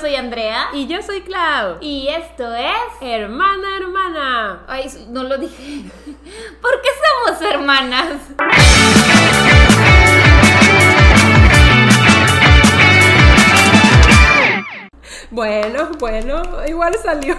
[0.00, 0.68] soy Andrea.
[0.72, 1.76] Y yo soy Clau.
[1.80, 2.74] Y esto es.
[3.00, 4.64] Hermana, hermana.
[4.66, 5.90] Ay, no lo dije.
[6.62, 6.88] ¿Por qué
[7.26, 8.16] somos hermanas?
[15.30, 17.36] Bueno, bueno, igual salió.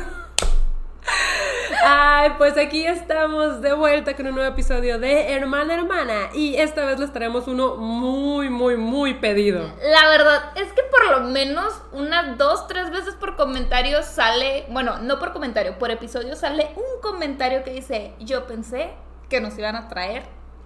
[1.84, 6.86] Ay, pues aquí estamos de vuelta con un nuevo episodio de Hermana Hermana y esta
[6.86, 9.62] vez les traemos uno muy, muy, muy pedido.
[9.82, 15.00] La verdad es que por lo menos unas dos, tres veces por comentario sale, bueno,
[15.00, 18.92] no por comentario, por episodio sale un comentario que dice, yo pensé
[19.28, 20.24] que nos iban a traer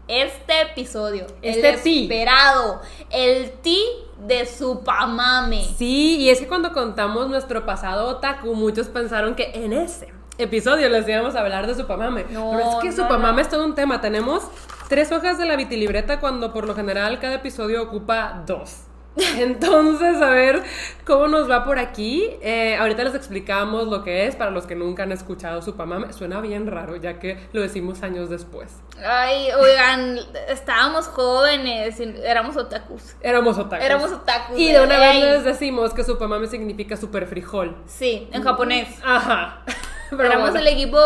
[0.10, 3.82] este episodio, Este el esperado, el ti
[4.20, 5.64] de Supamame.
[5.78, 10.90] Sí, y es que cuando contamos nuestro pasado otaku, muchos pensaron que en ese episodio
[10.90, 12.26] les íbamos a hablar de Supamame.
[12.30, 13.42] No, Pero es que no, Supamame no.
[13.42, 14.02] es todo un tema.
[14.02, 14.44] Tenemos
[14.90, 18.82] tres hojas de la vitilibreta cuando por lo general cada episodio ocupa dos.
[19.38, 20.62] Entonces, a ver
[21.06, 22.30] cómo nos va por aquí.
[22.42, 26.12] Eh, ahorita les explicamos lo que es para los que nunca han escuchado Supamame.
[26.12, 28.74] Suena bien raro, ya que lo decimos años después.
[29.06, 33.16] Ay, oigan, estábamos jóvenes, y éramos otakus.
[33.22, 33.86] Éramos otakus.
[33.86, 34.60] Éramos otakus.
[34.60, 37.78] Y de una vez les decimos que Supamame significa super frijol.
[37.86, 39.00] Sí, en japonés.
[39.02, 39.64] Ajá.
[40.10, 40.98] Pero Éramos bueno, el equipo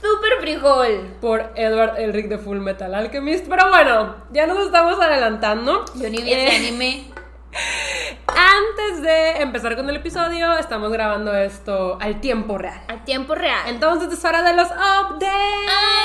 [0.00, 1.14] Super Frijol.
[1.20, 3.46] por Edward Elric de Full Metal Alchemist.
[3.48, 5.84] Pero bueno, ya nos estamos adelantando.
[5.94, 7.04] Yo ni vi ese Eh, anime.
[8.26, 12.80] Antes de empezar con el episodio, estamos grabando esto al tiempo real.
[12.88, 13.60] A tiempo real.
[13.68, 15.28] Entonces es hora de los updates.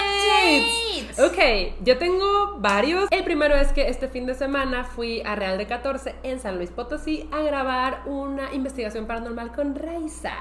[0.03, 1.19] Updates.
[1.19, 3.07] Ok, yo tengo varios.
[3.11, 6.57] El primero es que este fin de semana fui a Real de 14 en San
[6.57, 10.33] Luis Potosí a grabar una investigación paranormal con Raiza.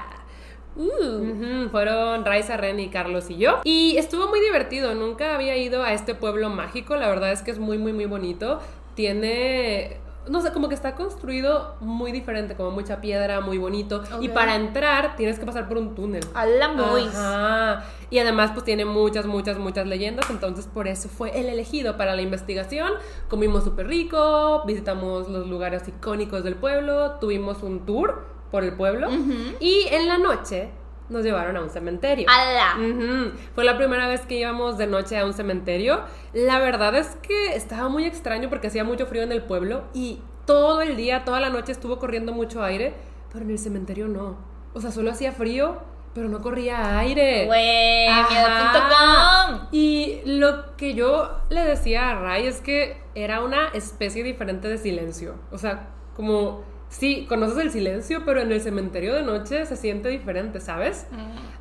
[0.77, 3.61] Uh, Fueron Raiza, Ren y Carlos y yo.
[3.63, 4.93] Y estuvo muy divertido.
[4.93, 6.95] Nunca había ido a este pueblo mágico.
[6.95, 8.59] La verdad es que es muy, muy, muy bonito.
[8.95, 9.97] Tiene.
[10.29, 14.03] No sé, como que está construido muy diferente, como mucha piedra, muy bonito.
[14.19, 16.23] Y para entrar tienes que pasar por un túnel.
[16.33, 16.75] a la.
[17.07, 17.85] Ajá.
[18.09, 22.13] Y además pues tiene muchas, muchas, muchas leyendas, entonces por eso fue el elegido para
[22.13, 22.91] la investigación.
[23.29, 29.07] Comimos súper rico, visitamos los lugares icónicos del pueblo, tuvimos un tour por el pueblo
[29.09, 29.55] Ujú.
[29.59, 30.69] y en la noche
[31.09, 32.27] nos llevaron a un cementerio.
[32.29, 32.75] Ala.
[32.77, 33.31] Ujú.
[33.55, 36.01] Fue la primera vez que íbamos de noche a un cementerio.
[36.33, 40.19] La verdad es que estaba muy extraño porque hacía mucho frío en el pueblo y
[40.45, 42.93] todo el día, toda la noche estuvo corriendo mucho aire,
[43.31, 44.37] pero en el cementerio no.
[44.73, 45.77] O sea, solo hacía frío,
[46.13, 47.45] pero no corría aire.
[47.45, 49.67] Güey, miedo.com.
[49.71, 54.77] Y lo que yo le decía a Ray es que era una especie diferente de
[54.77, 55.35] silencio.
[55.51, 60.09] O sea, como, sí, conoces el silencio, pero en el cementerio de noche se siente
[60.09, 61.07] diferente, ¿sabes?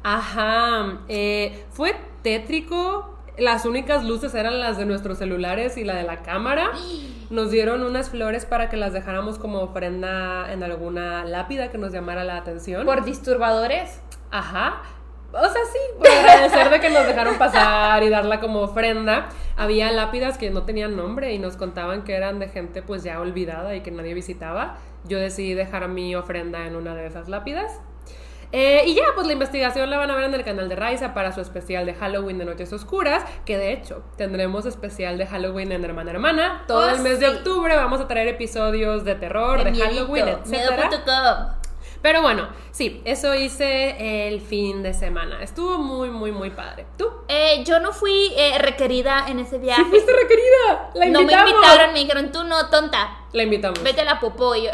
[0.03, 1.01] Ajá.
[1.09, 3.13] eh, fue tétrico.
[3.39, 6.71] Las únicas luces eran las de nuestros celulares y la de la cámara.
[7.31, 11.93] Nos dieron unas flores para que las dejáramos como ofrenda en alguna lápida que nos
[11.93, 12.87] llamara la atención.
[12.87, 14.01] Por disturbadores.
[14.31, 14.83] Ajá.
[15.33, 19.29] O sea, sí, por agradecer de que nos dejaron pasar y darla como ofrenda.
[19.57, 23.21] Había lápidas que no tenían nombre y nos contaban que eran de gente pues ya
[23.21, 24.79] olvidada y que nadie visitaba.
[25.09, 27.81] Yo decidí dejar mi ofrenda en una de esas lápidas.
[28.53, 31.15] Eh, y ya, pues la investigación la van a ver en el canal de Raiza
[31.15, 35.72] para su especial de Halloween de Noches Oscuras, que de hecho tendremos especial de Halloween
[35.72, 36.65] en Hermana Hermana.
[36.69, 40.28] Todo Oh, el mes de octubre vamos a traer episodios de terror, de, miedito, Halloween,
[40.28, 40.97] etc.
[42.06, 45.43] Pero bueno, sí, eso hice el fin de semana.
[45.43, 46.87] Estuvo muy, muy, muy padre.
[46.97, 47.09] ¿Tú?
[47.27, 49.83] Eh, yo no fui eh, requerida en ese viaje.
[49.83, 50.91] Sí, fuiste requerida.
[50.95, 51.50] La no me invitamos.
[51.50, 53.27] invitaron, me dijeron, tú no, tonta.
[53.33, 53.83] La invitamos.
[53.83, 54.55] Vete a la popó.
[54.55, 54.71] Y yo,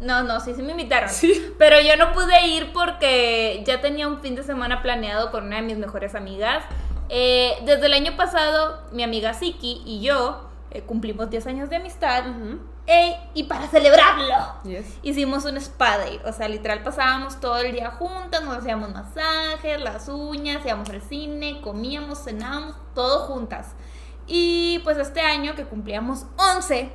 [0.00, 1.10] no, no, sí, sí me invitaron.
[1.10, 1.54] Sí.
[1.58, 5.58] Pero yo no pude ir porque ya tenía un fin de semana planeado con una
[5.58, 6.64] de mis mejores amigas.
[7.08, 11.76] Eh, desde el año pasado, mi amiga Siki y yo eh, cumplimos 10 años de
[11.76, 12.24] amistad.
[12.28, 12.58] Ujú.
[12.86, 14.86] Ey, y para celebrarlo, Yes.
[15.02, 16.20] hicimos un spa day.
[16.24, 21.02] O sea, literal pasábamos todo el día juntas, nos hacíamos masajes, las uñas, íbamos al
[21.02, 23.74] cine, comíamos, cenábamos, todo juntas.
[24.28, 26.90] Y pues este año que cumplíamos 11,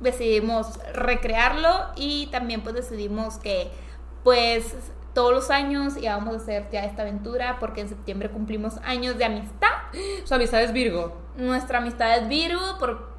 [0.00, 3.70] decidimos recrearlo y también pues decidimos que
[4.24, 4.74] pues
[5.14, 9.24] todos los años íbamos a hacer ya esta aventura porque en septiembre cumplimos años de
[9.26, 9.68] amistad.
[10.24, 11.16] Su amistad es Virgo.
[11.36, 13.11] Nuestra amistad es Virgo por,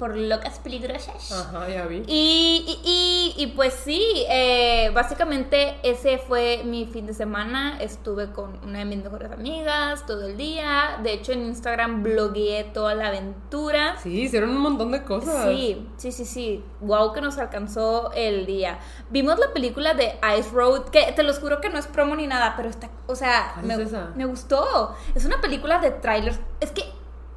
[0.00, 1.30] por locas peligrosas.
[1.30, 2.02] Ajá, ya vi.
[2.06, 7.78] Y, y, y, y, pues sí, eh, básicamente ese fue mi fin de semana.
[7.80, 10.98] Estuve con una de mis mejores amigas todo el día.
[11.02, 13.98] De hecho, en Instagram blogueé toda la aventura.
[14.02, 15.46] Sí, hicieron un montón de cosas.
[15.50, 16.64] Sí, sí, sí, sí.
[16.80, 18.78] Wow, que nos alcanzó el día.
[19.10, 22.26] Vimos la película de Ice Road, que te los juro que no es promo ni
[22.26, 24.96] nada, pero está, o sea, ¿Cuál me, es me gustó.
[25.14, 26.40] Es una película de trailers.
[26.60, 26.84] Es que,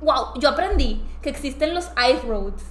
[0.03, 2.63] wow, yo aprendí que existen los Ice Roads.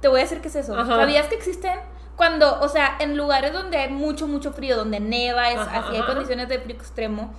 [0.00, 0.74] Te voy a decir qué es eso.
[0.74, 0.96] Ajá.
[0.96, 1.78] ¿Sabías que existen?
[2.16, 5.96] cuando, o sea, en lugares donde hay mucho, mucho frío, donde neva, es Ajá, así
[5.96, 7.34] hay condiciones de frío extremo,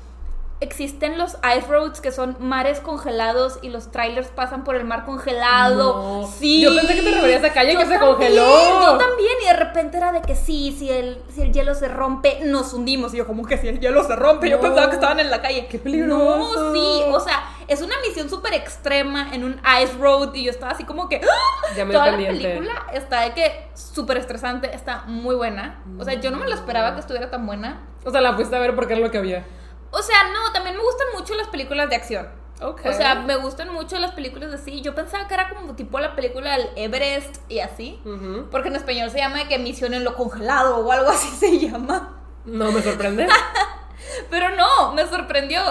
[0.63, 5.05] existen los ice roads que son mares congelados y los trailers pasan por el mar
[5.05, 6.21] congelado.
[6.21, 6.27] No.
[6.27, 6.61] Sí.
[6.61, 8.81] Yo pensé que te referías a calle Yo que se también, congeló.
[8.81, 11.87] Yo también, y de repente era de que sí, si el, si el hielo se
[11.87, 13.13] rompe, nos hundimos.
[13.13, 15.41] Y yo, como que si el hielo se rompe, yo pensaba que estaban en la
[15.41, 15.67] calle.
[15.67, 16.71] Qué peligroso.
[16.71, 20.51] No, sí, o sea, es una misión súper extrema en un ice road y yo
[20.51, 21.17] estaba así como que.
[21.17, 21.73] ¡ah!
[21.75, 25.81] Ya me Toda la película está de que súper estresante, está muy buena.
[25.99, 27.81] O sea, yo no me lo esperaba que estuviera tan buena.
[28.05, 29.45] O sea, la fuiste a ver porque era lo que había.
[29.93, 32.27] O sea, no, también me gustan mucho las películas de acción.
[32.61, 32.81] Ok.
[32.85, 34.81] O sea, me gustan mucho las películas así.
[34.81, 38.01] Yo pensaba que era como tipo la película del Everest y así.
[38.51, 41.59] Porque en español se llama de que misión en lo congelado o algo así se
[41.59, 42.19] llama.
[42.45, 43.27] No me sorprende.
[44.29, 45.61] Pero no, me sorprendió.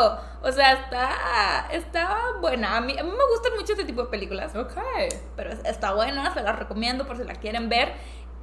[0.42, 2.76] O sea, está, está buena.
[2.76, 4.54] A mí, a mí me gustan mucho este tipo de películas.
[4.56, 4.72] ok.
[5.36, 7.92] Pero es- está buena, se las recomiendo por si la quieren ver.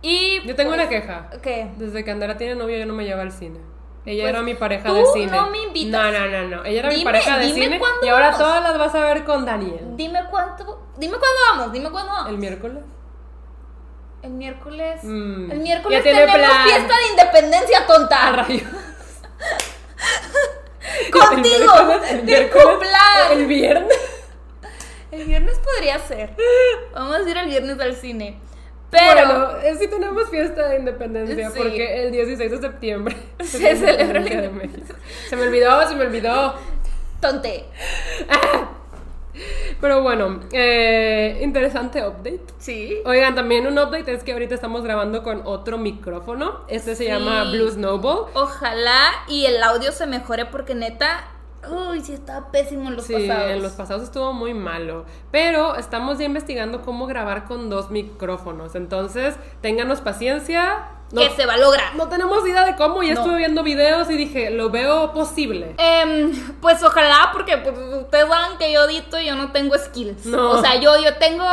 [0.02, 1.30] Y Yo tengo pues, una queja.
[1.42, 1.72] ¿Qué?
[1.78, 3.60] Desde que Andrea tiene novia, yo no me lleva al cine.
[4.10, 5.32] Ella Pues, era mi pareja de cine.
[5.32, 6.02] no me invitas.
[6.02, 6.66] No, no, no, no.
[6.66, 7.80] Ella era mi pareja de dime cine.
[8.02, 8.40] Y ahora vamos.
[8.40, 9.82] todas las vas a ver con Daniel.
[9.96, 10.88] Dime cuánto.
[10.98, 12.30] Dime cuándo vamos, dime cuándo vamos.
[12.32, 12.84] ¿El miércoles?
[14.24, 15.00] El miércoles.
[15.04, 16.64] Mm, El miércoles tenemos plan.
[16.64, 18.32] fiesta de independencia tonta.
[18.32, 18.64] rayos.
[21.12, 21.74] Contigo.
[22.10, 23.32] El miércoles, el cumpleaños.
[23.32, 24.00] El viernes.
[25.12, 26.36] El viernes podría ser.
[26.94, 28.40] Vamos a ir el viernes al cine.
[28.92, 29.48] Pero Bueno,
[29.80, 31.58] sí tenemos fiesta de independencia Sí.
[31.60, 34.94] porque el 16 de septiembre Se celebra la de México.
[35.30, 36.56] Se me olvidó, se me olvidó.
[37.22, 37.66] tonte.
[39.80, 42.42] Pero bueno, eh, interesante update.
[42.58, 42.98] Sí.
[43.06, 46.66] Oigan, también un update es que ahorita estamos grabando con otro micrófono.
[46.68, 47.10] Este se Sí.
[47.10, 48.26] llama Blue Snowball.
[48.34, 51.26] Ojalá y el audio se mejore porque neta.
[51.68, 53.52] Uy, sí estaba pésimo en los sí, pasados.
[53.52, 55.06] en los pasados estuvo muy malo.
[55.32, 58.76] Pero estamos ya investigando cómo grabar con dos micrófonos.
[58.76, 60.88] Entonces, ténganos paciencia.
[61.12, 61.96] No, Que se va a lograr.
[61.96, 63.02] no tenemos idea de cómo.
[63.02, 63.22] Ya No.
[63.22, 65.74] estuve viendo videos y dije, lo veo posible.
[65.80, 70.28] Em, pues ojalá, porque pues, ustedes saben que yo edito y yo no tengo skills.
[70.28, 70.52] No.
[70.52, 71.44] O sea, yo, yo tengo,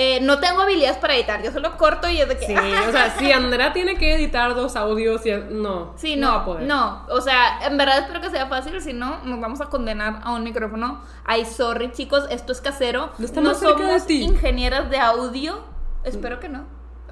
[0.00, 1.42] eh, no tengo habilidades para editar.
[1.42, 2.46] Yo solo corto y es de que.
[2.46, 5.92] Sí, o sea, si Andrea tiene que editar dos audios y no.
[5.96, 6.62] Sí, no va no, a poder.
[6.66, 10.20] no, o sea, en verdad espero que sea fácil, si no, nos vamos a condenar
[10.22, 11.02] a un micrófono.
[11.24, 13.10] Ay, sorry, chicos, esto es casero.
[13.18, 14.22] No de somos ti.
[14.22, 15.60] ingenieras de audio.
[16.04, 16.64] Espero que no.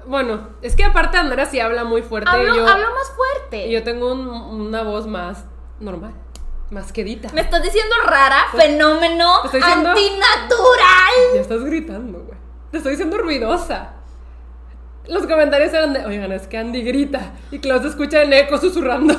[0.05, 3.67] Bueno, es que aparte Andrea sí habla muy fuerte Hablo, yo, hablo más fuerte.
[3.67, 5.43] y yo tengo un- una voz más
[5.81, 6.13] normal,
[6.71, 7.27] más quedita.
[7.33, 11.13] Me estás diciendo rara, fenómeno, estoy diciendo- antinatural.
[11.35, 12.36] Ya estás gritando, güey.
[12.71, 13.93] Te estoy diciendo ruidosa.
[15.07, 18.57] Los comentarios eran de, oigan, es que Andy grita y Klaus se escucha en eco
[18.57, 19.13] susurrando.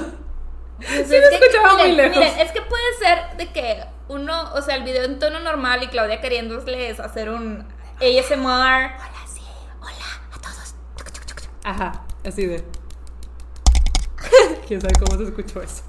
[0.76, 2.18] Pues Sí, es me que, escuchaba muy miren, lejos.
[2.18, 5.82] miren, es que puede ser de que uno, o sea, el video en tono normal
[5.82, 7.66] y Claudia queriéndoles hacer un
[7.96, 8.44] ASMR.
[8.46, 9.40] Hola, sí,
[9.80, 10.74] hola a todos.
[11.64, 12.64] Ajá, así de.
[14.68, 15.82] Quién sabe cómo se escuchó eso.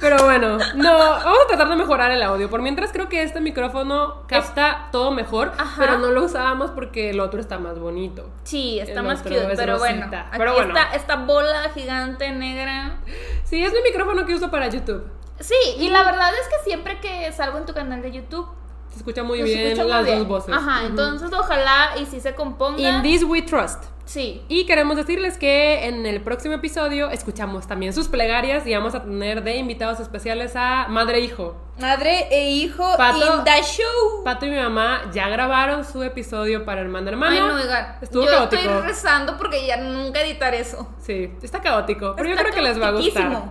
[0.00, 2.50] Pero bueno, no, vamos a tratar de mejorar el audio.
[2.50, 5.76] Por mientras creo que este micrófono capta todo mejor, Ajá.
[5.78, 8.28] pero no lo usábamos porque el otro está más bonito.
[8.44, 10.06] Sí, está El más cute, pero bueno.
[10.06, 10.76] Aquí Pero bueno.
[10.76, 12.98] está esta bola gigante negra.
[13.44, 15.04] Sí, es mi micrófono que uso para YouTube.
[15.38, 18.46] Sí, y la verdad es que siempre que salgo en tu canal de YouTube,
[18.90, 20.18] Se escucha muy se bien escucha muy las bien.
[20.18, 20.54] dos voces.
[20.54, 20.86] Ajá, Ujú.
[20.86, 22.80] entonces ojalá y si se componga.
[22.80, 23.84] In this we trust.
[24.04, 24.42] Sí.
[24.48, 29.04] Y queremos decirles que en el próximo episodio escuchamos también sus plegarias y vamos a
[29.04, 31.54] tener de invitados especiales a Madre e Hijo.
[31.78, 34.24] Madre e hijo Pato- in the show.
[34.24, 37.36] Pato y mi mamá ya grabaron su episodio para Hermano Hermano.
[37.36, 37.98] Ay, no, oigan.
[38.02, 38.62] Estuvo yo caótico.
[38.62, 40.88] estoy rezando porque ya nunca editar eso.
[41.00, 43.42] Sí, está caótico, pero Está yo creo que les va a gustar.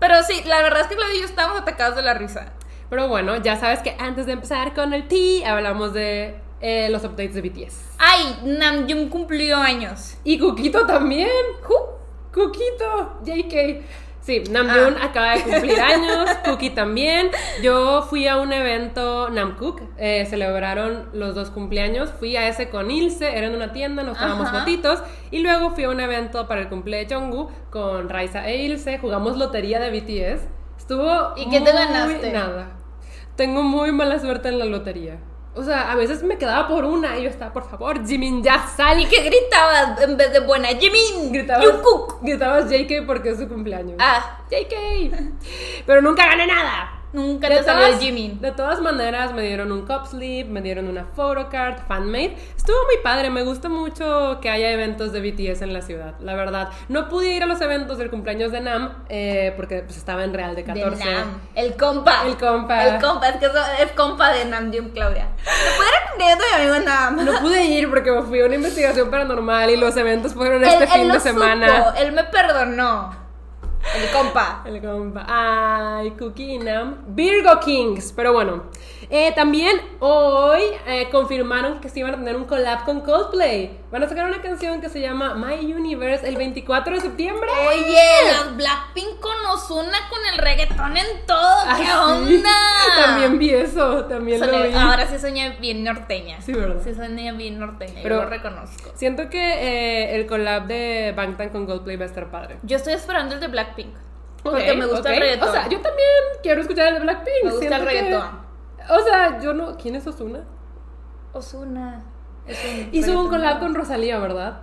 [0.00, 2.52] Pero sí, la verdad es que Claudia y yo estábamos atacados de la risa.
[2.90, 7.04] Pero bueno, ya sabes que antes de empezar con el tea, hablamos de eh, los
[7.04, 7.94] updates de BTS.
[7.98, 10.16] Ay, Namjoon cumplió años.
[10.24, 11.28] Y Kukito también.
[11.62, 11.96] Ju-
[12.34, 13.84] Kukito, JK.
[14.20, 15.06] Sí, Namjoon Ah.
[15.06, 17.30] acaba de cumplir años, Cookie también.
[17.62, 22.10] Yo fui a un evento Namcook, eh, celebraron los dos cumpleaños.
[22.18, 24.58] Fui a ese con Ilse, era en una tienda, nos tomamos Ajá.
[24.60, 25.02] fotitos.
[25.30, 28.98] Y luego fui a un evento para el cumpleaños de Jungkook con Raisa e Ilse.
[28.98, 30.42] Jugamos lotería de BTS.
[30.76, 31.32] Estuvo.
[31.36, 32.30] ¿Y qué te ganaste?
[32.32, 32.76] Nada.
[33.40, 35.18] Tengo muy mala suerte en la lotería.
[35.54, 38.66] O sea, a veces me quedaba por una y yo estaba, por favor, Jimin, ya
[38.66, 39.00] sal.
[39.00, 40.68] ¿Y qué gritabas en vez de buena?
[40.68, 42.22] Jimin, Gritabas, Jungkook.
[42.22, 43.96] gritabas JK porque es su cumpleaños.
[43.98, 45.14] Ah, JK.
[45.86, 46.99] Pero nunca gané nada.
[47.12, 48.40] Nunca De te salió el todas, Jimin.
[48.40, 52.36] de todas maneras, me dieron un cup sleeve, me dieron una photocard, fanmade.
[52.56, 56.34] Estuvo muy padre, me gusta mucho que haya eventos de BTS en la ciudad, la
[56.36, 56.68] verdad.
[56.88, 60.32] No pude ir a los eventos del cumpleaños de Nam eh, porque pues, estaba en
[60.34, 61.04] Real de 14.
[61.04, 61.40] De Nam.
[61.56, 62.22] El compa.
[62.26, 62.84] El compa.
[62.86, 63.28] El compa.
[63.28, 65.26] Es que eso- es compa de Nam Jim Claudia.
[65.36, 67.24] ¿Te pudiera cumplir de mi amigo Nam?
[67.24, 70.84] No pude ir porque fui a una investigación paranormal y los eventos fueron Él- este
[70.84, 71.76] él fin lo de semana.
[71.86, 73.29] supo, Él me perdonó.
[73.96, 74.62] El compa.
[74.66, 75.24] El compa.
[75.28, 76.96] Ay, Cookie Nam.
[77.08, 78.12] Virgo Kings.
[78.14, 78.64] Pero bueno.
[79.12, 83.76] Eh, también hoy eh, confirmaron que se iban a tener un collab con Coldplay.
[83.90, 87.50] Van a sacar una canción que se llama My Universe el 24 de septiembre.
[87.68, 91.64] Oye, las Blackpink con Ozuna con el reggaetón en todo.
[91.76, 92.34] ¿Qué Ah, sí.
[92.36, 92.50] onda?
[93.04, 94.04] También vi eso.
[94.04, 94.72] También lo vi.
[94.74, 96.40] ahora sí soñé bien norteña.
[96.40, 96.80] Sí, ¿verdad?
[96.84, 98.00] Sí soñé bien norteña.
[98.04, 98.92] Pero- yo lo reconozco.
[98.94, 102.58] Siento que eh, el collab de Bangtan con Coldplay va a estar padre.
[102.62, 103.89] Yo estoy esperando el de Blackpink.
[104.42, 105.14] Porque me gusta ok.
[105.14, 105.48] el reggaetón.
[105.48, 106.08] O sea, yo también
[106.42, 107.44] quiero escuchar el de Blackpink.
[107.44, 108.40] Me gusta el que- reggaetón.
[108.88, 109.76] O sea, yo no.
[109.76, 110.06] ¿Quién es
[112.46, 114.62] es un Hizo un collab con Rosalía, ¿verdad?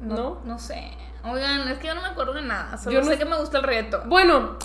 [0.00, 0.40] No, ¿No?
[0.44, 0.92] no sé.
[1.24, 2.76] Oigan, es que yo no me acuerdo de nada.
[2.78, 4.08] Solo Yo no sé que me gusta el reggaetón.
[4.08, 4.56] Bueno,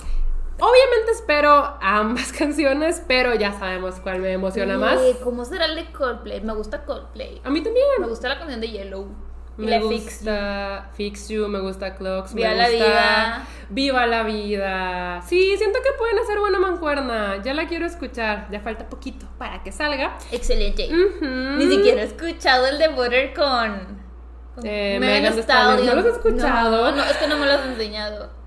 [0.60, 4.98] obviamente espero ambas canciones, pero ya sabemos cuál me emociona más.
[4.98, 6.40] Oye, ¿Cómo será el de Coldplay?
[6.42, 7.40] Me gusta Coldplay.
[7.44, 7.86] A mí también.
[7.98, 9.08] Me gusta la canción de Yellow.
[9.56, 13.46] Y Me la gusta Fix You, me gusta Clocks, Viva me la gusta vida.
[13.70, 15.22] Viva la vida.
[15.26, 17.40] Sí, siento que pueden hacer buena mancuerna.
[17.42, 18.48] Ya la quiero escuchar.
[18.50, 20.18] Ya falta poquito para que salga.
[20.32, 20.88] Excelente.
[20.90, 24.02] Ni siquiera he escuchado el de Butter con.
[24.54, 25.78] con Eh, Megan Megan Thee Thee Stallion.
[25.78, 25.86] Stallion.
[25.86, 26.90] ¿No los has escuchado?
[26.90, 28.43] No, no, es que no me lo has enseñado.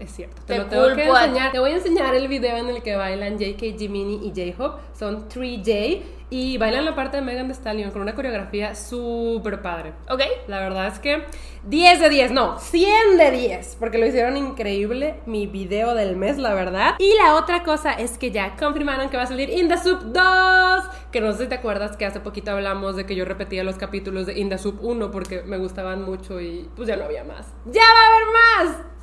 [0.00, 1.52] Es cierto, te Te lo tengo que enseñar.
[1.52, 4.80] Te voy a enseñar el video en el que bailan JK, Jiminy y J-Hope.
[4.98, 9.92] Son 3J y bailan la parte de Megan Thee Stallion con una coreografía súper padre.
[10.08, 10.22] ¿Ok?
[10.46, 11.24] La verdad es que
[11.64, 16.38] 10 de 10, no, 100 de 10, porque lo hicieron increíble, mi video del mes,
[16.38, 16.94] la verdad.
[16.98, 20.00] Y la otra cosa es que ya confirmaron que va a salir In The Soup
[20.00, 23.64] 2, que no sé si te acuerdas que hace poquito hablamos de que yo repetía
[23.64, 27.04] los capítulos de In The Soup 1 porque me gustaban mucho y pues ya no
[27.04, 27.48] había más.
[27.66, 28.99] ¡Ya va a haber más!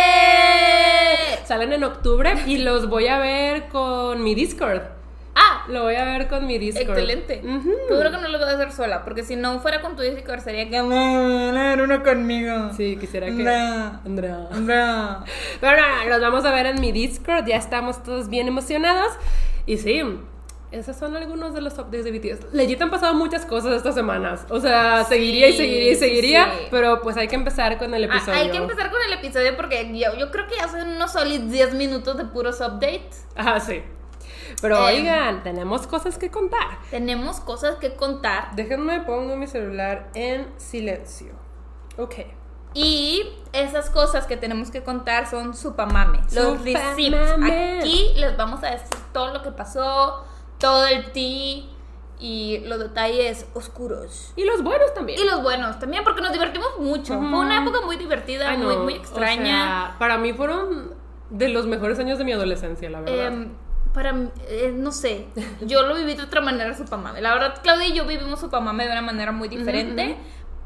[0.00, 1.38] ¡Eh!
[1.44, 4.82] Salen en octubre y los voy a ver con mi Discord.
[5.34, 6.90] Ah, Lo voy a ver con mi Discord.
[6.98, 7.40] excelente.
[7.44, 7.72] Ujú.
[7.88, 10.40] Seguro que no lo voy a hacer sola, porque si no fuera con tu Discord
[10.40, 12.70] sería que no, no, era uno conmigo.
[12.76, 13.32] Sí, quisiera que...
[13.32, 14.00] No.
[14.04, 14.48] Andrea.
[14.52, 15.24] No.
[15.60, 19.12] Pero no, no, los vamos a ver en mi Discord, ya estamos todos bien emocionados.
[19.66, 20.02] Y sí,
[20.72, 22.52] esos son algunos de los updates de BTS.
[22.52, 24.46] Legit han pasado muchas cosas estas semanas.
[24.50, 26.66] O sea, seguiría y seguiría y sí, seguiría, sí.
[26.70, 28.38] pero pues hay que empezar con el Ah, episodio.
[28.38, 31.50] hay que empezar con el episodio porque yo, yo creo que ya son unos sólidos
[31.50, 33.26] 10 minutos de puros updates.
[33.36, 33.82] Ah, sí.
[34.60, 34.96] Pero Em.
[34.98, 36.78] oigan, tenemos cosas que contar.
[36.90, 41.32] Tenemos cosas que contar Déjenme pongo mi celular en silencio.
[41.96, 42.14] Ok.
[42.72, 47.16] y esas cosas que tenemos que contar son supamame, los receipts.
[47.80, 50.24] Aquí les vamos a decir todo lo que pasó,
[50.60, 51.64] todo el tea
[52.20, 54.32] y los detalles oscuros.
[54.36, 55.18] Y los buenos también.
[55.18, 57.18] Y los buenos también, porque nos divertimos mucho.
[57.18, 59.44] Fue una época muy divertida, Ay, muy, no, muy o extraña.
[59.44, 60.94] sea, para mí fueron
[61.30, 63.26] de los mejores años de mi adolescencia, la verdad.
[63.28, 63.52] Em,
[63.94, 65.26] para mí, eh, no sé,
[65.62, 67.20] yo lo viví de otra manera Supamame.
[67.20, 70.16] La verdad, Claudia y yo vivimos Supamame de una manera muy diferente,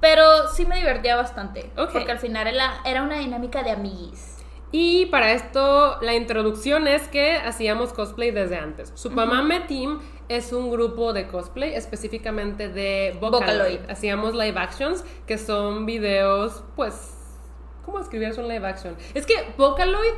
[0.01, 1.71] pero sí me divertía bastante.
[1.77, 4.39] Porque al final era, era una dinámica de amiguis.
[4.77, 8.91] Y para esto, la introducción es que hacíamos cosplay desde antes.
[8.97, 13.47] Supamame Team es un grupo de cosplay, específicamente de Vocaloid.
[13.47, 13.81] Vocaloid.
[13.89, 17.15] Hacíamos live actions, que son videos, pues,
[17.85, 18.97] ¿cómo describir un live action?
[19.15, 20.15] Es que Vocaloid,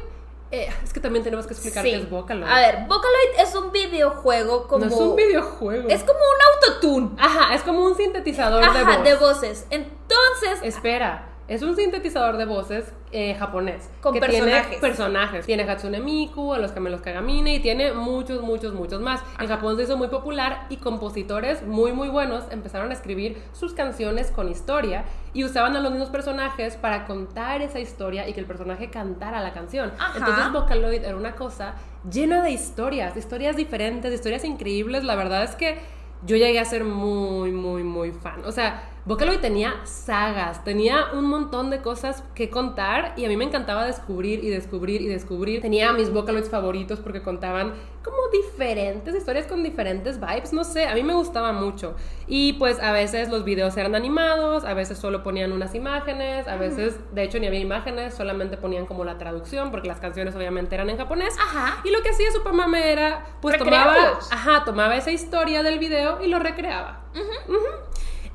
[0.50, 1.90] eh, es que también tenemos que explicar Sí.
[1.90, 2.50] qué es Vocaloid.
[2.50, 4.86] A ver, Vocaloid es un videojuego como...
[4.86, 5.86] no es un videojuego.
[5.90, 7.10] Es como un autotune.
[7.18, 9.04] Ajá, es como un sintetizador de Ajá, voz.
[9.04, 9.66] de voces.
[9.68, 13.88] Entonces, Espera, es un sintetizador de voces eh, japonés.
[14.00, 14.66] Con que personajes.
[14.68, 15.46] Tiene personajes.
[15.46, 19.20] Tiene Hatsune Miku, a los Camelos Kagamine y tiene muchos, muchos, muchos más.
[19.38, 23.74] En Japón se hizo muy popular y compositores muy, muy buenos empezaron a escribir sus
[23.74, 28.40] canciones con historia y usaban a los mismos personajes para contar esa historia y que
[28.40, 29.92] el personaje cantara la canción.
[29.98, 30.18] Ajá.
[30.18, 31.74] Entonces Vocaloid era una cosa
[32.10, 35.04] llena de historias, historias diferentes, historias increíbles.
[35.04, 35.78] La verdad es que
[36.24, 38.44] yo llegué a ser muy, muy, muy fan.
[38.44, 43.36] O sea, Vocaloid tenía sagas, tenía un montón de cosas que contar y a mí
[43.36, 45.62] me encantaba descubrir y descubrir y descubrir.
[45.62, 47.72] Tenía mis Vocaloids favoritos porque contaban
[48.02, 51.94] como diferentes historias con diferentes vibes, no sé, a mí me gustaba mucho.
[52.26, 56.56] Y pues a veces los videos eran animados, a veces solo ponían unas imágenes, a
[56.56, 60.74] veces de hecho ni había imágenes, solamente ponían como la traducción porque las canciones obviamente
[60.74, 61.32] eran en japonés.
[61.38, 61.80] Ajá.
[61.84, 66.26] Y lo que hacía Supermame era, pues tomaba, ajá, tomaba esa historia del video y
[66.26, 67.04] lo recreaba.
[67.14, 67.60] Ujú.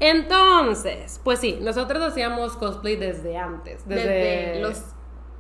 [0.02, 4.84] Entonces, pues sí, nosotros hacíamos cosplay desde antes, desde, desde los...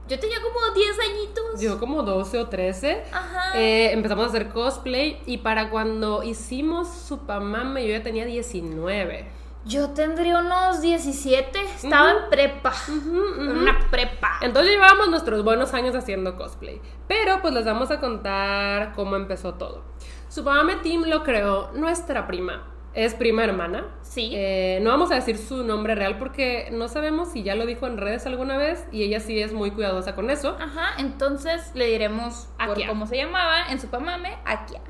[0.08, 1.62] Yo tenía como 10 añitos.
[1.62, 3.04] Yo como 12 o 13.
[3.12, 3.60] Ajá.
[3.60, 9.26] Eh, empezamos a hacer cosplay y para cuando hicimos Supamame yo ya tenía 19.
[9.66, 11.60] Yo tendría unos 17.
[11.60, 12.74] Estaba en prepa.
[12.88, 14.38] En una prepa.
[14.42, 16.82] Entonces llevábamos nuestros buenos años haciendo cosplay.
[17.08, 19.84] Pero pues les vamos a contar cómo empezó todo.
[20.30, 22.71] Supamame Team lo creó nuestra prima.
[22.94, 23.86] Es prima hermana.
[24.02, 24.32] Sí.
[24.34, 27.88] Eh, no vamos a decir su nombre real porque no sabemos si ya lo dijo
[27.88, 30.58] en redes alguna vez y ella sí es muy cuidadosa con eso.
[30.60, 32.88] Ajá, entonces le diremos por Akia.
[32.88, 34.82] cómo se llamaba en su pamame, Akia.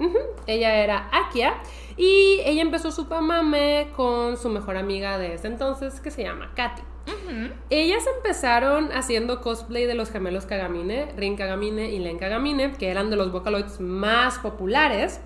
[0.48, 1.54] Ella era Akia
[1.96, 6.52] y ella empezó su pamame con su mejor amiga de ese entonces que se llama
[6.56, 6.82] Katy.
[7.08, 7.54] Ujú.
[7.70, 13.10] Ellas empezaron haciendo cosplay de los gemelos Kagamine, Rin Kagamine y Len Kagamine, que eran
[13.10, 15.22] de los Vocaloids más populares.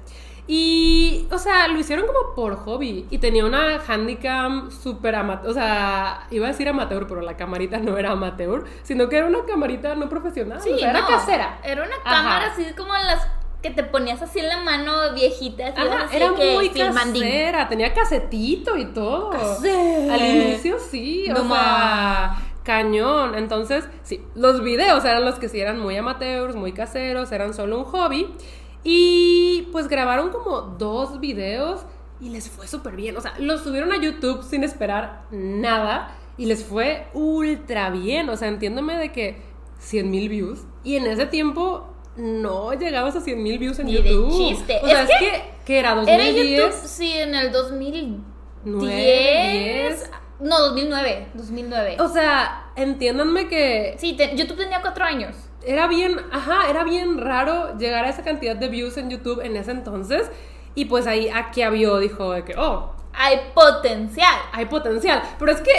[0.47, 3.07] Y, o sea, lo hicieron como por hobby.
[3.09, 5.49] Y tenía una handicam súper amateur.
[5.49, 9.25] O sea, iba a decir amateur, pero la camarita no era amateur, sino que era
[9.25, 10.61] una camarita no profesional.
[10.61, 11.59] Sí, o sea, era casera.
[11.63, 12.15] Era una Ajá.
[12.17, 13.27] cámara así como las
[13.63, 15.67] que te ponías así en la mano viejita.
[15.69, 17.23] Así, Ajá, así era que muy filmandín.
[17.23, 19.31] casera, tenía casetito y todo.
[19.31, 23.33] Al inicio sí, No o sea, cañón.
[23.33, 27.79] Entonces, sí, los videos eran los que sí eran muy amateurs, muy caseros, eran solo
[27.79, 28.35] un hobby.
[28.87, 31.81] Y pues grabaron como dos videos
[32.21, 33.17] y les fue súper bien.
[33.17, 38.29] O sea, los subieron a YouTube sin esperar nada y les fue ultra bien.
[38.29, 39.41] O sea, entiéndome de que
[39.79, 40.61] 100 mil views.
[40.83, 44.31] Y en ese tiempo no llegabas a 100 mil views en Ni de YouTube.
[44.37, 44.79] chiste.
[44.83, 46.59] O sea, Es es, que que, que era Era 2010.
[46.59, 48.21] YouTube, sí, en el 2010.
[48.65, 50.09] Nueve, diez.
[50.39, 51.27] No, 2009.
[51.33, 51.97] 2009.
[51.99, 55.35] O sea, entiéndanme que Sí, te- YouTube tenía cuatro años.
[55.65, 59.55] Era bien, ajá, era bien raro llegar a esa cantidad de views en YouTube en
[59.55, 60.29] ese entonces.
[60.75, 64.36] Y pues ahí aquí vio, dijo de que, oh, Hay potencial.
[64.51, 65.22] hay potencial.
[65.39, 65.72] Pero es que,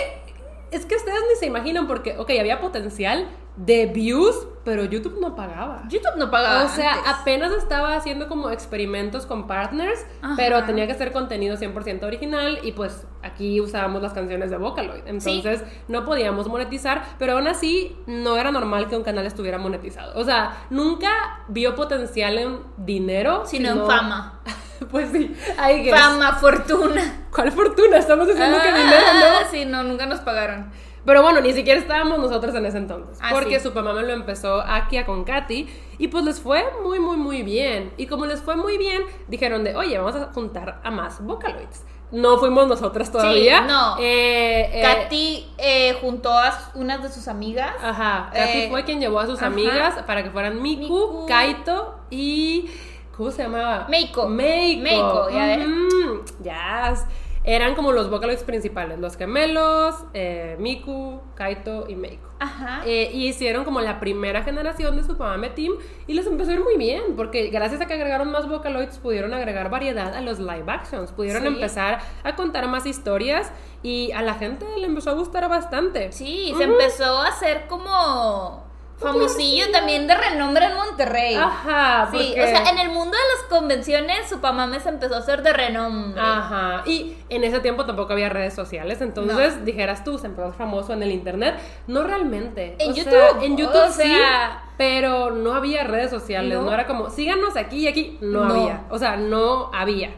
[0.71, 5.35] es que ustedes ni se imaginan porque, ok, había potencial de views, pero YouTube no
[5.35, 5.83] pagaba.
[5.89, 6.65] YouTube no pagaba.
[6.65, 7.13] O sea, antes.
[7.15, 10.35] apenas estaba haciendo como experimentos con partners, Ajá.
[10.37, 15.07] pero tenía que ser contenido 100% original y pues aquí usábamos las canciones de Vocaloid.
[15.07, 20.19] Entonces no podíamos monetizar, pero aún así no era normal que un canal estuviera monetizado.
[20.21, 24.41] O sea, nunca vio potencial en dinero, Sino en fama.
[24.91, 25.91] pues sí, hay que...
[25.91, 27.27] Fama, fortuna.
[27.35, 27.97] ¿Cuál fortuna?
[27.97, 29.51] Estamos diciendo que Ah, dinero, ¿no?
[29.51, 30.71] Sí, no, nunca nos pagaron.
[31.07, 33.19] Pero bueno, ni siquiera estábamos nosotros en ese entonces.
[33.23, 33.69] Ah, porque sí.
[33.69, 35.69] su mamá me lo empezó aquí con Katy.
[35.99, 37.93] Y pues les fue muy, muy, muy bien.
[37.97, 41.85] Y como les fue muy bien, dijeron de, oye, vamos a juntar a más Vocaloids.
[42.13, 43.63] No fuimos nosotras todavía.
[43.63, 43.97] no.
[43.99, 47.75] Eh, eh, Katy eh, juntó a unas de sus amigas.
[47.83, 48.31] Ajá.
[48.33, 49.47] Katy Eh, fue quien llevó a sus ajá.
[49.47, 51.27] amigas para que fueran Miku, Miku.
[51.27, 52.71] Kaito y.
[53.17, 53.87] ¿Cómo se llamaba?
[53.89, 54.29] Meiko.
[54.29, 54.83] Meiko.
[54.83, 55.67] Meiko, ya ves.
[55.67, 57.05] Ujú, yes.
[57.47, 62.29] Eran como los Vocaloids principales: los gemelos, eh, Miku, Kaito y Meiko.
[62.41, 62.83] Ajá.
[62.85, 65.73] Eh, y hicieron como la primera generación de su Pamame Team
[66.07, 69.33] y les empezó a ir muy bien porque gracias a que agregaron más Vocaloids pudieron
[69.33, 71.49] agregar variedad a los live actions, pudieron Sí.
[71.49, 73.51] empezar a contar más historias
[73.83, 76.13] y a la gente le empezó a gustar bastante.
[76.13, 78.66] Sí, se empezó a hacer como
[78.99, 81.35] famosillo también de renombre en Monterrey.
[81.35, 85.19] Ajá, Sí, porque- o sea, en el mundo de las convenciones, Supamame se empezó a
[85.19, 86.21] hacer de renombre.
[86.21, 90.53] Ajá, y en ese tiempo tampoco había redes sociales, entonces dijeras tú, se empezó a
[90.53, 91.57] famoso en el internet.
[91.87, 92.75] No realmente.
[92.79, 96.65] En O sea, YouTube, en YouTube o sea- sí, pero no había redes sociales, No.
[96.65, 98.55] no, era como, síganos aquí y aquí, no, No.
[98.55, 98.85] había.
[98.91, 100.11] O sea, no había.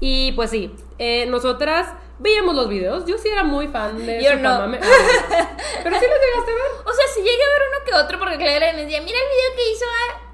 [0.00, 1.86] Y pues sí, eh, nosotras
[2.18, 4.70] veíamos los videos, yo sí era muy fan de Yo no.
[4.70, 6.64] Pero sí los llegaste a ver.
[6.86, 9.28] O sea, si llegué a ver uno que otro porque Clara me decía, mira el
[9.28, 9.84] video que hizo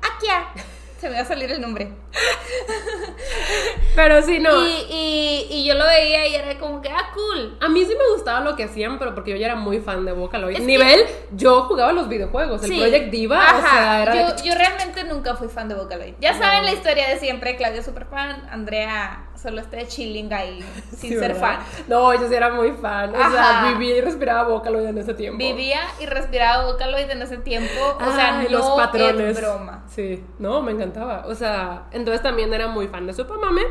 [0.03, 0.49] Akia.
[1.01, 1.90] Se me va a salir el nombre.
[3.96, 4.66] Pero sí, no.
[4.66, 7.59] Y, y, y yo lo veía y era como que, ah, cool.
[7.61, 10.05] A mí sí me gustaba lo que hacían, pero porque yo ya era muy fan
[10.05, 10.55] de Vocaloid.
[10.55, 11.01] Es que- Nivel,
[11.33, 12.79] yo jugaba los videojuegos, el.
[12.79, 16.14] Project Diva, o sea, era yo, realmente nunca fui fan de Vocaloid.
[16.20, 20.99] Ya saben la historia de siempre, Claudia super fan, Andrea solo está chilling ahí, sin
[21.01, 21.40] Sí, ser ¿verdad?
[21.40, 21.59] fan.
[21.88, 23.14] No, yo sí era muy fan.
[23.14, 25.38] O sea, vivía y respiraba Vocaloid en ese tiempo.
[25.38, 29.37] Vivía y respiraba Vocaloid en ese tiempo, o sea, Ay, no los patrones.
[29.37, 29.85] es broma.
[29.88, 31.25] Sí, no, me encantaba.
[31.27, 33.63] O sea, entonces también era muy fan de Supamame.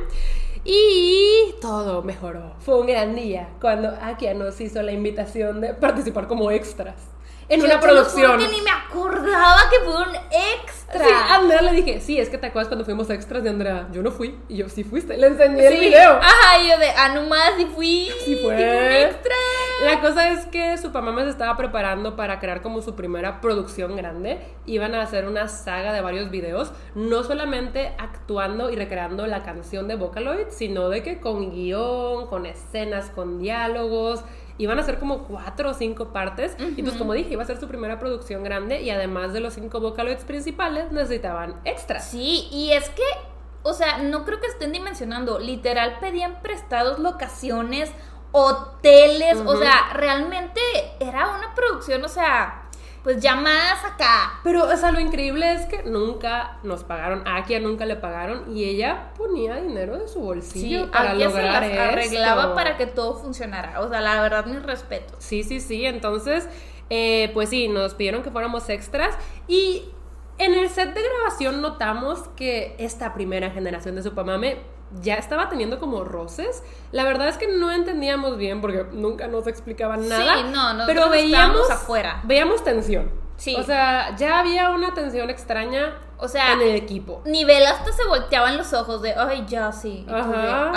[0.66, 2.54] Y todo mejoró.
[2.60, 6.96] Fue un gran día cuando Akia nos hizo la invitación de participar como extras
[7.50, 8.38] en una producción.
[8.40, 11.06] que ni me acordaba que fue un extra.
[11.06, 13.88] Sí, a Andrea le dije, sí, es que te acuerdas cuando fuimos extras de Andrea.
[13.92, 14.40] Yo no fui.
[14.48, 15.18] Y yo, sí fuiste.
[15.18, 15.80] Le enseñé el Sí.
[15.80, 16.14] video.
[16.14, 18.10] Ajá, y yo de, ah, nomás, y fui.
[18.26, 18.54] Sí fue.
[18.56, 18.60] un
[18.94, 19.36] extra.
[19.86, 23.96] La cosa es que su mamá se estaba preparando para crear como su primera producción
[23.96, 24.40] grande.
[24.66, 29.88] Iban a hacer una saga de varios videos, no solamente actuando y recreando la canción
[29.88, 34.22] de Vocaloid, sino de que con guion, con escenas, con diálogos.
[34.60, 36.56] Iban a ser como cuatro o cinco partes.
[36.78, 39.54] Y pues como dije, iba a ser su primera producción grande y además de los
[39.56, 42.10] cinco Vocaloids principales necesitaban extras.
[42.10, 43.04] Sí, y es que,
[43.64, 45.40] o sea, no creo que estén dimensionando.
[45.40, 47.92] Literal pedían prestados locaciones,
[48.32, 50.62] hoteles, o sea, realmente
[51.00, 52.59] era una producción, o sea,
[53.04, 54.40] pues ya más acá.
[54.44, 57.28] Pero, o sea, lo increíble es que nunca nos pagaron.
[57.28, 61.64] A Akia nunca le pagaron y ella ponía dinero de su bolsillo para Akia lograr
[61.64, 62.56] se las arreglaba esto.
[62.56, 63.80] para que todo funcionara.
[63.80, 65.16] O sea, la verdad, mis respetos.
[65.20, 65.86] Sí, sí, sí.
[65.86, 66.48] Entonces,
[66.90, 69.16] eh, pues sí, nos pidieron que fuéramos extras
[69.48, 69.90] y
[70.38, 74.58] en el set de grabación notamos que esta primera generación de Supamame
[75.02, 76.64] ya estaba teniendo como roces.
[76.92, 80.38] La verdad es que no entendíamos bien porque nunca nos explicaban nada.
[80.38, 82.22] Sí, no, nosotros pero veíamos afuera.
[82.24, 83.12] Veíamos tensión.
[83.38, 83.56] Sí.
[83.56, 87.22] O sea, ya había una tensión extraña O sea, en el equipo.
[87.26, 90.06] nivel hasta se volteaban los ojos de, ay, ya sí.
[90.10, 90.72] Ajá.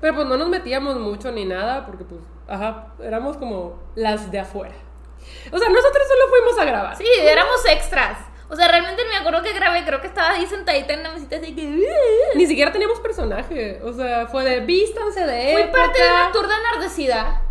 [0.00, 4.38] Pero pues no nos metíamos mucho ni nada porque pues, ajá, éramos como las de
[4.40, 4.74] afuera.
[5.52, 6.96] O sea, nosotros solo fuimos a grabar.
[6.96, 8.18] Sí, éramos extras.
[8.50, 11.36] O sea, realmente me acuerdo que grabé, creo que estaba ahí sentadita en la mesita
[11.36, 11.86] así que...
[12.34, 13.80] Ni siquiera teníamos personaje.
[13.84, 15.82] O sea, fue de vístanse de Fui época.
[15.82, 17.42] parte de una turda enardecida.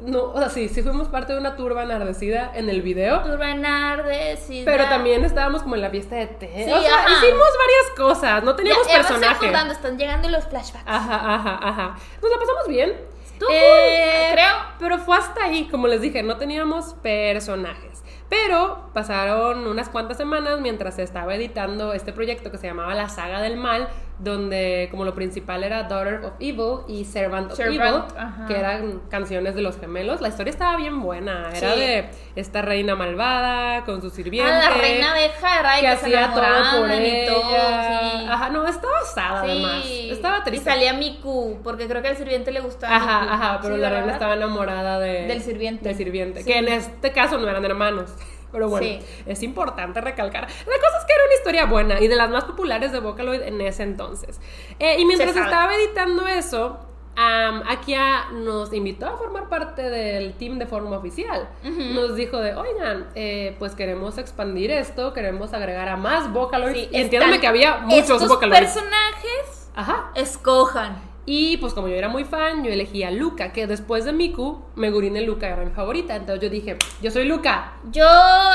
[0.00, 3.20] No, o sea, sí, sí fuimos parte de una turba enardecida en el video.
[3.20, 4.64] Turba enardecida.
[4.64, 6.50] Pero también estábamos como en la fiesta de té.
[6.64, 7.12] Sí, o sea, ajá.
[7.12, 8.42] hicimos varias cosas.
[8.42, 9.46] No teníamos ya personaje.
[9.72, 10.84] están llegando los flashbacks.
[10.86, 11.96] Ajá, ajá, ajá.
[12.22, 12.96] Nos la pasamos bien.
[13.32, 14.54] Estuvo Eh, cool, creo.
[14.78, 17.99] Pero fue hasta ahí, como les dije, no teníamos personajes.
[18.30, 23.08] Pero pasaron unas cuantas semanas mientras se estaba editando este proyecto que se llamaba La
[23.08, 23.88] Saga del Mal,
[24.22, 28.46] donde como lo principal era Daughter of Evil y Servant of Servant, Evil, ajá.
[28.46, 30.20] que eran canciones de los gemelos.
[30.20, 31.50] La historia estaba bien buena.
[31.54, 31.80] Era Sí.
[31.80, 34.52] de esta reina malvada con su sirviente.
[34.52, 37.32] Ah, la reina de Jara y que hacía todo por y ella.
[37.32, 38.26] todo, sí.
[38.28, 39.82] Ajá, no, estaba asada además.
[39.84, 40.10] Sí.
[40.10, 40.70] Estaba Y triste.
[40.70, 43.32] salía Miku, porque creo que al sirviente le gustaba Ajá, Miku.
[43.34, 45.88] ajá, pero la reina estaba enamorada de, Del sirviente.
[45.88, 46.46] Del sirviente, Sí.
[46.52, 48.10] que en este caso no eran hermanos.
[48.52, 49.00] Pero bueno, Sí.
[49.26, 50.42] es importante recalcar.
[50.42, 53.42] La cosa es que era una historia buena y de las más populares de Vocaloid
[53.42, 54.40] en ese entonces.
[54.78, 56.78] Eh, y mientras estaba editando eso,
[57.16, 61.48] am, Akia nos invitó a formar parte del team de forma oficial.
[61.62, 66.88] Nos dijo de, oigan, eh, pues queremos expandir esto, queremos agregar a más Vocaloids.
[66.92, 67.08] Sí,
[67.40, 68.60] que había muchos estos Vocaloids.
[68.60, 70.10] personajes, Ajá.
[70.14, 71.09] escojan.
[71.26, 74.62] Y pues como yo era muy fan, yo elegí a Luca, que después de Miku,
[74.74, 76.16] Megurine Luca era mi favorita.
[76.16, 77.74] Entonces yo dije, yo soy Luca.
[77.92, 78.06] Yo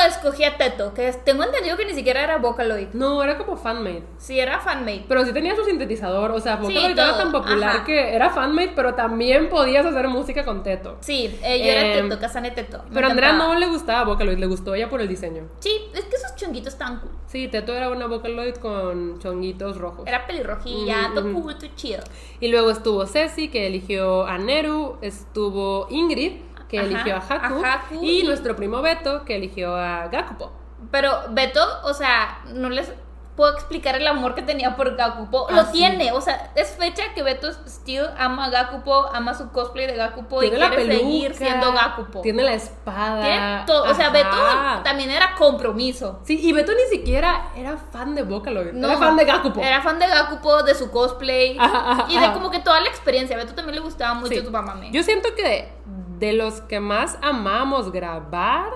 [0.08, 2.88] escogí a Teto, que tengo entendido que ni siquiera era Vocaloid.
[2.94, 4.04] No, era como fanmade.
[4.18, 5.06] Sí, era fanmate.
[5.08, 7.86] Pero sí tenía su sintetizador, o sea, Sí, Vocaloid era todo, tan popular ajá.
[7.86, 10.98] que era fanmade, pero también podías hacer música con Teto.
[11.02, 12.84] Sí, eh, yo era Em, Teto, Casane Teto.
[12.90, 15.44] Me Pero a Andrea no le gustaba Vocaloid, le gustó ella por el diseño.
[15.60, 17.12] Sí, es que esos chonguitos estaban cool.
[17.28, 20.08] Sí, Teto era una Vocaloid con chonguitos rojos.
[20.08, 21.34] Era pelirrojilla, Mm, todo mm.
[21.42, 22.04] cool, todo chido.
[22.40, 26.38] Y luego estuvo Ceci, que eligió a Neru, estuvo Ingrid,
[26.70, 30.08] que Ajá, eligió a Haku, a Haku y, y- nuestro primo Beto, que eligió a
[30.08, 30.54] Gakupo.
[30.90, 32.94] Pero Beto, o sea, no les
[33.36, 35.48] puedo explicar el amor que tenía por Gakupo.
[35.50, 35.74] Ah, Lo sí.
[35.74, 39.96] tiene, o sea, es fecha que Beto still ama a Gakupo, ama su cosplay de
[39.96, 42.22] Gakupo y Tiene la quiere peluca, seguir siendo Gakupo.
[42.22, 43.22] Tiene la espada.
[43.22, 44.10] Tiene todo, o sea.
[44.10, 44.38] Beto
[44.84, 46.22] también era compromiso.
[46.24, 48.72] Sí, y Beto ni siquiera era fan de Vocaloid.
[48.74, 49.62] No, era fan de Gakupo.
[49.62, 52.88] Era fan de Gakupo, de su cosplay Ajá, ajá, y de como que toda la
[52.90, 53.36] experiencia.
[53.36, 54.44] A Beto también le gustaba mucho Sí.
[54.44, 54.76] tu mamá.
[54.92, 55.74] Yo siento que
[56.20, 58.70] de los que más amamos grabar,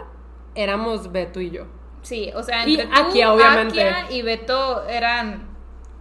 [0.56, 1.64] éramos Beto y yo.
[2.02, 3.90] Sí, o sea, Y entre tú, Akia, obviamente.
[3.90, 5.48] Akia y Beto eran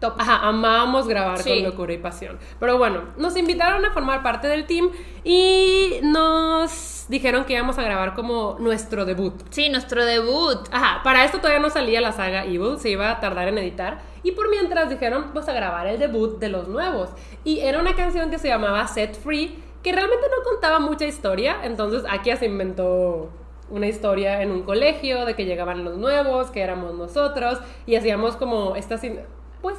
[0.01, 0.15] top.
[0.19, 1.51] Ajá, amábamos grabar Sí.
[1.51, 2.39] con locura y pasión.
[2.61, 4.91] Pero bueno, nos invitaron a formar parte del team
[5.25, 9.35] y nos dijeron que íbamos a grabar como nuestro debut.
[9.51, 10.59] Sí, nuestro debut.
[10.71, 13.99] Ajá, para esto todavía no salía la saga Evil, se iba a tardar en editar.
[14.23, 17.11] Y por mientras dijeron, pues a grabar el debut de los nuevos.
[17.45, 21.57] Y era una canción que se llamaba Set Free, que realmente no contaba mucha historia.
[21.65, 23.31] Entonces Akia se inventó
[23.71, 28.37] una historia en un colegio de que llegaban los nuevos, que éramos nosotros, y hacíamos
[28.37, 29.21] como esta, sin-
[29.61, 29.77] pues...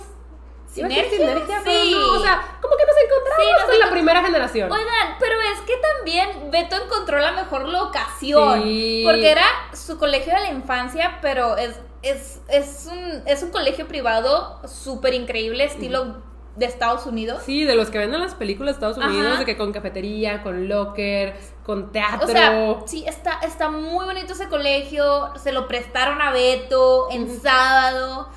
[0.68, 1.10] ¿Sinergia?
[1.64, 1.92] Sí.
[1.96, 4.72] no, o sea, como que nos encontramos Sí, nos con la primera generación.
[4.72, 8.62] Oigan, pero es que también Beto encontró la mejor locación.
[8.62, 9.02] Sí.
[9.04, 13.88] Porque era su colegio de la infancia, pero es, es, es, un, es un colegio
[13.88, 16.18] privado súper increíble, estilo
[16.60, 17.42] de Estados Unidos.
[17.46, 19.40] Sí, de los que ven en las películas de Estados Unidos, Ajá.
[19.40, 22.28] de que con cafetería, con locker, con teatro.
[22.28, 25.32] O sea, sí, está, está muy bonito ese colegio.
[25.42, 28.30] Se lo prestaron a Beto en sábado.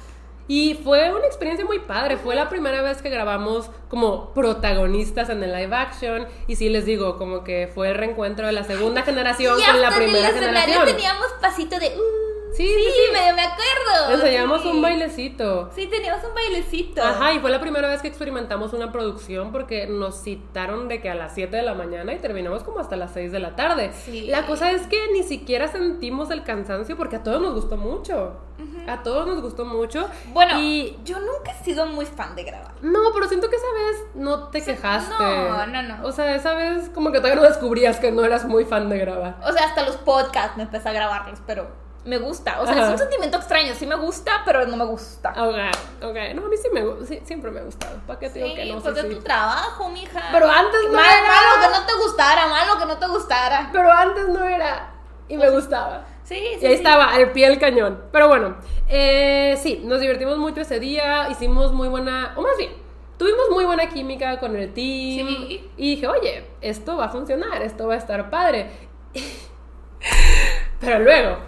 [0.49, 2.17] Y fue una experiencia muy padre.
[2.17, 6.27] Fue la primera vez que grabamos como protagonistas en el live action.
[6.47, 9.81] Y sí les digo, como que fue el reencuentro de la segunda generación y con
[9.81, 10.97] la hasta en el primera escenario generación.
[10.97, 11.89] teníamos pasito de.
[11.97, 12.32] "Uh".
[12.53, 14.15] Sí, Sí, sí, medio me acuerdo.
[14.15, 14.69] Ensayamos sí.
[14.69, 15.71] un bailecito.
[15.75, 17.03] Sí, teníamos un bailecito.
[17.03, 21.11] Ajá, y fue la primera vez que experimentamos una producción porque nos citaron de que
[21.11, 23.93] a las 7 de la mañana y terminamos como hasta las 6 de la tarde.
[23.93, 24.27] Sí.
[24.29, 28.41] La cosa es que ni siquiera sentimos el cansancio porque a todos nos gustó mucho.
[28.87, 30.09] A todos nos gustó mucho.
[30.33, 32.73] Bueno, y yo nunca he sido muy fan de grabar.
[32.83, 35.15] no, pero siento que esa vez no te quejaste.
[35.19, 36.05] no, no, no.
[36.07, 38.99] O sea, esa vez como que todavía no descubrías que no eras muy fan de
[38.99, 39.37] grabar.
[39.45, 41.67] O sea, hasta los podcasts me empecé a grabarlos, pero
[42.05, 42.61] me gusta.
[42.61, 42.85] O sea, Ajá.
[42.87, 43.75] es un sentimiento extraño.
[43.75, 45.31] Sí me gusta, pero no me gusta.
[45.31, 45.57] Ok,
[46.03, 46.17] ok.
[46.35, 47.99] No, a mí sí me sí, siempre me ha gustado.
[48.07, 48.81] ¿Para qué te digo Sí, que no?
[48.81, 49.09] pues de sí.
[49.15, 50.21] tu trabajo, mija.
[50.33, 51.29] Pero antes no Mal- era.
[51.29, 53.71] Malo que no te gustara, malo que no te gustara.
[53.73, 54.93] Pero antes no era.
[55.29, 56.05] Y me gustaba.
[56.25, 56.59] Sí, sí.
[56.63, 58.03] Y ahí estaba, al pie del cañón.
[58.13, 58.57] Pero bueno,
[58.89, 62.73] eh, sí, nos divertimos mucho ese día, hicimos muy buena, o más bien,
[63.19, 65.29] tuvimos muy buena química con el team.
[65.29, 65.71] Sí.
[65.77, 68.71] Y dije, oye, esto va a funcionar, esto va a estar padre.
[70.81, 71.39] Pero luego,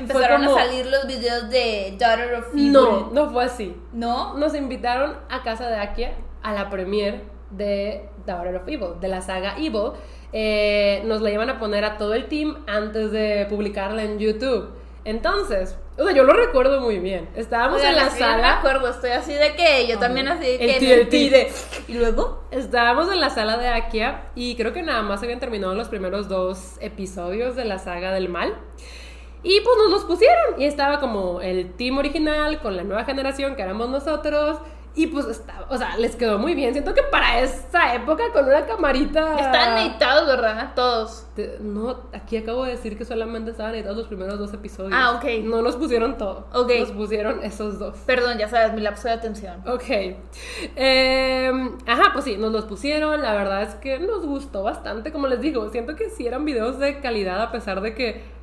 [0.00, 2.72] Empezaron como- a salir los videos de Daughter of Evil.
[2.72, 3.76] no, no fue así.
[3.92, 4.34] ¿No?
[4.34, 9.20] Nos invitaron a casa de Akia a la premiere de Daughter of Evil, de la
[9.20, 9.92] saga Evil.
[10.32, 14.70] Eh, nos la iban a poner a todo el team antes de publicarla en YouTube.
[15.04, 17.28] Entonces, o sea, yo lo recuerdo muy bien.
[17.34, 18.58] Estábamos Oigan, en la así no me sala.
[18.58, 21.10] acuerdo, estoy así de que yo también así de El tío, el tío.
[21.30, 21.50] pide.
[21.88, 22.44] ¿Y luego?
[22.50, 26.28] Estábamos en la sala de Akia y creo que nada más habían terminado los primeros
[26.28, 28.54] dos episodios de la saga del mal.
[29.42, 33.56] Y pues nos los pusieron y estaba como el team original con la nueva generación
[33.56, 34.58] que éramos nosotros.
[34.92, 36.72] Y pues estaba, o sea, les quedó muy bien.
[36.72, 39.38] Siento que para esa época con una camarita...
[39.38, 40.72] Estaban editados, ¿verdad?
[40.74, 41.26] Todos.
[41.36, 44.92] Te- No, aquí acabo de decir que solamente estaban editados los primeros dos episodios.
[44.92, 45.44] Ah, ok.
[45.44, 46.48] No nos pusieron todo.
[46.52, 46.72] Ok.
[46.80, 47.98] Nos pusieron esos dos.
[48.04, 49.62] Perdón, ya sabes, mi lapso de atención.
[49.64, 49.84] Ok.
[50.76, 53.22] Eh, ajá, pues sí, nos los pusieron.
[53.22, 55.12] La verdad es que nos gustó bastante.
[55.12, 58.39] Como les digo, siento que sí eran videos de calidad a pesar de que.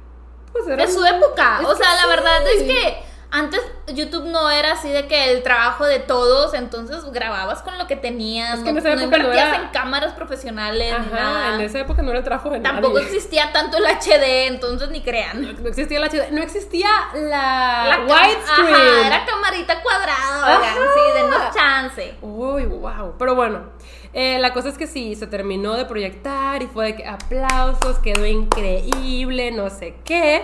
[0.65, 0.78] Pues.
[0.78, 1.60] De su época.
[1.62, 2.08] Es o sea, la sí.
[2.10, 7.04] verdad es que antes YouTube no era así de que el trabajo de todos, entonces
[7.12, 8.60] grababas con lo que tenías.
[8.60, 11.24] Es que en no, esa no época no invertías era- en cámaras profesionales ni Ajá,
[11.24, 11.56] nada.
[11.56, 13.06] en esa época no era el trabajo de Tampoco nadie.
[13.08, 15.41] existía tanto el HD, entonces ni crean.
[15.62, 18.76] No existía la HD, no existía la, La widescreen.
[18.76, 22.15] Ajá, era camarita cuadrada, oigan, sí, denos chance.
[22.22, 23.15] Uy, wow.
[23.20, 23.72] Pero bueno,
[24.19, 27.99] eh, la cosa es que sí, se terminó de proyectar y fue de que aplausos,
[27.99, 30.41] quedó increíble, no sé qué.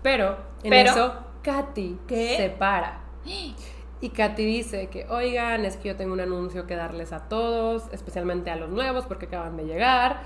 [0.00, 2.36] Pero en Pero- eso, Katy ¿Qué?
[2.36, 3.00] se para.
[4.02, 7.82] Y Katy dice que, oigan, es que yo tengo un anuncio que darles a todos,
[7.92, 10.22] especialmente a los nuevos porque acaban de llegar.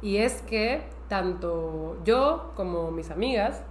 [0.00, 3.62] Y es que tanto yo como mis amigas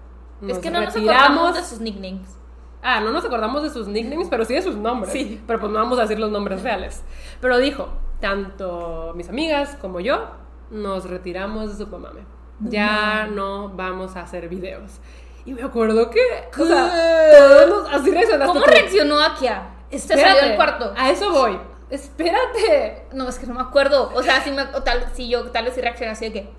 [0.42, 2.38] nos es que no nos acordamos de sus nicknames.
[2.84, 5.12] Ah, no nos acordamos de sus nicknames, pero sí de sus nombres.
[5.12, 5.42] Sí.
[5.48, 7.04] Pero pues no vamos a decir los nombres reales.
[7.42, 10.32] Pero dijo, tanto mis amigas como yo
[10.70, 12.22] nos retiramos de Supamame.
[12.60, 15.00] Ya no vamos a hacer videos.
[15.46, 16.20] Y me acuerdo que,
[16.60, 16.92] o sea,
[17.38, 18.70] todos así reaccionaste ¿Cómo tú.
[18.72, 19.70] reaccionó Akia?
[19.90, 20.94] Se Espérate, salió del cuarto.
[20.98, 21.58] A eso voy.
[21.90, 23.06] Espérate.
[23.14, 24.12] No, es que no me acuerdo.
[24.14, 26.50] O sea, si, me, o tal, si yo tal vez sí reaccioné así de que.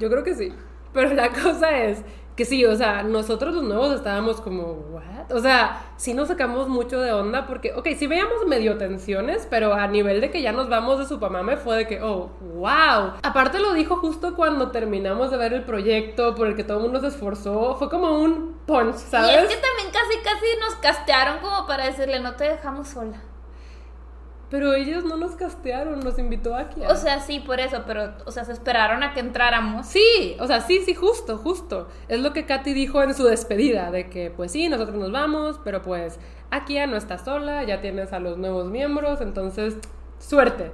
[0.00, 0.52] Yo creo que sí.
[0.92, 2.02] Pero la cosa es
[2.36, 5.32] que sí, o sea, nosotros los nuevos estábamos como, ¿what?
[5.34, 9.72] O sea, sí nos sacamos mucho de onda porque, ok, sí veíamos medio tensiones, pero
[9.72, 13.14] a nivel de que ya nos vamos de Supamame fue de que, oh, wow.
[13.22, 16.82] Aparte lo dijo justo cuando terminamos de ver el proyecto por el que todo el
[16.84, 17.74] mundo se esforzó.
[17.76, 19.30] Fue como un punch, Y ¿sabes?
[19.42, 23.18] es que también casi, casi nos castearon como para decirle, no te dejamos sola.
[24.48, 26.80] Pero ellos no nos castearon, nos invitó aquí.
[26.88, 29.86] O sea, sí, por eso, pero, o sea, se esperaron a que entráramos.
[29.86, 31.88] Sí, o sea, sí, sí, justo, justo.
[32.06, 35.60] Es lo que Katy dijo en su despedida, de que pues sí, nosotros nos vamos,
[35.64, 39.78] pero pues Akia no está sola, ya tienes a los nuevos miembros, entonces,
[40.20, 40.70] suerte.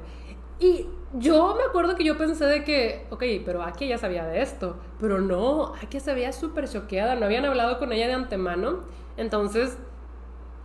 [0.58, 4.42] Y yo me acuerdo que yo pensé de que, ok, pero Akia ya sabía de
[4.42, 8.80] esto, pero no, Akia se veía súper choqueada, no habían hablado con ella de antemano,
[9.16, 9.78] entonces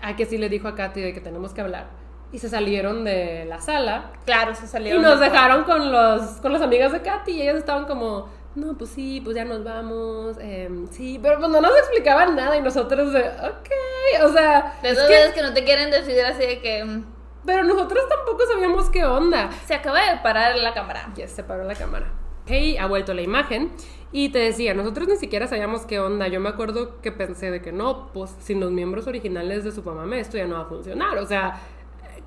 [0.02, 2.07] Akia sí le dijo a Katy de que tenemos que hablar.
[2.32, 5.02] Y se salieron de la sala Claro, se y salieron.
[5.02, 8.78] nos del dejaron con los con las amigas de Katy y ellas estaban como, no,
[8.78, 12.62] pues sí, pues ya nos vamos, em, sí, pero pues no nos explicaban nada y
[12.62, 16.26] nosotros de, ok, o sea, De es esas que- veces que no te quieren decidir
[16.26, 17.06] así de que mm,
[17.46, 19.50] pero nosotros tampoco sabíamos qué onda.
[19.66, 21.10] se acaba de parar la cámara.
[21.16, 22.08] Ya se paró la cámara.
[22.46, 23.72] Hey, ha vuelto la imagen
[24.12, 26.28] y te decía, nosotros ni siquiera sabíamos qué onda.
[26.28, 30.20] Yo me acuerdo que pensé de que no, pues sin los miembros originales de Supamame
[30.20, 31.60] esto ya no va a funcionar, o sea,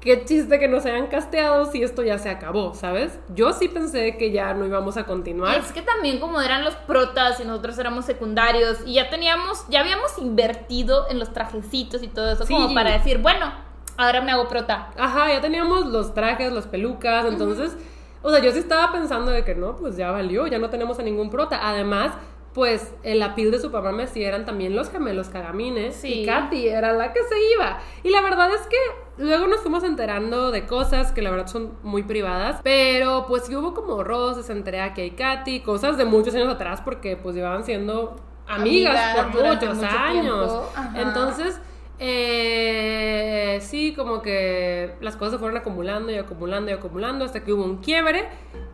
[0.00, 3.18] qué chiste que nos hayan casteado si esto ya se acabó, ¿sabes?
[3.34, 5.58] Yo sí pensé que ya no íbamos a continuar.
[5.58, 9.80] es que también como eran los protas y nosotros éramos secundarios y ya teníamos, ya
[9.80, 12.54] habíamos invertido en los trajecitos y todo eso Sí.
[12.54, 13.52] como para decir, bueno,
[13.98, 14.90] ahora me hago prota.
[14.96, 17.76] Ajá, ya teníamos los trajes, las pelucas, entonces,
[18.22, 20.98] o sea, yo sí estaba pensando de que no, pues ya valió, ya no tenemos
[20.98, 21.60] a ningún prota.
[21.68, 22.12] Además,
[22.54, 26.22] pues el apil de su papá sí eran también los gemelos Cagamines Sí.
[26.22, 27.78] y Katy era la que se iba.
[28.02, 28.76] Y la verdad es que
[29.18, 33.54] luego nos fuimos enterando de cosas que la verdad son muy privadas, pero pues sí
[33.54, 37.64] hubo como roces entre Aki y Katy, cosas de muchos años atrás porque pues llevaban
[37.64, 38.16] siendo
[38.48, 40.52] amigas, Amigas por muchos mucho años.
[40.96, 41.60] Entonces,
[42.02, 47.52] eh, sí, como que las cosas se fueron acumulando y acumulando y acumulando hasta que
[47.52, 48.26] hubo un quiebre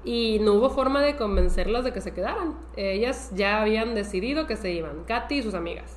[0.04, 2.54] y no hubo forma de convencerlas de que se quedaran.
[2.76, 5.95] Ellas ya habían decidido que se iban, Katy y sus amigas.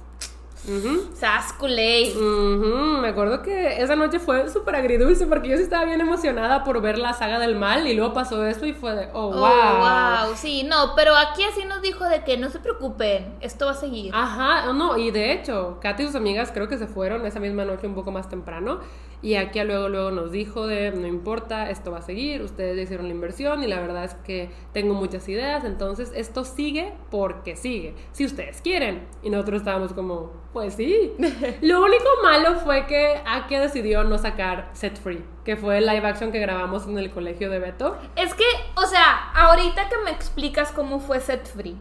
[0.67, 1.09] Ujú.
[1.15, 2.11] Sasculey.
[2.11, 6.63] Ujú, Me acuerdo que esa noche fue súper agridulce porque yo sí estaba bien emocionada
[6.63, 9.43] por ver la saga del mal y luego pasó esto y fue de, oh, wow.
[9.43, 10.35] Oh, wow.
[10.35, 13.75] Sí, no, pero aquí así nos dijo de que no se preocupen, esto va a
[13.75, 14.11] seguir.
[14.13, 17.65] Ajá, no, y de hecho, Katy y sus amigas creo que se fueron esa misma
[17.65, 18.79] noche un poco más temprano.
[19.21, 22.83] Y aquí luego, luego nos dijo de, no importa, esto va a seguir, ustedes ya
[22.83, 27.57] hicieron la inversión y la verdad es que tengo muchas ideas, entonces esto sigue porque
[27.57, 29.07] sigue, si ustedes quieren.
[29.21, 31.13] Y nosotros estábamos como, pues sí.
[31.61, 36.07] Lo único malo fue que Aki decidió no sacar Set Free, que fue el live
[36.07, 37.97] action que grabamos en el colegio de Beto.
[38.15, 41.77] Es que, o sea, ahorita que me explicas cómo fue Set Free,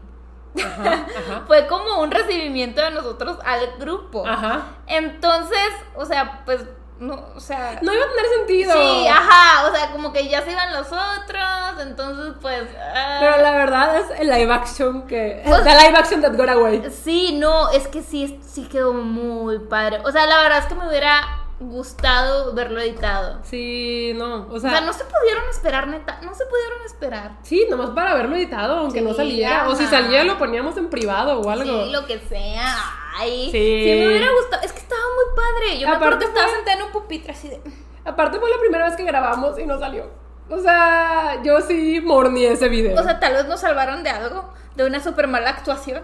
[0.57, 1.43] Ajá, ajá.
[1.47, 4.27] fue como un recibimiento de nosotros al grupo.
[4.27, 4.63] Ajá.
[4.87, 6.65] Entonces, o sea, pues,
[6.99, 7.79] no, o sea...
[7.81, 8.73] No iba a tener sentido.
[8.73, 12.63] Sí, ajá, o sea, como que ya se iban los otros, entonces pues...
[12.93, 13.17] ah.
[13.19, 15.41] Pero la verdad es el live action que.
[15.45, 16.91] Pues- the live action that got away.
[16.91, 19.99] Sí, no, es que sí, sí quedó muy padre.
[20.03, 21.21] O sea, la verdad es que me hubiera
[21.59, 23.39] gustado verlo editado.
[23.43, 24.47] Sí, no.
[24.49, 27.31] O O sea, no se pudieron esperar, neta, no se pudieron esperar.
[27.43, 29.67] sí, nomás para haberlo editado, aunque Sí, no saliera.
[29.69, 31.85] O si salía, lo poníamos en privado o algo.
[31.85, 32.75] Sí, lo que sea.
[33.17, 33.83] Ay, Sí.
[33.83, 33.99] sí.
[33.99, 34.63] me hubiera gustado.
[34.63, 35.79] Es que estaba muy padre.
[35.79, 37.61] Yo me acuerdo Aparte que estaba fue- sentada en un pupitre así de.
[38.05, 40.09] Aparte, fue la primera vez que grabamos y no salió.
[40.49, 42.99] O sea, yo sí morní ese video.
[42.99, 46.01] O sea, tal vez nos salvaron de algo, de una súper mala actuación.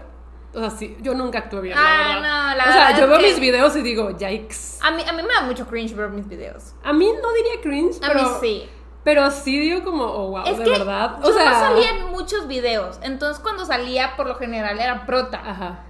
[0.56, 2.22] O sea, sí, yo nunca actué bien, Ah, la verdad.
[2.50, 4.78] no, la o sea, verdad yo veo que- mis videos y digo, yikes.
[4.82, 6.72] A mí, a mí me da mucho cringe ver mis videos.
[6.82, 8.22] A mí no diría cringe, A pero.
[8.22, 8.70] mí sí.
[9.04, 11.18] Pero sí digo como, oh, wow, Es de que verdad.
[11.22, 11.44] yo O sea.
[11.50, 12.98] no salía en muchos videos.
[13.02, 15.40] Entonces, cuando salía, por lo general era prota.
[15.44, 15.84] Ajá.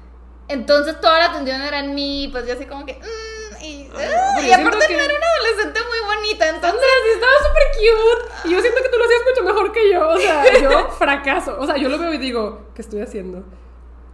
[0.48, 2.28] Entonces, toda la atención era en mí.
[2.30, 2.94] Pues yo así como que.
[2.94, 6.48] mm, y, ah, y aparte, que- no era una adolescente muy bonita.
[6.48, 6.80] Entonces.
[7.04, 8.48] Sí estaba súper cute.
[8.48, 10.08] Y yo siento que tú lo hacías mucho mejor que yo.
[10.10, 11.56] O sea, yo fracaso.
[11.58, 13.44] O sea, yo lo veo y digo, ¿qué estoy haciendo?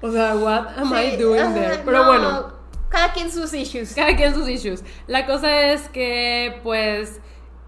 [0.02, 1.78] O sea, what am I sí, doing ajá, there?
[1.84, 2.52] Pero no, bueno,
[2.88, 3.94] Cada quien sus issues.
[3.94, 4.82] cada quien sus issues.
[5.06, 7.20] La cosa es que, pues,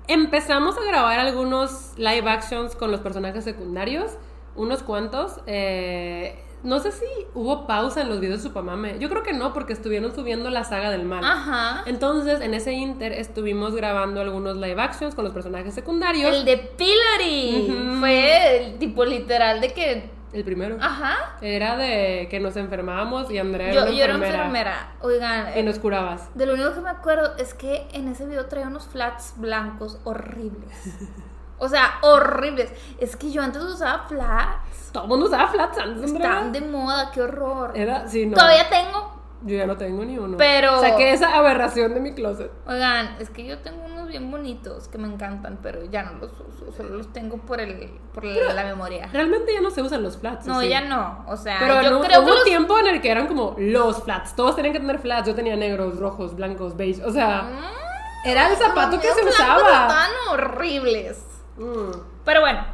[0.09, 4.13] empezamos a grabar algunos live actions con los personajes secundarios.
[4.57, 5.41] Unos cuantos.
[5.47, 8.99] Eh, no sé si hubo pausa en los videos de Supamame.
[8.99, 11.23] Yo creo que no, porque estuvieron subiendo la saga del mal.
[11.25, 11.83] Ajá.
[11.87, 16.35] Entonces, en ese inter estuvimos grabando algunos live actions con los personajes secundarios.
[16.35, 17.71] El de Pillory.
[17.71, 18.01] Ujú.
[18.01, 20.11] Fue el tipo literal de que.
[20.35, 20.77] El primero.
[20.81, 21.37] Ajá.
[21.41, 24.93] Era de que nos enfermábamos y Andrea Yo, era una yo era enfermera.
[25.01, 26.29] Oigan, Y nos curabas.
[26.35, 29.99] de lo único que me acuerdo es que en ese video traía unos flats blancos
[30.05, 30.69] horribles.
[31.57, 32.71] O sea, horribles.
[32.99, 34.91] Es que yo antes usaba flats.
[34.93, 36.29] Todo el mundo usaba flats antes, Andrea.
[36.31, 37.73] Están de moda, qué horror.
[37.77, 38.35] Era, sí, no.
[38.37, 39.14] Todavía tengo.
[39.45, 40.37] Yo ya no tengo ni uno.
[40.39, 42.51] Pero- Saqué esa aberración de mi closet.
[42.67, 46.33] Oigan, es que yo tengo unos bien bonitos que me encantan, pero ya no los
[46.33, 46.73] uso.
[46.75, 49.09] Solo los tengo por el por la, la memoria.
[49.13, 50.47] Realmente ya no se usan los flats.
[50.47, 50.69] ¿o No, sí?
[50.69, 51.25] ya no.
[51.29, 53.55] O sea, Pero yo no, creo hubo que los- tiempo en el que eran como
[53.59, 54.35] los flats.
[54.35, 55.29] Todos tenían que tener flats.
[55.29, 57.05] Yo tenía negros, rojos, blancos, beige.
[57.05, 59.59] O sea, Mm, era el zapato que se usaba.
[59.61, 61.23] Estaban horribles.
[61.59, 61.91] Mm.
[62.25, 62.65] Pero bueno,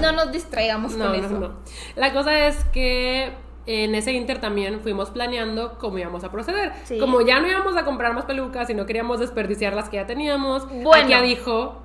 [0.00, 1.38] no nos distraigamos No, con no, eso.
[1.38, 1.52] no.
[1.96, 3.36] La cosa es que
[3.68, 6.72] en ese inter también fuimos planeando cómo íbamos a proceder.
[6.84, 6.98] Sí.
[6.98, 10.06] Como ya no íbamos a comprar más pelucas y no queríamos desperdiciar las que ya
[10.06, 11.04] teníamos, Bueno.
[11.04, 11.82] Akia dijo,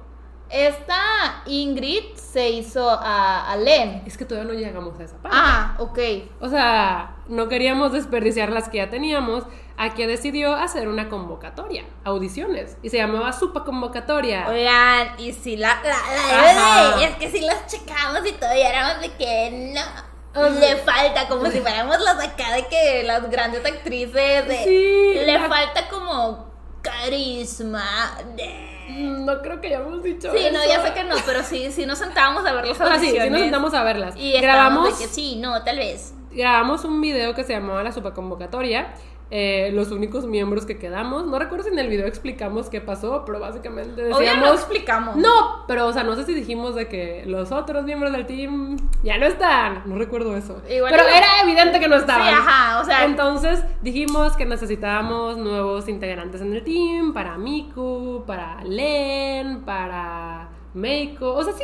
[0.50, 4.04] Esta Ingrid se hizo a, a Len.
[4.06, 5.38] es que todavía no llegamos a esa parte.
[5.40, 6.00] Ah, ok.
[6.40, 9.44] O sea, no queríamos desperdiciar las que ya teníamos.
[9.76, 14.48] Akia decidió hacer una convocatoria, audiciones, y se llamaba Supa Convocatoria.
[14.48, 19.12] Oigan, y si la, la, la es que si las checamos y y éramos de
[19.18, 20.13] que no.
[20.36, 25.34] Le falta, como si fuéramos las acá de que las grandes actrices de, Sí, le
[25.40, 28.18] la- falta como carisma.
[28.36, 30.70] de- No creo que hayamos dicho Sí, no, eso.
[30.70, 33.08] ya sé que no, pero sí, sí nos sentábamos a ver las O sea, sí,
[33.08, 33.24] audiciones.
[33.26, 34.16] sí nos sentamos a verlas.
[34.18, 36.14] y grabamos, de que sí, no, tal vez.
[36.32, 38.94] grabamos un video que se llamaba La Supa Convocatoria.
[39.32, 41.26] Eh, los únicos miembros que quedamos.
[41.26, 44.46] No recuerdo si en el video explicamos qué pasó, pero básicamente Obvio decíamos.
[44.48, 45.16] no explicamos.
[45.16, 48.78] No, pero o sea, no sé si dijimos de que los otros miembros del team
[49.04, 49.84] ya no están.
[49.86, 50.62] No recuerdo eso.
[50.70, 52.28] Igual pero era evidente que no estaban.
[52.28, 58.24] Sí, ajá, o sea- Entonces dijimos que necesitábamos nuevos integrantes en el team para Miku,
[58.28, 61.34] para Len, para Meiko.
[61.34, 61.64] O sea, sí.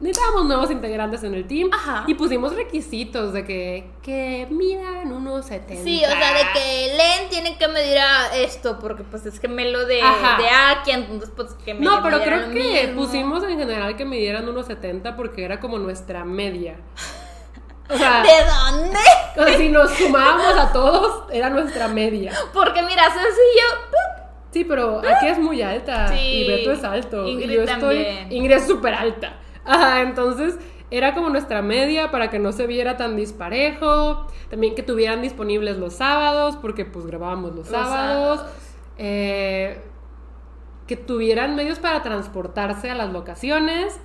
[0.00, 1.68] Necesitábamos nuevos integrantes en el team.
[1.72, 2.04] Ajá.
[2.06, 5.84] Y pusimos requisitos de que, que midan unos 70.
[5.84, 9.84] Sí, o sea, de que Len tiene que medir a esto, porque pues es gemelo
[9.86, 10.40] de, Ajá.
[10.40, 13.02] de Aki, entonces pues que me No, pero creo que mismo.
[13.04, 16.76] pusimos en general que midieran unos 70 porque era como nuestra media.
[17.88, 18.98] O sea, ¿De dónde?
[19.36, 22.32] o sea, si nos sumábamos a todos, era nuestra media.
[22.52, 24.00] Porque mira, sencillo.
[24.52, 26.18] Sí, pero aquí es muy alta Sí.
[26.18, 27.26] y Beto es alto.
[27.26, 27.78] Ingrid y yo estoy.
[27.78, 28.32] también.
[28.32, 29.36] Ingrid es súper alta.
[29.64, 30.56] Ajá, entonces
[30.90, 34.26] era como nuestra media para que no se viera tan disparejo.
[34.50, 38.38] También que tuvieran disponibles los sábados, porque pues grabábamos los, Los sábados.
[38.40, 38.54] sábados.
[38.98, 39.82] Eh,
[40.86, 44.00] que tuvieran medios para transportarse a las locaciones.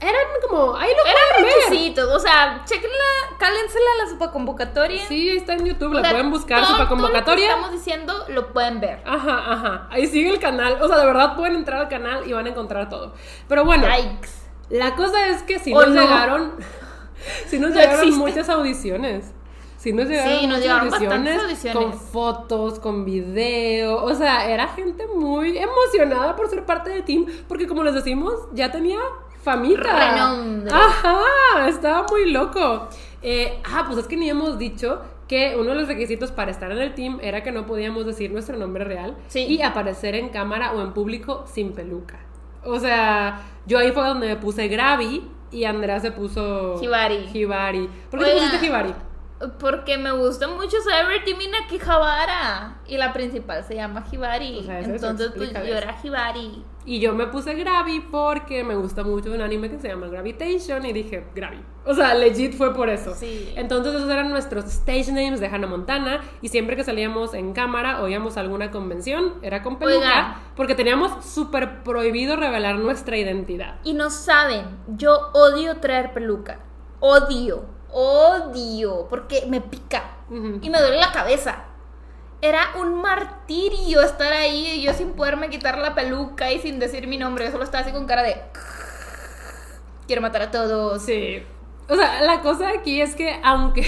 [0.00, 0.14] Eran
[0.48, 0.76] como.
[0.76, 1.52] Ahí lo Eran ver.
[1.66, 5.04] requisitos, o sea, chequenla, cálensela la superconvocatoria.
[5.06, 8.52] Sí, está en YouTube, la pueden buscar, todo- su todo lo que estamos diciendo lo
[8.52, 9.02] pueden ver.
[9.04, 9.88] Ajá, ajá.
[9.90, 10.78] Ahí sigue el canal.
[10.80, 13.12] O sea, de verdad pueden entrar al canal y van a encontrar todo.
[13.48, 14.37] Pero bueno, Yikes.
[14.70, 16.00] La cosa es que si ¿O nos no?
[16.02, 16.52] llegaron.
[17.48, 18.18] Si nos No llegaron existe.
[18.18, 19.32] muchas audiciones.
[19.76, 24.02] Si nos llegaron Sí, nos muchas llegaron audiciones, con fotos, con video.
[24.04, 27.26] O sea, era gente muy emocionada por ser parte del team.
[27.48, 28.98] Porque como les decimos, ya tenía
[29.42, 29.82] famita.
[30.12, 30.72] Renombre.
[30.74, 32.88] Ajá, estaba muy loco.
[33.22, 36.70] Eh, ah, pues es que ni hemos dicho que uno de los requisitos para estar
[36.72, 39.40] en el team era que no podíamos decir nuestro nombre real Sí.
[39.40, 42.18] y aparecer en cámara o en público sin peluca.
[42.70, 47.28] O sea, yo ahí fue donde me puse Gravi y Andrea se puso Hibari.
[47.32, 47.88] Hibari.
[48.10, 48.94] ¿Por qué te pusiste Hibari?
[49.60, 52.78] Porque me gusta mucho Celebrity Mina Kihabara.
[52.86, 54.58] Y la principal se llama Hibari.
[54.58, 56.64] O sea, Entonces, pues yo era Hibari.
[56.84, 60.86] Y yo me puse Gravi porque me gusta mucho un anime que se llama Gravitation
[60.86, 61.60] y dije Gravi.
[61.84, 63.14] O sea, legit fue por eso.
[63.14, 63.52] Sí.
[63.56, 68.02] Entonces esos eran nuestros stage names de Hannah Montana y siempre que salíamos en cámara
[68.02, 70.34] o íbamos a alguna convención era con peluca Oigan.
[70.56, 73.76] porque teníamos súper prohibido revelar nuestra identidad.
[73.84, 76.60] Y no saben, yo odio traer peluca.
[77.00, 77.77] Odio.
[77.92, 79.06] Odio.
[79.08, 80.04] Porque me pica.
[80.30, 81.64] Y me duele la cabeza.
[82.40, 87.06] Era un martirio estar ahí y yo sin poderme quitar la peluca y sin decir
[87.06, 87.46] mi nombre.
[87.46, 88.40] Yo solo estaba así con cara de.
[90.06, 91.02] Quiero matar a todos.
[91.02, 91.42] Sí.
[91.88, 93.86] O sea, la cosa aquí es que aunque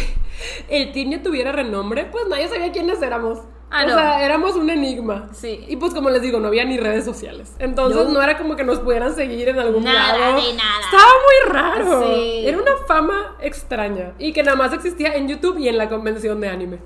[0.69, 3.41] el team ya tuviera renombre, pues nadie sabía quiénes éramos.
[3.71, 3.95] Ah, o no.
[3.95, 5.29] sea, éramos un enigma.
[5.33, 5.65] Sí.
[5.69, 7.55] Y pues como les digo, no había ni redes sociales.
[7.61, 8.13] Entonces No.
[8.13, 10.37] no, era como que nos pudieran seguir en algún Nada lado.
[10.43, 10.81] de nada.
[10.85, 12.15] Estaba muy raro.
[12.17, 12.43] Sí.
[12.47, 14.13] Era una fama extraña.
[14.19, 16.79] Y que nada más existía en YouTube y en la convención de anime.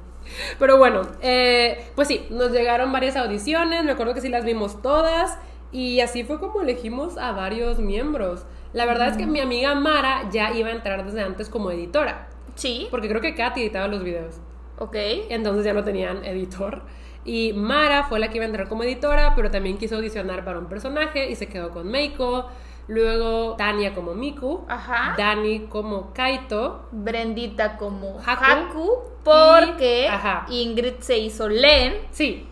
[0.58, 3.84] Pero bueno, eh, pues sí, nos llegaron varias audiciones.
[3.84, 5.38] Me acuerdo que sí las vimos todas.
[5.72, 8.44] Y así fue como elegimos a varios miembros.
[8.74, 12.28] La verdad es que mi amiga Mara ya iba a entrar desde antes como editora.
[12.56, 12.88] Sí.
[12.90, 14.36] Porque creo que Katy editaba los videos.
[14.78, 14.96] Ok.
[15.30, 16.82] Entonces ya no tenían editor.
[17.24, 20.58] Y Mara fue la que iba a entrar como editora, pero también quiso audicionar para
[20.58, 22.46] un personaje y se quedó con Meiko.
[22.86, 24.66] Luego Tania como Miku.
[24.68, 25.14] Ajá.
[25.16, 26.86] Dani como Kaito.
[26.92, 28.44] Brendita como Haku.
[28.44, 28.98] Haku.
[29.24, 30.44] porque Y- ajá.
[30.50, 31.94] Ingrid se hizo Len.
[32.10, 32.46] Sí,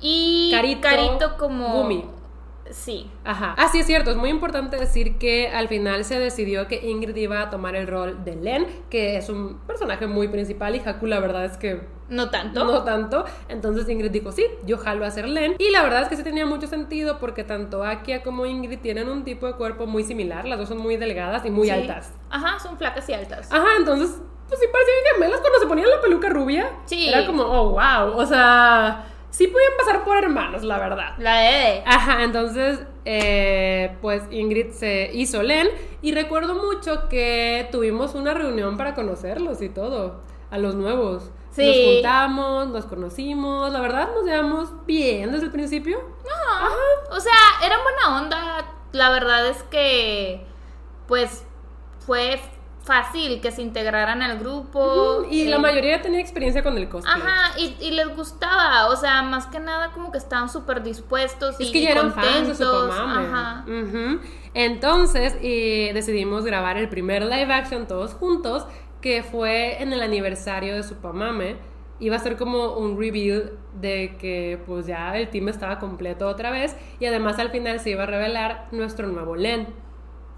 [0.00, 1.68] Y Carito, Carito, como.
[1.74, 2.04] Gumi.
[2.70, 3.10] Sí.
[3.24, 3.54] ajá.
[3.58, 4.10] Ah, sí, es cierto.
[4.10, 7.86] Es muy importante decir que al final se decidió que Ingrid iba a tomar el
[7.86, 11.80] rol de Len, que es un personaje muy principal y Haku la verdad es que
[12.08, 12.64] No tanto.
[12.64, 13.24] No tanto.
[13.48, 15.54] Entonces Ingrid dijo, sí, yo jalo a ser Len.
[15.58, 19.08] Y la verdad es que sí tenía mucho sentido porque tanto Akia como Ingrid tienen
[19.08, 20.44] un tipo de cuerpo muy similar.
[20.46, 21.72] Las dos son muy delgadas y muy Sí.
[21.72, 22.12] altas.
[22.30, 23.50] Ajá, son flacas y altas.
[23.52, 24.16] Ajá, entonces,
[24.48, 26.70] pues sí parecían gemelas cuando se ponían la peluca rubia.
[26.86, 27.08] Sí.
[27.08, 28.16] Era como, oh, wow.
[28.18, 31.14] O sea, sí podían pasar por hermanos, la verdad.
[31.18, 31.82] La de.
[31.86, 35.68] Ajá, entonces, eh, pues Ingrid se hizo Len
[36.02, 40.20] y recuerdo mucho que tuvimos una reunión para conocerlos y todo,
[40.50, 41.30] a los nuevos.
[41.50, 41.66] Sí.
[41.66, 45.98] Nos juntamos, nos conocimos, la verdad nos llevamos bien desde el principio.
[46.24, 47.16] No.
[47.16, 47.32] O sea,
[47.64, 48.74] eran buena onda.
[48.92, 50.44] La verdad es que.
[51.06, 51.44] Pues.
[52.06, 52.40] Fue
[52.82, 55.24] fácil que se integraran al grupo.
[55.30, 57.14] Y la eh, mayoría tenía experiencia con el cosplay.
[57.14, 61.60] Ajá, y, y les gustaba, o sea, más que nada como que estaban súper dispuestos
[61.60, 62.98] y Es que ya eran fans de contentos.
[62.98, 63.64] Ajá.
[63.66, 64.20] Ujú.
[64.54, 68.66] Entonces eh, decidimos grabar el primer live action todos juntos,
[69.00, 71.56] que fue en el aniversario de Supermame.
[72.00, 76.50] Iba a ser como un reveal de que pues ya el team estaba completo otra
[76.50, 79.68] vez y además al final se iba a revelar nuestro nuevo Len.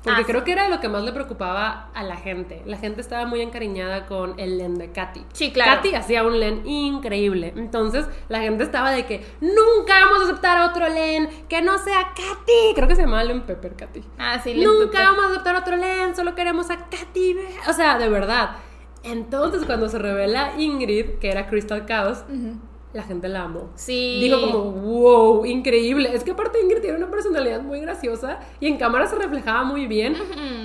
[0.02, 0.46] Porque Ah, creo sí.
[0.46, 2.60] que era lo que más le preocupaba a la gente.
[2.66, 5.24] La gente estaba muy encariñada con el Len de Katy.
[5.32, 5.76] Sí, claro.
[5.76, 7.52] Katy hacía un Len increíble.
[7.56, 12.08] Entonces la gente estaba de que nunca vamos a aceptar otro Len que no sea
[12.16, 12.74] Katy.
[12.74, 14.02] Creo que se llamaba Len Pepper Katy.
[14.18, 17.36] Ah, sí, les Nunca vamos a aceptar otro Len, solo queremos a Katy.
[17.68, 18.56] O sea, de verdad.
[19.04, 22.56] Entonces cuando se revela Ingrid, que era Crystal Chaos, Ujú.
[22.92, 23.70] La gente la amó.
[23.74, 24.18] Sí.
[24.20, 26.14] Dijo como, wow, increíble.
[26.14, 29.86] Es que aparte Ingrid tiene una personalidad muy graciosa y en cámara se reflejaba muy
[29.86, 30.14] bien.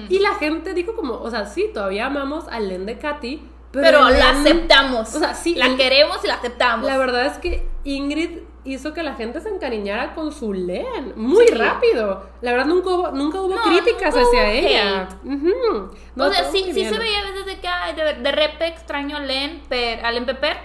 [0.09, 3.86] Y la gente dijo como, o sea, sí, todavía amamos a Len de Katy, pero,
[3.86, 5.13] Pero la aceptamos.
[5.15, 6.86] O sea, sí, La queremos y la aceptamos.
[6.86, 11.47] La verdad es que Ingrid hizo que la gente se encariñara con su Len muy
[11.47, 11.53] Sí.
[11.53, 12.28] rápido.
[12.41, 15.01] La verdad nunca hubo, nunca hubo No, críticas nunca hacia hubo ella.
[15.03, 15.15] hate.
[15.25, 15.91] Ujú.
[16.15, 19.19] No, o sea, sí, se veía a veces de que ay, de, de repe extraño
[19.19, 20.57] Len, per, a Len Pepper,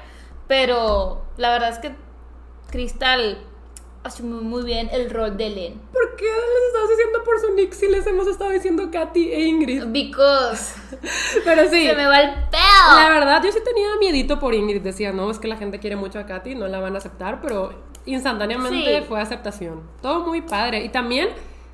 [0.53, 1.95] pero la verdad es que
[2.71, 3.39] Crystal
[4.05, 5.81] asumió muy bien el rol de Len.
[5.91, 9.41] ¿Por qué les estás diciendo por su nick si les hemos estado diciendo Katy e
[9.47, 9.85] Ingrid?
[9.87, 10.75] Because
[11.47, 11.87] Pero sí.
[11.87, 13.15] se me va el La pelo.
[13.15, 14.83] verdad, yo sí tenía miedito por Ingrid.
[14.83, 17.41] Decía, no, es que la gente quiere mucho a Katy, no la van a aceptar,
[17.41, 17.73] pero
[18.05, 19.05] instantáneamente Sí.
[19.09, 19.81] fue aceptación.
[20.03, 20.85] Todo muy padre.
[20.85, 21.31] Y también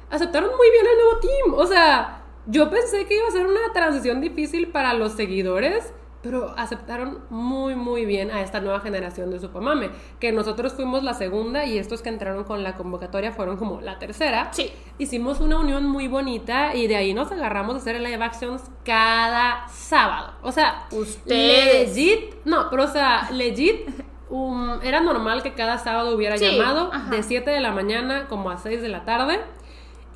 [0.08, 1.54] aceptaron muy bien el nuevo team.
[1.54, 5.92] O sea, yo pensé que iba a ser una transición difícil para los seguidores,
[6.22, 9.90] pero aceptaron muy, muy bien a esta nueva generación de Supamame.
[10.18, 13.98] Que nosotros fuimos la segunda y estos que entraron con la convocatoria fueron como la
[13.98, 14.48] tercera.
[14.52, 14.70] Sí.
[14.98, 19.68] Hicimos una unión muy bonita y de ahí nos agarramos a hacer live actions cada
[19.68, 20.32] sábado.
[20.42, 21.94] O sea, Ustedes.
[21.96, 23.88] legit, no, pero o sea, legit,
[24.28, 27.10] um, era normal que cada sábado hubiera Sí, llamado ajá.
[27.10, 29.40] de 7 de la mañana como a 6 de la tarde.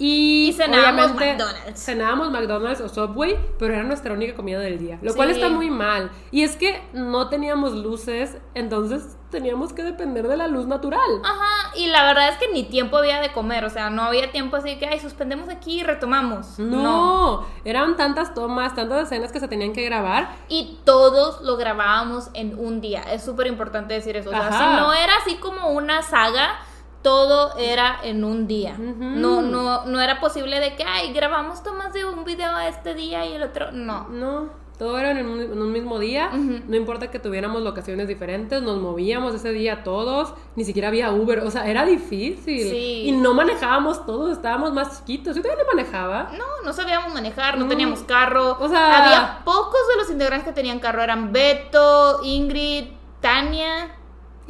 [0.03, 1.85] Y, Y cenábamos McDonald's.
[1.85, 4.99] Cenábamos McDonald's o Subway, pero era nuestra única comida del día.
[5.01, 6.11] Lo cual está muy mal.
[6.33, 11.01] Y es que no teníamos luces, entonces teníamos que depender de la luz natural.
[11.25, 14.31] Ajá, y la verdad es que ni tiempo había de comer, o sea, no había
[14.33, 16.59] tiempo así que, ay, suspendemos aquí y retomamos.
[16.59, 20.37] No, eran tantas tomas, tantas escenas que se tenían que grabar.
[20.49, 23.03] Y todos lo grabábamos en un día.
[23.03, 24.31] Es súper importante decir eso.
[24.31, 24.59] O sea, Ajá.
[24.59, 26.61] si no era así como una saga,
[27.03, 28.77] todo era en un día.
[28.79, 33.27] No, no, no era posible de que, ay, grabamos tomas de un video este día
[33.27, 33.73] y el otro.
[33.73, 34.09] No.
[34.09, 36.31] No, todo era en un, en un mismo día.
[36.33, 40.35] No importa que tuviéramos locaciones diferentes, nos movíamos ese día todos.
[40.57, 42.71] Ni siquiera había Uber, o sea, era difícil.
[42.71, 43.03] Sí.
[43.07, 45.37] Y no manejábamos todos, estábamos más chiquitos.
[45.37, 46.31] Yo todavía no manejaba.
[46.39, 47.69] No, no sabíamos manejar, no No.
[47.69, 48.57] teníamos carro.
[48.61, 51.03] O sea- había pocos de los integrantes que tenían carro.
[51.03, 52.87] Eran Beto, Ingrid,
[53.21, 53.97] Tania.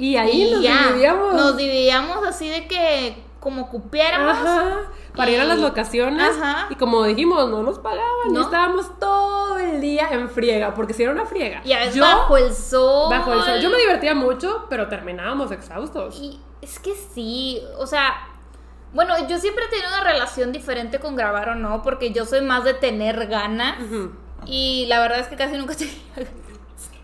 [0.03, 0.87] Y ahí y nos ya.
[0.89, 1.35] dividíamos.
[1.35, 4.37] Nos dividíamos así de que como cupiéramos.
[4.37, 4.79] Ajá,
[5.17, 6.37] para ir a Y- las locaciones.
[6.37, 6.67] Ajá.
[6.71, 8.29] Y como dijimos, no nos pagaban.
[8.29, 8.43] Y No.
[8.43, 11.61] estábamos todo el día en friega, porque si era una friega.
[11.65, 13.11] Y a veces Yo, bajo el sol.
[13.11, 13.61] bajo el sol.
[13.61, 16.19] Yo me divertía mucho, pero terminábamos exhaustos.
[16.21, 18.29] Y es que sí, o sea,
[18.95, 22.41] bueno, yo siempre he tenido una relación diferente con grabar o no, porque yo soy
[22.43, 23.77] más de tener ganas.
[24.47, 26.33] Y la verdad es que casi nunca tenía ganas.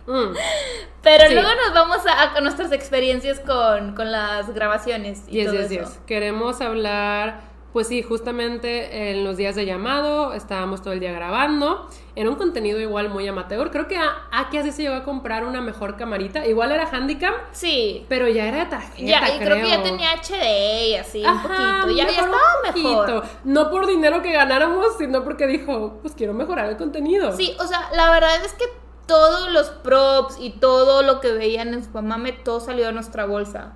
[0.09, 0.35] Mm.
[1.03, 1.35] Pero Sí.
[1.35, 5.71] luego nos vamos a, a nuestras experiencias con, con las grabaciones y Yes, todo yes,
[5.71, 5.81] eso.
[5.91, 6.01] yes.
[6.07, 7.41] Queremos hablar,
[7.73, 11.89] pues sí, justamente en los días de llamado, estábamos todo el día grabando.
[12.17, 13.71] Era un contenido igual muy amateur.
[13.71, 16.45] Creo que a- Aki así se llegó a comprar una mejor camarita.
[16.45, 18.05] Igual era Handicam, Sí.
[18.09, 18.99] pero ya era de tarjeta.
[19.09, 21.91] Ya, y creo que ya tenía HD y así, un poquito.
[21.91, 22.39] Ya, ya mejoró estaba
[22.75, 23.25] un mejor.
[23.45, 27.37] No por dinero que ganáramos, sino porque dijo, pues quiero mejorar el contenido.
[27.37, 28.65] Sí, o sea, la verdad es que
[29.09, 33.73] todos los props y todo lo que veían en Spamame, todo salió de nuestra bolsa.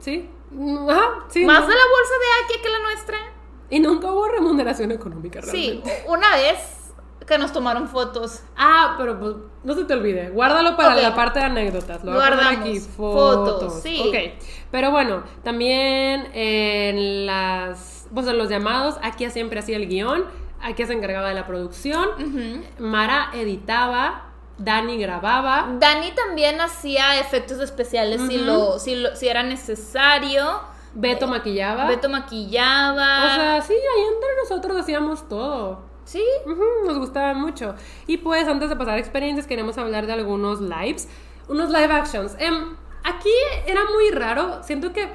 [0.00, 0.28] Sí.
[0.50, 1.44] Mm, Ajá, sí.
[1.46, 1.66] Más ¿no?
[1.68, 3.16] de la bolsa de Aki que la nuestra.
[3.70, 6.04] Y nunca hubo remuneración económica Sí, realmente.
[6.08, 6.58] una vez
[7.26, 8.42] que nos tomaron fotos.
[8.56, 10.30] Ah, pero pues no se te olvide.
[10.30, 12.04] Guárdalo para la parte de anécdotas.
[12.04, 12.60] Lo Guardamos.
[12.60, 12.78] aquí.
[12.78, 13.82] Fotos, Fotos.
[13.82, 14.04] sí.
[14.08, 14.44] Ok.
[14.70, 18.06] Pero bueno, también en las.
[18.14, 20.24] Pues en los llamados, aquí siempre hacía el guion.
[20.62, 22.08] Aquí se encargaba de la producción.
[22.10, 22.62] Ujú.
[22.78, 24.25] Mara editaba.
[24.58, 25.68] Dani grababa.
[25.78, 30.60] Dani también hacía efectos especiales si, lo, si, lo- si era necesario.
[30.94, 31.86] Beto maquillaba.
[31.86, 33.26] Beto maquillaba.
[33.26, 35.82] O sea, sí, ahí entre nosotros hacíamos todo.
[36.04, 36.22] sí.
[36.86, 37.74] Nos gustaba mucho.
[38.06, 41.08] Y pues antes de pasar a experiencias, queremos hablar de algunos lives,
[41.48, 42.34] unos live actions.
[42.38, 43.28] Em, aquí
[43.66, 45.08] era muy raro, siento que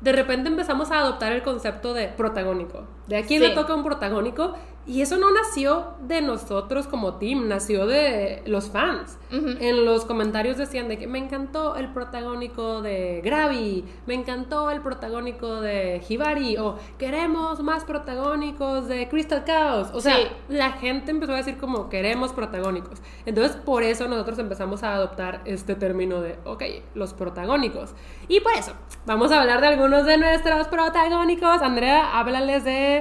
[0.00, 2.84] de repente empezamos a adoptar el concepto de protagónico.
[3.06, 3.40] De aquí Sí.
[3.40, 4.54] le toca un protagónico.
[4.86, 9.16] Y eso no nació de nosotros como team, nació de los fans.
[9.30, 14.80] En los comentarios decían de que me encantó el protagónico de Gravi, me encantó el
[14.82, 19.88] protagónico de Hibari, o queremos más protagónicos de Crystal Chaos.
[19.94, 20.28] O sea, Sí.
[20.50, 23.00] la gente empezó a decir como queremos protagónicos.
[23.26, 26.62] Entonces, por eso nosotros empezamos a adoptar este término de, ok,
[26.94, 27.94] los protagónicos.
[28.28, 28.72] Y por eso,
[29.06, 31.62] vamos a hablar de algunos de nuestros protagónicos.
[31.62, 32.93] Andrea, háblales de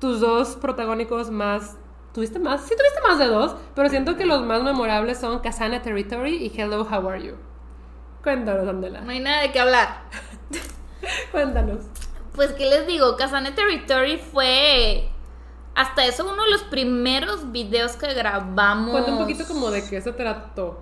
[0.00, 1.76] tus dos protagónicos más...
[2.12, 2.62] ¿Tuviste más?
[2.62, 6.60] Sí, tuviste más de dos, pero siento que los más memorables son Kasana Territory y
[6.60, 7.34] Hello, How Are You.
[8.22, 9.02] Cuéntanos, Andela.
[9.02, 10.02] No hay nada de qué hablar.
[11.30, 11.84] Cuéntanos.
[12.34, 13.16] Pues, ¿qué les digo?
[13.16, 15.08] Kazane Territory fue.
[15.74, 18.90] Hasta eso, uno de los primeros videos que grabamos.
[18.90, 20.80] Cuenta un poquito como de qué se trató.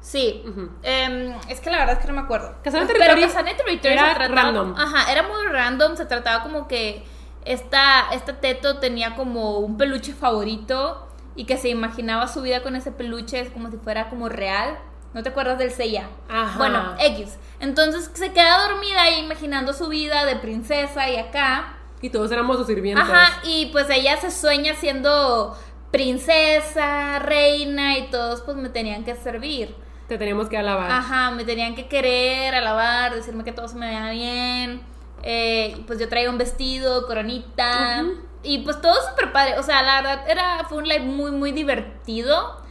[0.00, 0.44] Sí.
[0.82, 2.54] Em, es que la verdad es que no me acuerdo.
[2.62, 4.74] Casane Pero Territory Casane Territory era se trataba random.
[4.76, 5.96] ajá, era muy random.
[5.96, 7.06] Se trataba como que
[7.44, 12.76] esta, esta Teto tenía como un peluche favorito y que se imaginaba su vida con
[12.76, 14.78] ese peluche es como si fuera como real.
[15.12, 16.08] ¿No te acuerdas del Seiya?
[16.28, 16.58] Ajá.
[16.58, 17.36] Bueno, X.
[17.60, 21.76] Entonces se queda dormida ahí imaginando su vida de princesa y acá.
[22.00, 23.04] Y todos éramos sus sirvientes.
[23.04, 25.56] Ajá, y pues ella se sueña siendo
[25.90, 29.74] princesa, reina y todos pues me tenían que servir.
[30.08, 30.90] Te teníamos que alabar.
[30.90, 34.93] Ajá, me tenían que querer, alabar, decirme que todo se me veía bien.
[35.26, 38.04] Eh, pues yo traía un vestido, coronita.
[38.42, 39.58] Y pues todo súper padre.
[39.58, 42.62] O sea, la verdad, era, fue un live muy, muy divertido.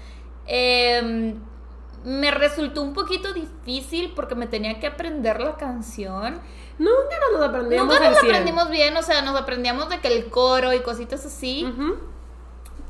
[0.45, 1.33] Eh,
[2.03, 6.39] me resultó un poquito difícil porque me tenía que aprender la canción.
[6.77, 8.31] Nunca nos lo aprendíamos Nunca nos 100.
[8.31, 11.65] aprendimos bien, o sea, nos aprendíamos de que el coro y cositas así.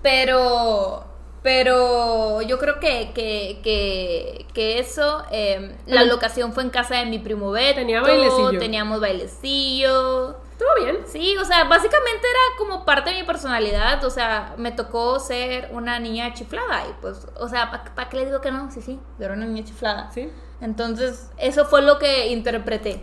[0.02, 1.06] Pero,
[1.44, 7.06] pero yo creo que, que, que, que eso, eh, la locación fue en casa de
[7.06, 7.76] mi primo Beto.
[7.76, 8.58] Tenía bailecillo.
[8.58, 10.38] Teníamos bailecillo.
[10.54, 11.00] Estuvo bien.
[11.06, 14.02] Sí, o sea, básicamente era como parte de mi personalidad.
[14.06, 16.88] O sea, me tocó ser una niña chiflada.
[16.90, 18.72] Y pues, o sea, ¿para qué le digo que no?
[18.72, 20.12] Sí, sí, yo era una niña chiflada.
[20.14, 20.30] Sí.
[20.62, 23.02] Entonces, eso fue lo que interpreté.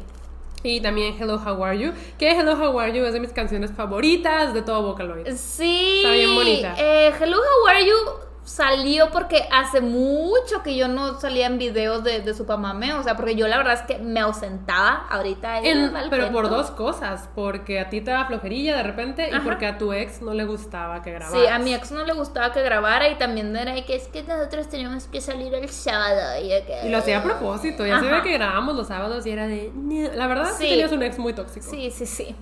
[0.63, 3.71] Y también Hello How Are You, que Hello How Are You es de mis canciones
[3.73, 5.27] favoritas de todo Vocaloid.
[5.35, 6.03] Sí.
[6.03, 6.75] Está bien bonita.
[6.79, 7.97] Eh, Hello, How Are You
[8.45, 12.93] salió porque hace mucho que yo no salía en videos de, de Supamame.
[12.95, 15.59] O sea, porque yo la verdad es que me ausentaba ahorita.
[15.59, 19.67] En- pero por dos cosas, porque a ti te daba flojerilla de repente y porque
[19.67, 21.41] a tu ex no le gustaba que grabaras.
[21.41, 24.23] Sí, a mi ex no le gustaba que grabara y también era que es que
[24.23, 26.41] nosotros teníamos que salir el sábado.
[26.43, 29.27] Y, de que- Y lo hacía a propósito, ya se ve que grabábamos los sábados
[29.27, 29.71] y era de...
[30.15, 30.65] La verdad sí.
[30.65, 30.69] Sí.
[30.71, 31.67] tenías un ex muy tóxico.
[31.71, 32.35] Sí, sí, sí.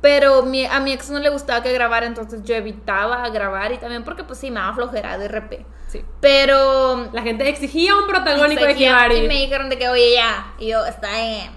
[0.00, 3.78] Pero mi- a mi ex no le gustaba que grabara, entonces yo evitaba grabar y
[3.78, 5.66] también porque pues sí me daba flojera de RP.
[5.88, 6.04] Sí.
[6.20, 9.16] Pero La gente exigía un protagónico de Hibari.
[9.16, 10.54] Y me dijeron de que, oye, ya.
[10.58, 11.50] Y yo, está bien.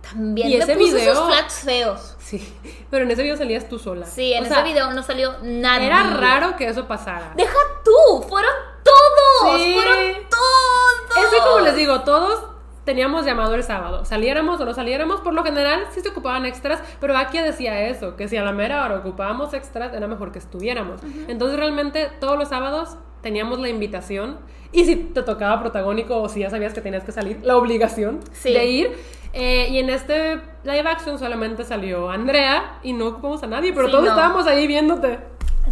[0.00, 2.16] También Y me ese puso video- esos flats feos.
[2.18, 2.54] Sí,
[2.90, 4.06] pero en ese video salías tú sola.
[4.06, 5.82] Sí, en O ese sea, video no salió nada.
[5.84, 7.32] Era raro que eso pasara.
[7.36, 9.56] Deja tú, fueron todos.
[9.60, 9.74] Sí.
[9.74, 11.24] Fueron todos.
[11.24, 12.44] Es que como les digo, todos
[12.84, 14.04] teníamos llamado el sábado.
[14.04, 18.16] Saliéramos o no saliéramos, por lo general sí se ocupaban extras, pero Akia decía eso,
[18.16, 21.00] que si a la mera hora ocupábamos extras, era mejor que estuviéramos.
[21.28, 24.38] Entonces realmente todos los sábados teníamos la invitación
[24.72, 28.20] y si te tocaba protagónico o si ya sabías que tenías que salir, la obligación
[28.32, 28.52] Sí.
[28.52, 28.98] de ir.
[29.34, 33.86] Eh, y en este live action solamente salió Andrea y no ocupamos a nadie, pero
[33.86, 34.10] Sí, todos no.
[34.10, 35.18] estábamos ahí viéndote.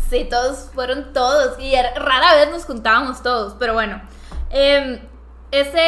[0.09, 1.59] Sí, todos fueron todos.
[1.61, 3.55] Y rara vez nos juntábamos todos.
[3.59, 4.01] Pero bueno.
[4.53, 4.99] em,
[5.51, 5.79] ese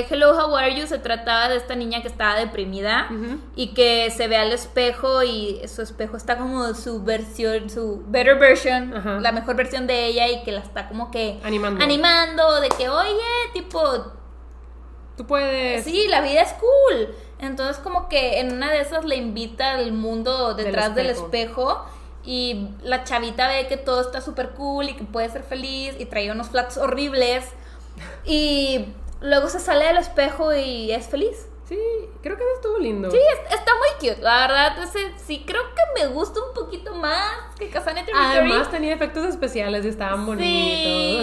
[0.00, 3.08] eh, Hello, How Are You se trataba de esta niña que estaba deprimida
[3.54, 8.38] y que se ve al espejo y su espejo está como su versión, su better
[8.38, 11.84] version, la mejor versión de ella y que la está como que Animando.
[11.84, 13.10] animando de que, oye,
[13.52, 13.80] tipo,
[15.16, 15.84] Tú puedes...
[15.84, 17.14] sí, la vida es cool.
[17.38, 21.70] Entonces como que en una de esas le invita al mundo detrás del espejo.
[21.70, 21.86] espejo.
[22.24, 26.06] y la chavita ve que todo está súper cool y que puede ser feliz y
[26.06, 27.44] trae unos flats horribles
[28.24, 28.86] y
[29.20, 31.48] luego se sale del espejo y es feliz.
[31.68, 31.76] Sí,
[32.22, 33.10] creo que eso estuvo lindo.
[33.10, 34.22] Sí, es- está muy cute.
[34.22, 38.12] La verdad, ese sí creo que me gusta un poquito más que Territory.
[38.16, 40.46] Además tenía efectos especiales y estaban bonitos.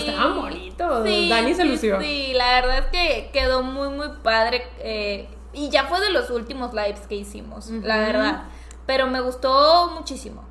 [0.04, 0.10] Sí.
[0.10, 1.06] Estaban bonitos.
[1.08, 2.02] Sí, Dani se sí, lució.
[2.02, 4.68] Sí, la verdad es que quedó muy, muy padre.
[4.80, 8.06] eh, y ya fue de los últimos lives que hicimos, la Ujú.
[8.06, 8.44] verdad.
[8.86, 10.44] Pero me gustó muchísimo.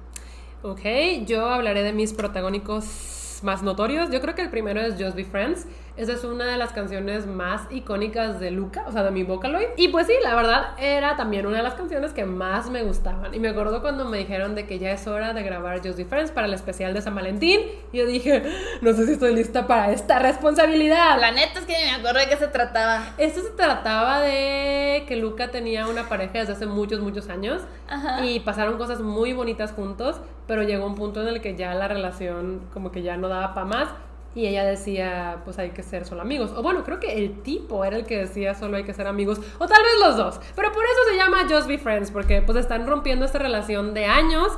[0.63, 0.81] Ok,
[1.27, 4.11] yo hablaré de mis protagónicos más notorios.
[4.11, 5.67] Yo creo que el primero es Just Be Friends.
[5.97, 9.69] Esa es una de las canciones más icónicas de Luca, o sea, de mi Vocaloid.
[9.77, 13.35] Y pues sí, la verdad era también una de las canciones que más me gustaban.
[13.35, 16.31] Y me acuerdo cuando me dijeron de que ya es hora de grabar Just Friends
[16.31, 17.61] para el especial de San Valentín.
[17.93, 18.43] Y yo dije,
[18.81, 21.21] no sé si estoy lista para esta responsabilidad.
[21.21, 23.11] La neta es que ni me acuerdo de qué se trataba.
[23.19, 28.25] Esto se trataba de que Luca tenía una pareja desde hace muchos, muchos años Ajá.
[28.25, 31.87] y pasaron cosas muy bonitas juntos, pero llegó un punto en el que ya la
[31.87, 33.89] relación como que ya no daba para más
[34.35, 36.53] y ella decía, pues hay que ser solo amigos.
[36.57, 39.41] O bueno, creo que el tipo era el que decía solo hay que ser amigos,
[39.59, 42.59] o tal vez los dos, pero por eso se llama Just Be Friends, porque pues
[42.59, 44.53] están rompiendo esta relación de años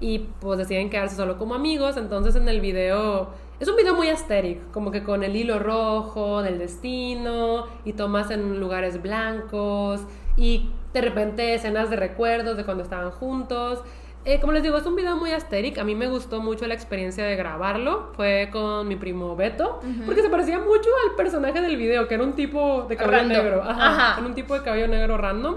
[0.00, 3.48] y pues deciden quedarse solo como amigos, entonces en el video...
[3.60, 8.30] Es un video muy aesthetic, como que con el hilo rojo del destino y tomas
[8.30, 10.02] en lugares blancos
[10.36, 13.82] y de repente escenas de recuerdos de cuando estaban juntos.
[14.24, 15.78] Eh, como les digo, es un video muy aesthetic.
[15.78, 18.12] A mí me gustó mucho la experiencia de grabarlo.
[18.14, 22.24] Fue con mi primo Beto, porque se parecía mucho al personaje del video, que era
[22.24, 23.36] un tipo de cabello Random.
[23.44, 23.62] negro.
[23.62, 24.18] Ajá, Ajá.
[24.18, 25.56] Era un tipo de cabello negro random.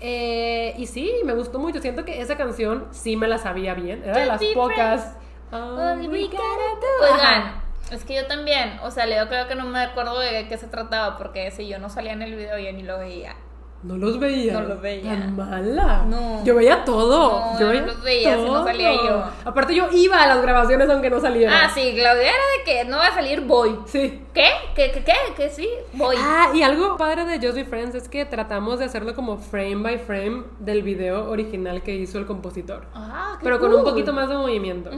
[0.00, 1.80] Eh, y sí, me gustó mucho.
[1.80, 4.02] Siento que esa canción sí me la sabía bien.
[4.02, 5.16] Era de las pocas.
[5.52, 7.12] Do.
[7.12, 7.60] Oigan.
[7.92, 10.68] Es que yo también, o sea, yo creo que no me acuerdo de qué se
[10.68, 13.34] trataba, porque si yo no salía en el video, yo ni lo veía.
[13.82, 14.52] No los veía.
[14.52, 15.10] No los veía.
[15.10, 16.04] Tan mala.
[16.06, 16.44] No.
[16.44, 17.54] Yo veía todo.
[17.54, 19.24] No, yo no los veía, si no salía yo.
[19.44, 21.64] Aparte, yo iba a las grabaciones aunque no saliera.
[21.64, 23.78] Ah, sí, Claudia era de que no va a salir, voy.
[23.86, 24.22] Sí.
[24.34, 24.48] ¿Qué?
[24.74, 24.90] ¿Qué?
[24.92, 25.02] ¿Qué?
[25.02, 25.14] ¿Qué?
[25.34, 25.48] ¿Qué?
[25.48, 26.16] Sí, voy.
[26.18, 29.76] Ah, y algo padre de Just Be Friends es que tratamos de hacerlo como frame
[29.76, 32.84] by frame del video original que hizo el compositor.
[32.94, 34.90] Ah, qué Pero con un poquito más de movimiento.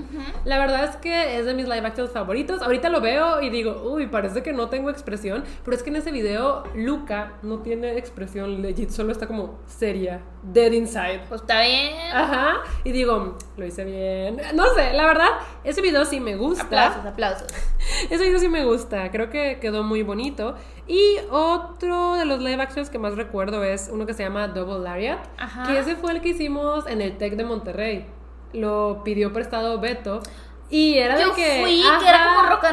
[0.44, 2.60] La verdad es que es de mis live actions favoritos.
[2.62, 5.44] Ahorita lo veo y digo, uy, parece que no tengo expresión.
[5.64, 8.60] Pero es que en ese video, Luca no tiene expresión
[8.90, 11.20] solo está como seria, dead inside.
[11.28, 11.92] Pues está bien.
[12.12, 12.60] Ajá.
[12.84, 14.40] Y digo, lo hice bien.
[14.54, 15.28] No sé, la verdad,
[15.64, 16.64] ese video sí me gusta.
[16.64, 17.48] Aplausos, aplausos.
[18.10, 20.54] Ese video sí me gusta, creo que quedó muy bonito.
[20.86, 24.78] Y otro de los live actions que más recuerdo es uno que se llama Double
[24.82, 25.64] Lariat, Ajá.
[25.66, 28.06] que ese fue el que hicimos en el TEC de Monterrey.
[28.52, 30.20] Lo pidió prestado Beto.
[30.70, 31.60] Y era Yo de que.
[31.60, 32.34] fui, que era ajá.
[32.34, 32.64] como rock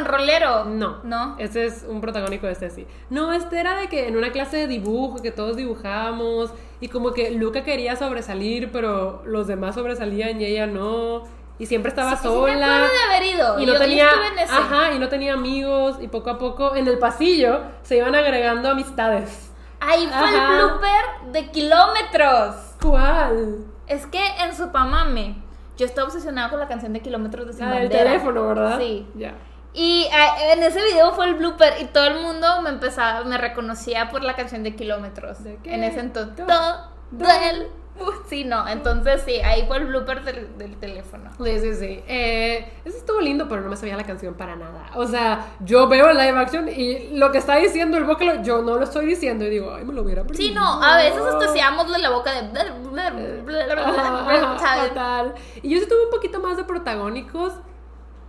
[0.66, 1.36] No, No.
[1.40, 2.86] Ese es un protagónico de Ceci.
[3.10, 7.12] No, este era de que en una clase de dibujo que todos dibujábamos y como
[7.14, 11.24] que Luca quería sobresalir, pero los demás sobresalían y ella no.
[11.58, 12.68] Y siempre estaba Sí, sí me sola.
[12.88, 13.60] de haber ido.
[13.60, 14.54] Y no Yo- tenía, estuve en ese.
[14.54, 18.70] ajá, y no tenía amigos y poco a poco en el pasillo se iban agregando
[18.70, 19.52] amistades.
[19.82, 20.30] Ahí fue Ajá.
[20.54, 22.56] el blooper de kilómetros.
[22.82, 23.58] ¿Cuál?
[23.88, 25.36] Es que en Supamame
[25.78, 28.04] yo estaba obsesionada con la canción de kilómetros de Sin del Bandera.
[28.04, 28.78] teléfono, ¿verdad?
[28.80, 29.08] Sí.
[29.16, 29.34] Ya.
[29.80, 33.38] Y ah, en ese video fue el blooper y todo el mundo me empezaba, me
[33.38, 35.42] reconocía por la canción de kilómetros.
[35.42, 35.58] ¿De?
[35.64, 36.46] En ese entonces.
[36.46, 37.70] Do-.
[38.02, 38.68] Uh, Sí, no.
[38.68, 41.32] Entonces sí, ahí fue el blooper del, del teléfono.
[41.42, 42.04] Sí, sí, sí.
[42.08, 44.90] Eh, ese estuvo lindo, pero no me sabía la canción para nada.
[44.96, 48.62] O sea, yo veo el live action y lo que está diciendo el vocalo, yo
[48.62, 50.50] no lo estoy diciendo y digo, ay, me lo hubiera aprendido.
[50.50, 52.50] Sí, no, a veces hasta hacíamos la boca de.
[54.60, 55.36] Fatal.
[55.62, 57.54] Y yo sí tuve un poquito más de protagónicos,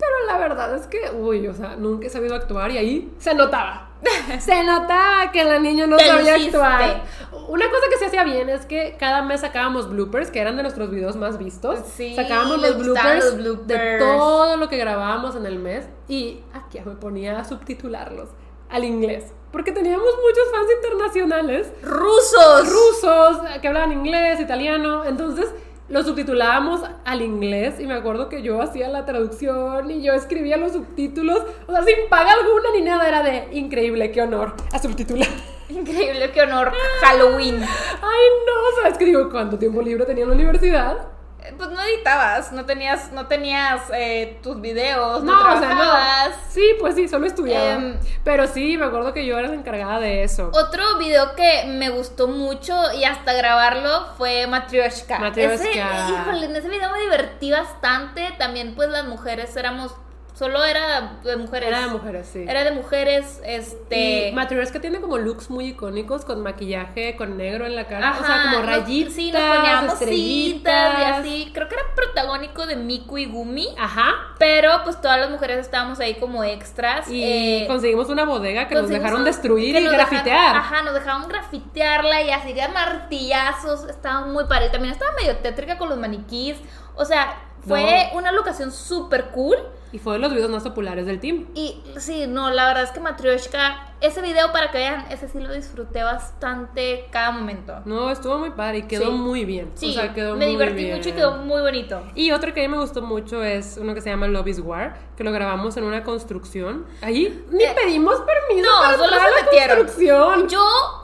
[0.00, 3.34] pero la verdad es que, uy, o sea, nunca he sabido actuar y ahí se
[3.34, 3.86] notaba.
[4.40, 6.56] Se notaba que la niña no sabía luciste.
[6.56, 7.02] actuar.
[7.48, 10.62] Una cosa que se hacía bien es que cada mes sacábamos bloopers, que eran de
[10.62, 11.80] nuestros videos más vistos.
[11.96, 13.98] Sí, sacábamos los bloopers, los de bloopers.
[13.98, 18.30] todo lo que grabábamos en el mes y aquí me ponía a subtitularlos
[18.70, 19.34] al inglés.
[19.52, 22.70] Porque teníamos muchos fans internacionales ¡Rusos!
[22.70, 25.52] rusos que hablaban inglés, italiano, entonces
[25.90, 30.56] lo subtitulábamos al inglés y me acuerdo que yo hacía la traducción y yo escribía
[30.56, 34.78] los subtítulos, o sea, sin paga alguna ni nada, era de increíble, qué honor a
[34.78, 35.28] subtitular.
[35.68, 36.72] Increíble, qué honor.
[37.00, 37.62] Halloween.
[37.62, 39.30] Ay, no, ¿sabes qué digo?
[39.30, 40.96] ¿Cuánto tiempo libre tenía en la universidad?
[41.42, 45.68] Eh, Pues no editabas, no tenías, no tenías eh, tus videos, no, No, o sea,
[45.68, 46.28] trabajabas.
[46.30, 46.34] no.
[46.50, 47.72] Sí, pues sí, solo estudiaba.
[47.72, 50.50] Em, Pero sí, me acuerdo que yo era la encargada de eso.
[50.52, 55.18] Otro video que me gustó mucho y hasta grabarlo fue Matryoshka.
[55.18, 55.54] Matryoshka.
[55.54, 55.70] Ese,
[56.12, 58.28] híjole, en ese video me divertí bastante.
[58.38, 59.94] También pues las mujeres éramos,
[60.40, 61.68] solo era de mujeres.
[61.68, 62.44] Era de mujeres, sí.
[62.48, 64.28] Era de mujeres, este...
[64.30, 68.24] Y Matryoshka tiene como looks muy icónicos con maquillaje, con negro en la cara, o
[68.24, 71.50] sea, Ajá, como rayitas, sí, nos poníamos estrellitas y así.
[71.52, 73.68] Creo que era protagónico de Miku y Gumi.
[73.78, 74.14] Ajá.
[74.38, 77.06] Pero pues todas las mujeres estábamos ahí como extras.
[77.10, 80.54] Y eh, conseguimos una bodega que nos dejaron un- destruir que y grafitear.
[80.54, 83.84] dejaron- ajá, nos dejaron grafitearla y así de martillazos.
[83.90, 84.70] Estaba muy padre.
[84.70, 86.56] También estaba medio tétrica con los maniquís.
[86.96, 87.34] O sea,
[87.66, 88.18] fue No.
[88.18, 89.56] una locación súper cool.
[89.92, 91.48] Y fue de los videos más populares del team.
[91.54, 95.40] Y sí, no, la verdad es que Matryoshka, ese video para que vean, ese sí
[95.40, 97.80] lo disfruté bastante cada momento.
[97.86, 99.10] No, estuvo muy padre y quedó Sí.
[99.10, 99.72] muy bien.
[99.74, 100.96] Sí, o sea, quedó me muy divertí bien.
[100.96, 102.02] mucho y quedó muy bonito.
[102.14, 104.60] Y otro que a mí me gustó mucho es uno que se llama Love is
[104.60, 106.86] War, que lo grabamos en una construcción.
[107.02, 109.76] Ahí ni Eh, pedimos permiso no, para solo entrar se a la metieron.
[109.78, 110.48] construcción.
[110.48, 110.99] Yo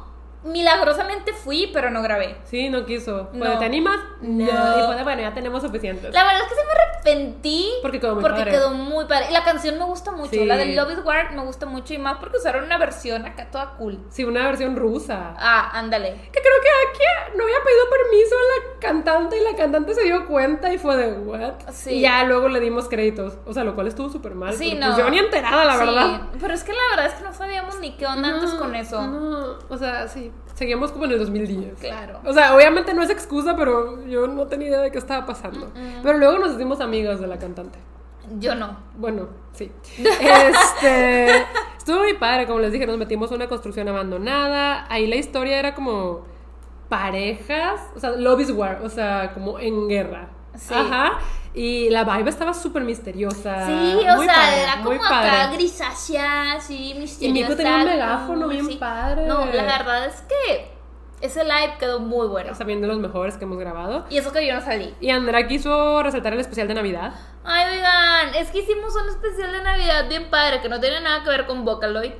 [0.46, 2.36] milagrosamente fui, pero no grabé.
[2.44, 3.28] Sí, no quiso.
[3.30, 3.58] Fue, No.
[3.58, 3.98] ¿Te animas?
[4.20, 4.44] No.
[4.44, 6.12] Y de, bueno, ya tenemos suficientes.
[6.12, 6.72] La verdad es que sí me
[7.06, 7.68] arrepentí.
[7.82, 8.50] Porque quedó muy porque padre.
[8.50, 9.26] quedó muy padre.
[9.30, 10.30] Y la canción me gusta mucho.
[10.30, 10.44] Sí.
[10.44, 13.50] La de Love is War me gusta mucho y más porque usaron una versión acá
[13.50, 13.98] toda cool.
[14.10, 15.34] Sí, una versión rusa.
[15.38, 16.10] Ah, ándale.
[16.32, 20.02] Que creo que aquí no había pedido permiso a la cantante y la cantante se
[20.04, 21.54] dio cuenta y fue de, ¿what?
[21.72, 21.90] Sí.
[21.94, 23.34] Y ya luego le dimos créditos.
[23.46, 24.54] O sea, lo cual estuvo súper mal.
[24.54, 24.86] Sí, no.
[24.86, 26.20] Pues yo ni enterada, la Sí, verdad.
[26.40, 29.02] Pero es que la verdad es que no sabíamos ni qué onda antes con eso.
[29.02, 30.32] No, o sea, sí.
[30.56, 31.78] Seguíamos como en el 2010.
[31.80, 32.20] Claro.
[32.24, 35.70] O sea, obviamente no es excusa, pero yo no tenía idea de qué estaba pasando.
[36.02, 37.78] Pero luego nos hicimos amigas de la cantante.
[38.38, 38.78] Yo no.
[38.96, 39.70] Bueno, sí.
[39.98, 41.44] Este.
[41.76, 44.86] estuvo muy padre, como les dije, nos metimos a una construcción abandonada.
[44.88, 46.24] Ahí la historia era como
[46.88, 50.30] parejas, o sea, love is war, o sea, como en guerra.
[50.56, 50.72] Sí.
[50.72, 51.18] Ajá.
[51.56, 53.64] Y la vibe estaba súper misteriosa.
[53.66, 55.56] Sí, o Muy sea, padre, era como acá padre.
[55.56, 57.32] grisácea, así, misteriosa.
[57.48, 59.26] Miku tenía un megáfono bien padre.
[59.26, 60.76] No, la verdad es que
[61.22, 62.52] Ese live quedó muy bueno.
[62.52, 64.04] Es también de los mejores que hemos grabado.
[64.10, 64.94] Y eso que yo no salí.
[65.00, 67.14] Y Andrea quiso resaltar el especial de Navidad.
[67.42, 71.22] Ay, oigan, es que hicimos un especial de Navidad bien padre que no tiene nada
[71.24, 72.12] que ver con Vocaloid.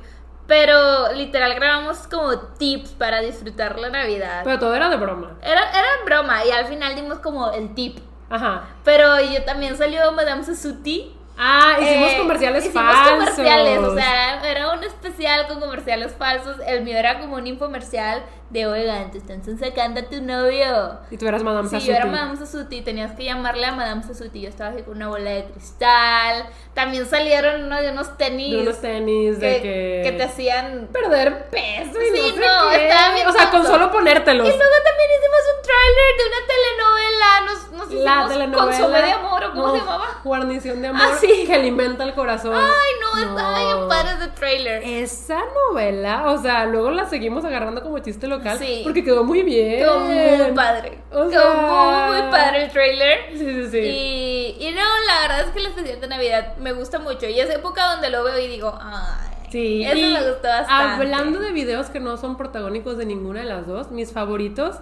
[0.47, 4.41] Pero literal grabamos como tips para disfrutar la Navidad.
[4.43, 5.37] Pero todo era de broma.
[5.43, 7.99] Era, era broma y al final dimos como el tip.
[8.29, 8.65] Ajá.
[8.83, 11.13] Pero yo también salió Madame Sasuti.
[11.39, 13.11] Ah, hicimos Eh, comerciales hicimos falsos.
[13.11, 16.57] comerciales, o sea, era, era un especial con comerciales falsos.
[16.65, 20.99] El mío era como un infomercial de, oigan, te están sacando a tu novio.
[21.11, 21.91] Y tú eras Madame Sí, Sasuti.
[21.91, 24.39] yo era Madame Sasuti, tenías que llamarle a Madame Sasuti.
[24.41, 26.45] Yo estaba así con una bola de cristal.
[26.73, 28.51] También salieron uno de unos tenis.
[28.55, 30.01] De unos tenis de que, que...
[30.05, 30.87] que te hacían.
[30.93, 34.47] Perder peso y Sí, no no, estaba bien O sea, con solo ponértelos.
[34.47, 37.41] Y luego también hicimos un tráiler de una telenovela.
[37.45, 39.01] Nos, nos La telenovela.
[39.01, 40.21] De amor, ¿o cómo no, se llamaba?
[40.23, 41.01] Guarnición de amor.
[41.03, 41.43] Ah, sí.
[41.45, 42.53] Que alimenta el corazón.
[42.55, 44.83] Ay, no, estaba bien padre ese tráiler.
[44.85, 48.36] Esa novela, o sea, luego la seguimos agarrando como chiste local.
[48.57, 48.81] Sí.
[48.83, 49.77] Porque quedó muy bien.
[49.79, 50.99] Quedó muy padre.
[51.11, 53.19] O Quedó muy, muy padre el trailer.
[53.33, 53.77] Sí, sí, sí.
[53.79, 57.27] Y, y no, la verdad es que el especial de Navidad me gusta mucho.
[57.27, 59.27] Y es época donde lo veo y digo, ay.
[59.51, 60.71] Sí, Eso y me gustó bastante.
[61.03, 64.75] Hablando de videos que no son protagónicos de ninguna de las dos, mis favoritos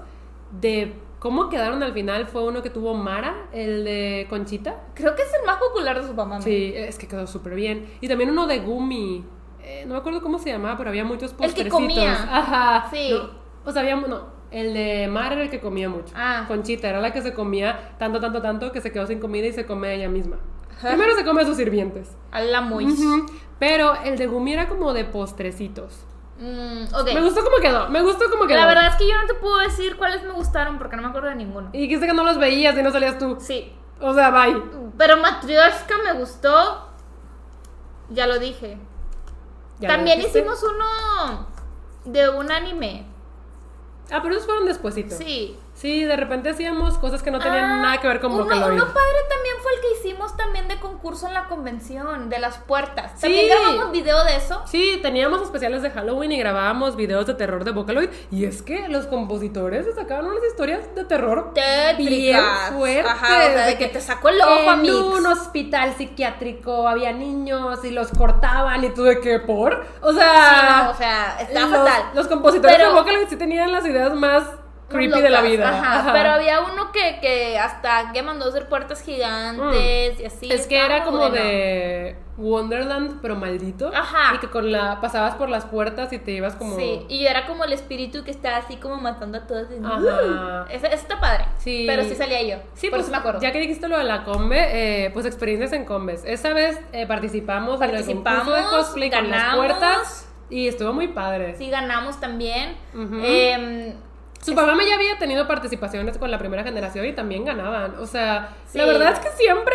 [0.52, 4.76] de cómo quedaron al final fue uno que tuvo Mara, el de Conchita.
[4.96, 6.42] Creo que es el más popular de su mamá.
[6.42, 7.88] Sí, es que quedó súper bien.
[8.02, 9.24] Y también uno de Gumi.
[9.62, 11.74] Eh, no me acuerdo cómo se llamaba, pero había muchos El que postrecitos.
[11.80, 12.14] comía.
[12.14, 12.88] Ajá.
[12.92, 13.10] Sí.
[13.12, 13.30] No,
[13.66, 13.96] o sea, había.
[13.96, 16.14] No, el de Mara era el que comía mucho.
[16.16, 16.46] Ah.
[16.48, 19.54] Conchita era la que se comía tanto, tanto, tanto que se quedó sin comida y
[19.54, 20.38] se come ella misma.
[20.78, 20.90] Ajá.
[20.90, 22.16] Primero se come a sus sirvientes.
[22.32, 22.88] A la muy.
[23.60, 26.06] Pero el de Gumi era como de postrecitos.
[26.38, 26.86] Mm.
[27.14, 28.60] Me gustó cómo quedó, me gustó cómo quedó.
[28.60, 31.08] La verdad es que yo no te puedo decir cuáles me gustaron porque no me
[31.08, 31.70] acuerdo de ninguno.
[31.72, 33.38] Y dijiste que no los veías y no salías tú.
[33.40, 33.74] Sí.
[34.02, 34.62] O sea, bye.
[34.98, 36.90] Pero Matryoshka me gustó.
[38.10, 38.78] Ya lo dije.
[39.80, 41.48] ¿Ya lo También hicimos uno
[42.04, 43.06] de un anime.
[44.12, 45.18] Ah, pero esos fueron despuesitos.
[45.18, 45.56] Sí.
[45.86, 48.52] Sí, de repente hacíamos cosas que no tenían Ah, nada que ver con uno, uno
[48.56, 53.12] padre también fue el que hicimos también de concurso en la convención, de las puertas.
[53.18, 53.22] Sí.
[53.22, 54.64] También grabamos video de eso.
[54.66, 58.10] Sí, teníamos especiales de Halloween y grabábamos videos de terror de Vocaloid.
[58.32, 61.66] Y es que los compositores se sacaban unas historias de terror bien
[61.98, 62.72] Tétricas.
[62.72, 63.06] fuertes.
[63.12, 67.86] Ajá, o sea, de que te sacó el ojo, en un hospital psiquiátrico había niños
[67.86, 69.86] y los cortaban y tú de qué por.
[70.02, 72.04] O sea, Sí, no, o sea, está fatal.
[72.16, 74.46] los compositores Pero- de Vocaloid sí tenían las ideas más
[74.90, 75.70] creepy Locas, de la vida.
[75.70, 76.14] Ajá, Ajá.
[76.14, 80.52] Pero había uno que, que hasta que mandó hacer puertas gigantes y así.
[80.52, 81.36] Es que era como bueno.
[81.36, 83.92] de Wonderland, pero maldito.
[83.96, 84.36] Ajá.
[84.36, 86.76] Y que con la pasabas por las puertas y te ibas como.
[86.76, 89.68] Sí, y era como el espíritu que estaba así como matando a todos.
[89.72, 90.66] y- Ajá.
[90.70, 91.46] Ese, ese está padre.
[91.58, 91.86] Sí.
[91.88, 92.58] Pero sí salía yo.
[92.74, 93.40] Sí, por pues eso me acuerdo.
[93.42, 96.24] ya que dijiste lo de la combe, eh, pues experiencias en combes.
[96.26, 99.66] Esa vez eh, participamos, en el Participamos, de cosplay con las ganamos.
[99.66, 101.56] puertas y estuvo muy padre.
[101.58, 102.76] Sí, ganamos también.
[103.24, 103.94] Em,
[104.42, 107.96] Su mamá ya había tenido participaciones con la primera generación y también ganaban.
[108.00, 108.80] O sea, Sí.
[108.80, 109.74] la verdad es que siempre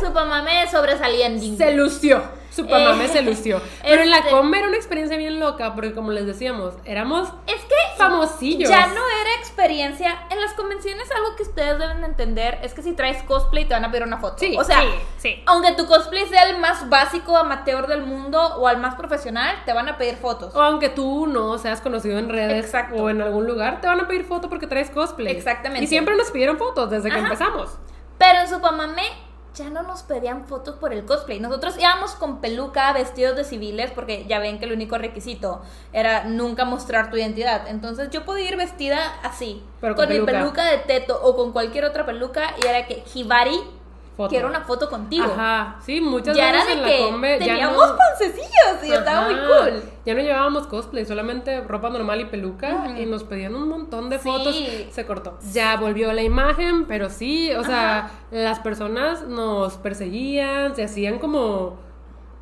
[0.00, 1.58] su mamá me sobresalía en Disney.
[1.70, 2.22] se lució.
[2.50, 3.60] Su Eh, se lució.
[3.82, 7.28] Pero en la este- combe era una experiencia bien loca porque como les decíamos, éramos
[7.46, 8.70] Es que famosillos.
[8.70, 10.18] ya no era experiencia.
[10.30, 13.74] En las convenciones algo que ustedes deben de entender es que si traes cosplay te
[13.74, 14.36] van a pedir una foto.
[14.38, 14.88] Sí, o sea, sí,
[15.18, 15.42] sí.
[15.44, 19.74] aunque tu cosplay sea el más básico amateur del mundo o al más profesional, te
[19.74, 20.54] van a pedir fotos.
[20.54, 22.94] O aunque tú no seas conocido en redes Exacto.
[22.96, 25.36] o en algún lugar, te van a pedir foto porque traes cosplay.
[25.36, 25.84] Exactamente.
[25.84, 27.24] Y siempre nos pidieron fotos desde que Ajá.
[27.24, 27.76] empezamos.
[28.18, 29.02] Pero en Supamame
[29.54, 31.40] ya no nos pedían fotos por el cosplay.
[31.40, 35.62] Nosotros íbamos con peluca, vestidos de civiles, porque ya ven que el único requisito
[35.94, 37.66] era nunca mostrar tu identidad.
[37.68, 40.40] Entonces yo podía ir vestida así, Pero con con mi peluca.
[40.40, 43.58] peluca de teto o con cualquier otra peluca, y era que Hibari
[44.16, 44.30] Foto.
[44.30, 45.24] quiero una foto contigo.
[45.26, 47.96] Ajá, sí, muchas Ya era veces de en la que combe teníamos no...
[47.96, 49.82] pancecillos y estaba muy cool.
[50.06, 54.18] Ya no llevábamos cosplay, solamente ropa normal y peluca y nos pedían un montón de
[54.18, 54.24] Sí.
[54.24, 54.56] fotos.
[54.90, 55.38] Se cortó.
[55.52, 61.76] Ya volvió la imagen, pero sí, o sea, las personas nos perseguían, se hacían como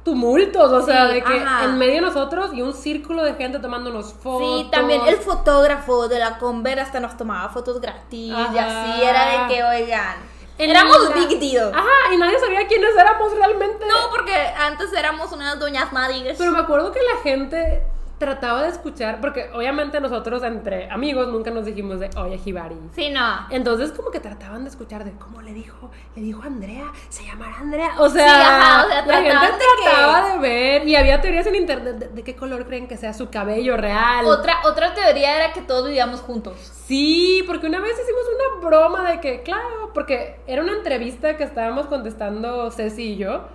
[0.05, 1.65] tumultos, o sea, de que ajá.
[1.65, 4.61] en medio de nosotros y un círculo de gente tomándonos fotos.
[4.61, 8.83] Sí, también el fotógrafo de la Conver hasta nos tomaba fotos gratis y Ajá.
[8.93, 10.17] así era de que, oigan,
[10.59, 11.73] éramos la- big deal.
[11.75, 13.85] Ajá, y nadie sabía quiénes éramos realmente.
[13.87, 16.37] No, porque antes éramos unas doñas madres.
[16.39, 17.83] Pero me acuerdo que la gente
[18.19, 22.77] trataba de escuchar, porque obviamente nosotros entre amigos nunca nos dijimos de, oye, Hibari.
[22.95, 23.21] Sí, no.
[23.51, 27.59] Entonces como que trataban de escuchar de cómo le dijo, le dijo Andrea, se llamará
[27.59, 27.91] Andrea.
[27.99, 31.21] O sea, Sí, ajá, o sea, la gente de que- trataba de ver y había
[31.21, 34.25] teorías en internet de, de qué color creen que sea su cabello real.
[34.27, 36.55] Otra, otra teoría era que todos vivíamos juntos.
[36.87, 38.23] Sí, porque una vez hicimos
[38.61, 43.49] una broma de que, claro, porque era una entrevista que estábamos contestando Ceci y yo,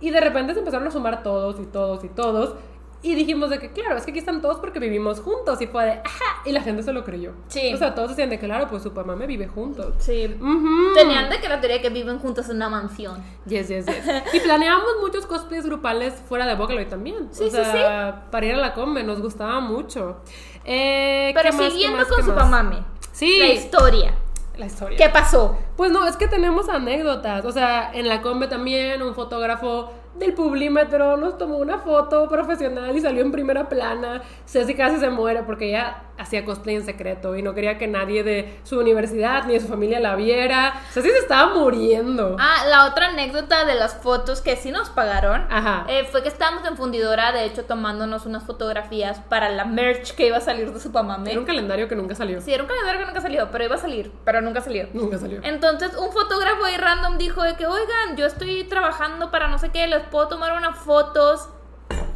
[0.00, 2.54] y de repente se empezaron a sumar todos y todos y todos,
[3.04, 5.60] Y dijimos de que, claro, es que aquí están todos porque vivimos juntos.
[5.60, 6.40] Y fue de, ajá.
[6.46, 7.32] Y la gente se lo creyó.
[7.48, 7.70] Sí.
[7.74, 9.94] O sea, todos decían de que, claro, pues su mamá me vive juntos.
[9.98, 10.34] Sí.
[10.40, 10.94] Ujú.
[10.94, 13.22] Tenían de que la teoría que viven juntos en una mansión.
[13.44, 13.96] Yes, yes, yes.
[14.32, 17.28] Y planeamos muchos cosplays grupales fuera de Vocaloid también.
[17.30, 20.22] Sí, o sí, sea, para ir a la combe, nos gustaba mucho.
[20.64, 22.50] Eh, Pero ¿qué más, siguiendo qué más, con qué su más?
[22.50, 22.84] mamame.
[23.12, 23.38] Sí.
[23.38, 24.14] La historia.
[24.56, 24.96] La historia.
[24.96, 25.58] ¿Qué pasó?
[25.76, 27.44] Pues no, es que tenemos anécdotas.
[27.44, 32.96] O sea, en la combe también un fotógrafo del Publímetro nos tomó una foto profesional
[32.96, 34.22] y salió en primera plana.
[34.46, 38.22] Ceci casi se muere porque ella hacía cosplay en secreto y no quería que nadie
[38.22, 40.74] de su universidad ni de su familia la viera.
[40.92, 42.36] Ceci se estaba muriendo.
[42.38, 45.84] Ah, la otra anécdota de las fotos que sí nos pagaron Ajá.
[45.88, 50.28] eh, fue que estábamos en Fundidora, de hecho, tomándonos unas fotografías para la merch que
[50.28, 51.32] iba a salir de Supamame.
[51.32, 52.40] Era un calendario que nunca salió.
[52.40, 54.88] Sí, era un calendario que nunca salió, pero iba a salir, pero nunca salió.
[54.92, 55.40] Nunca salió.
[55.42, 59.70] Entonces, un fotógrafo ahí random dijo de que, oigan, yo estoy trabajando para no sé
[59.70, 61.48] qué, les puedo tomar unas fotos.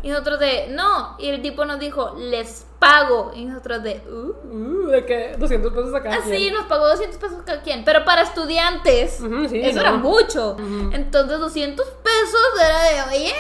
[0.03, 1.17] Y nosotros de, no.
[1.19, 3.33] Y el tipo nos dijo, les pago.
[3.35, 4.47] Y nosotros de, uh.
[4.49, 6.11] Uh, de que 200 pesos acá.
[6.15, 7.85] Así nos pagó 200 pesos cada quien.
[7.85, 9.81] Pero para estudiantes, Ujú, sí, eso no.
[9.81, 10.53] era mucho.
[10.53, 10.91] Ujú.
[10.93, 13.35] entonces 200 pesos era de, oye,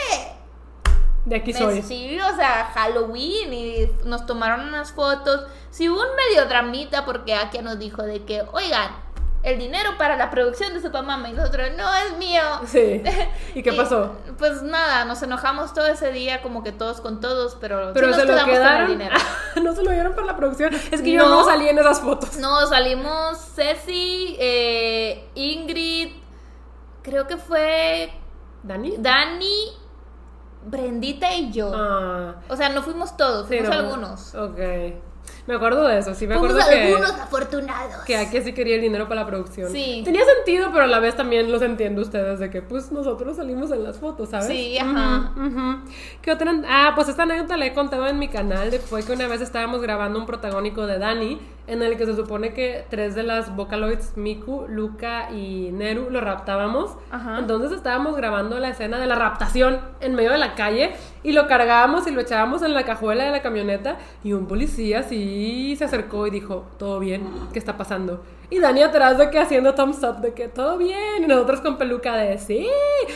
[1.24, 1.82] De aquí me- soy.
[1.82, 3.52] sí, o sea, Halloween.
[3.52, 5.42] Y nos tomaron unas fotos.
[5.70, 8.90] Sí, hubo un medio dramita porque Akia nos dijo de que, oigan,
[9.50, 11.28] el dinero para la producción de Supamama.
[11.28, 12.42] Y nosotros, no es mío.
[12.66, 13.02] Sí.
[13.54, 14.16] ¿Y qué Y, pasó?
[14.38, 18.06] Pues nada, nos enojamos todo ese día, como que todos con todos, pero, sí Pero
[18.08, 18.88] nos se lo quedamos con el quedaron.
[18.90, 19.16] dinero.
[19.62, 20.74] no se lo dieron para la producción.
[20.74, 21.44] Es que yo No.
[21.44, 22.36] salí en esas fotos.
[22.38, 26.12] No, salimos Ceci, eh, Ingrid,
[27.02, 28.12] creo que fue
[28.62, 28.96] ¿Dani?
[28.98, 29.72] Dani,
[30.64, 31.70] Brendita y yo.
[31.74, 32.34] Ah.
[32.48, 33.80] O sea, no fuimos todos, sí, fuimos no.
[33.82, 34.34] algunos.
[34.34, 34.58] Ok.
[35.48, 36.88] Me acuerdo de eso, sí, me Fuimos acuerdo que.
[36.88, 38.04] algunos afortunados.
[38.04, 39.72] Que aquí sí quería el dinero para la producción.
[39.72, 40.02] Sí.
[40.04, 43.70] Tenía sentido, pero a la vez también los entiendo ustedes de que, pues, nosotros salimos
[43.70, 44.46] en las fotos, ¿sabes?
[44.48, 45.32] Sí, ajá.
[45.36, 45.90] Ujú.
[46.20, 46.52] ¿Qué otra?
[46.68, 48.70] Ah, pues esta anécdota la he contado en mi canal.
[48.70, 52.16] De, fue que una vez estábamos grabando un protagónico de Dani, en el que se
[52.16, 56.96] supone que tres de las Vocaloids, Miku, Luca y Neru, lo raptábamos.
[57.10, 57.38] Ajá.
[57.38, 61.46] Entonces estábamos grabando la escena de la raptación en medio de la calle y lo
[61.46, 65.84] cargábamos y lo echábamos en la cajuela de la camioneta y un policía sí se
[65.84, 68.22] acercó y dijo, todo bien, ¿qué está pasando?
[68.50, 71.76] Y Dani atrás de que haciendo thumbs up de que todo bien y nosotros con
[71.76, 72.66] peluca de sí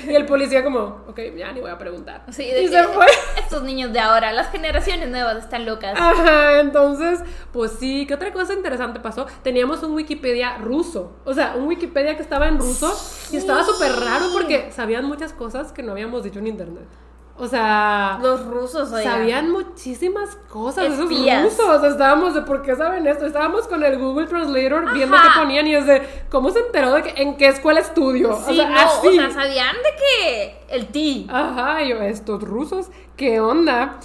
[0.07, 2.25] y el policía como, ok, ya ni voy a preguntar.
[2.31, 3.07] Sí, de y se fue.
[3.39, 5.99] Estos niños de ahora, las generaciones nuevas están locas.
[5.99, 7.21] Ajá, entonces,
[7.51, 9.27] pues sí, ¿qué otra cosa interesante pasó?
[9.43, 12.95] Teníamos un Wikipedia ruso, o sea, un Wikipedia que estaba en ruso
[13.33, 16.85] y estaba súper raro porque sabían muchas cosas que no habíamos dicho en internet.
[17.39, 19.13] O sea, Los rusos, oigan.
[19.13, 21.43] sabían muchísimas cosas, esos Espías.
[21.45, 25.67] rusos, estábamos de por qué saben esto, estábamos con el Google Translator viendo qué ponían
[25.67, 28.37] y es de, ¿cómo se enteró de que, en qué escuela estudio?
[28.47, 29.09] Sí, o sea, no, así.
[29.09, 31.27] o sea, sabían de que el ti.
[31.31, 33.99] Ajá, yo, estos rusos, ¿qué onda?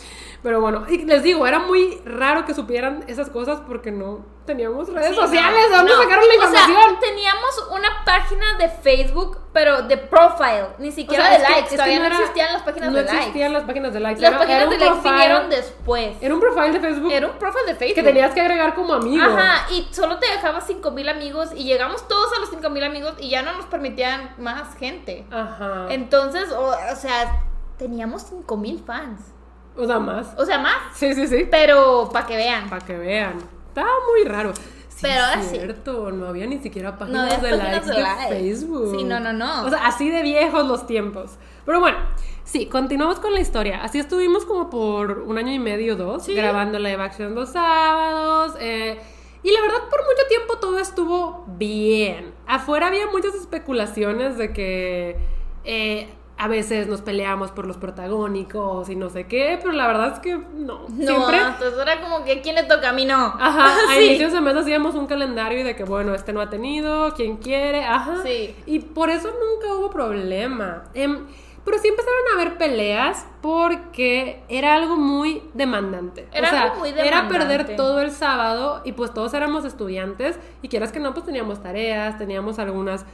[0.44, 4.88] Pero bueno, y les digo, era muy raro que supieran esas cosas porque no teníamos
[4.88, 5.60] redes Sí, sociales.
[5.66, 6.02] no, ¿De dónde no.
[6.04, 6.90] sacaron la O información?
[6.92, 11.44] sea, teníamos una página de Facebook, pero de profile, ni O siquiera sea, de es
[11.44, 11.66] que- likes.
[11.66, 13.18] es que Todavía no, era- existían las páginas no de likes.
[13.18, 14.22] existían las páginas de likes.
[14.22, 16.16] Las era, páginas era de likes vinieron después.
[16.22, 17.96] Era un profile de Facebook Era un profile de Facebook.
[17.96, 19.24] que tenías que agregar como amigo.
[19.26, 23.30] Ajá, y solo te dejaba 5000 amigos y llegamos todos a los 5000 amigos y
[23.30, 25.26] ya no nos permitían más gente.
[25.32, 25.88] Ajá.
[25.90, 27.42] Entonces, o, o sea,
[27.78, 29.34] teníamos 5000 fans.
[29.78, 30.34] O sea, más.
[30.38, 30.76] O sea, más.
[30.94, 31.48] Sí, sí, sí.
[31.50, 32.70] Pero para que vean.
[32.70, 33.38] Para que vean.
[33.68, 34.54] Estaba muy raro.
[34.56, 35.50] Sí, Pero es ahora sí.
[35.58, 38.28] cierto, no había ni siquiera páginas de páginas likes de de, likes.
[38.30, 38.96] Facebook.
[38.98, 39.66] Sí, no, no, no.
[39.66, 41.36] O sea, así de viejos los tiempos.
[41.66, 42.00] Pero bueno,
[42.44, 43.84] sí, continuamos con la historia.
[43.84, 46.34] Así estuvimos como por un año y medio, dos, Sí.
[46.34, 48.56] grabando live action los sábados.
[48.60, 49.00] eh,
[49.44, 52.34] y la verdad, por mucho tiempo todo estuvo bien.
[52.48, 55.16] Afuera había muchas especulaciones de que
[55.64, 60.14] eh, a veces nos peleamos por los protagónicos y no sé qué, pero la verdad
[60.14, 60.86] es que no.
[60.88, 63.16] No, Siempre entonces era como que ¿quién le toca a mí no?
[63.40, 66.50] Ajá, a inicios de mes hacíamos un calendario y de que, bueno, este no ha
[66.50, 68.22] tenido, quien quiere, ajá.
[68.24, 68.56] Sí.
[68.66, 70.84] Y por eso nunca hubo problema.
[70.94, 71.26] Em,
[71.66, 76.28] pero sí empezaron a haber peleas porque era algo muy demandante.
[76.32, 77.34] Era o sea, algo muy era demandante.
[77.38, 81.62] perder todo el sábado y pues todos éramos estudiantes y quieras que no, pues teníamos
[81.62, 83.06] tareas, teníamos algunas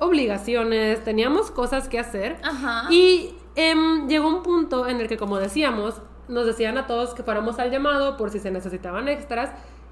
[0.00, 2.36] obligaciones, teníamos cosas que hacer.
[2.42, 2.86] Ajá.
[2.90, 7.22] Y em, llegó un punto en el que, como decíamos, nos decían a todos que
[7.22, 9.50] fuéramos al llamado por si se necesitaban extras.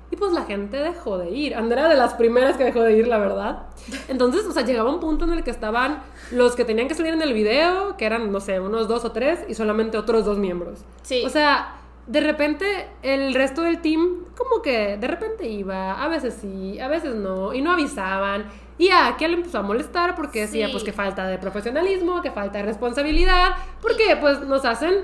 [0.08, 1.56] Y pues la gente dejó de ir.
[1.56, 3.66] Andrea de las primeras que dejó de ir, la verdad.
[4.06, 6.00] Entonces, o sea, llegaba un punto en el que estaban
[6.30, 9.10] los que tenían que salir en el video, que eran, no sé, unos dos o
[9.10, 10.84] tres, y solamente otros dos miembros.
[11.02, 11.24] Sí.
[11.26, 16.38] O sea, de repente el resto del team como que de repente iba, a veces
[16.40, 18.46] sí, a veces no, y no avisaban.
[18.78, 20.72] Y a Akia le empezó a molestar porque decía Sí.
[20.72, 24.94] pues que falta de profesionalismo, que falta de responsabilidad, porque pues nos hacen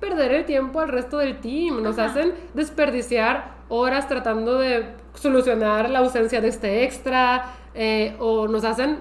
[0.00, 2.10] perder el tiempo al resto del team, nos Ajá.
[2.10, 8.98] hacen desperdiciar horas tratando de solucionar la ausencia de este extra, eh, o nos hacen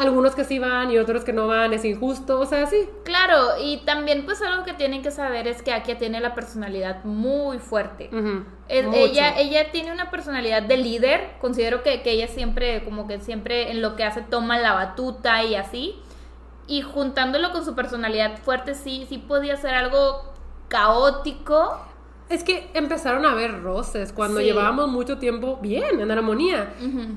[0.00, 2.88] algunos que sí van y otros que no van, es injusto, o sea, sí.
[3.04, 7.04] Claro, y también pues algo que tienen que saber es que Akia tiene la personalidad
[7.04, 8.08] muy fuerte.
[8.68, 13.20] Es- ella, ella tiene una personalidad de líder, considero que, que ella siempre, como que
[13.20, 15.96] siempre en lo que hace toma la batuta y así.
[16.66, 20.22] Y juntándolo con su personalidad fuerte, sí, sí podía ser algo
[20.68, 21.78] caótico.
[22.30, 24.46] Es que empezaron a haber roces cuando Sí.
[24.46, 26.72] llevábamos mucho tiempo bien, en armonía.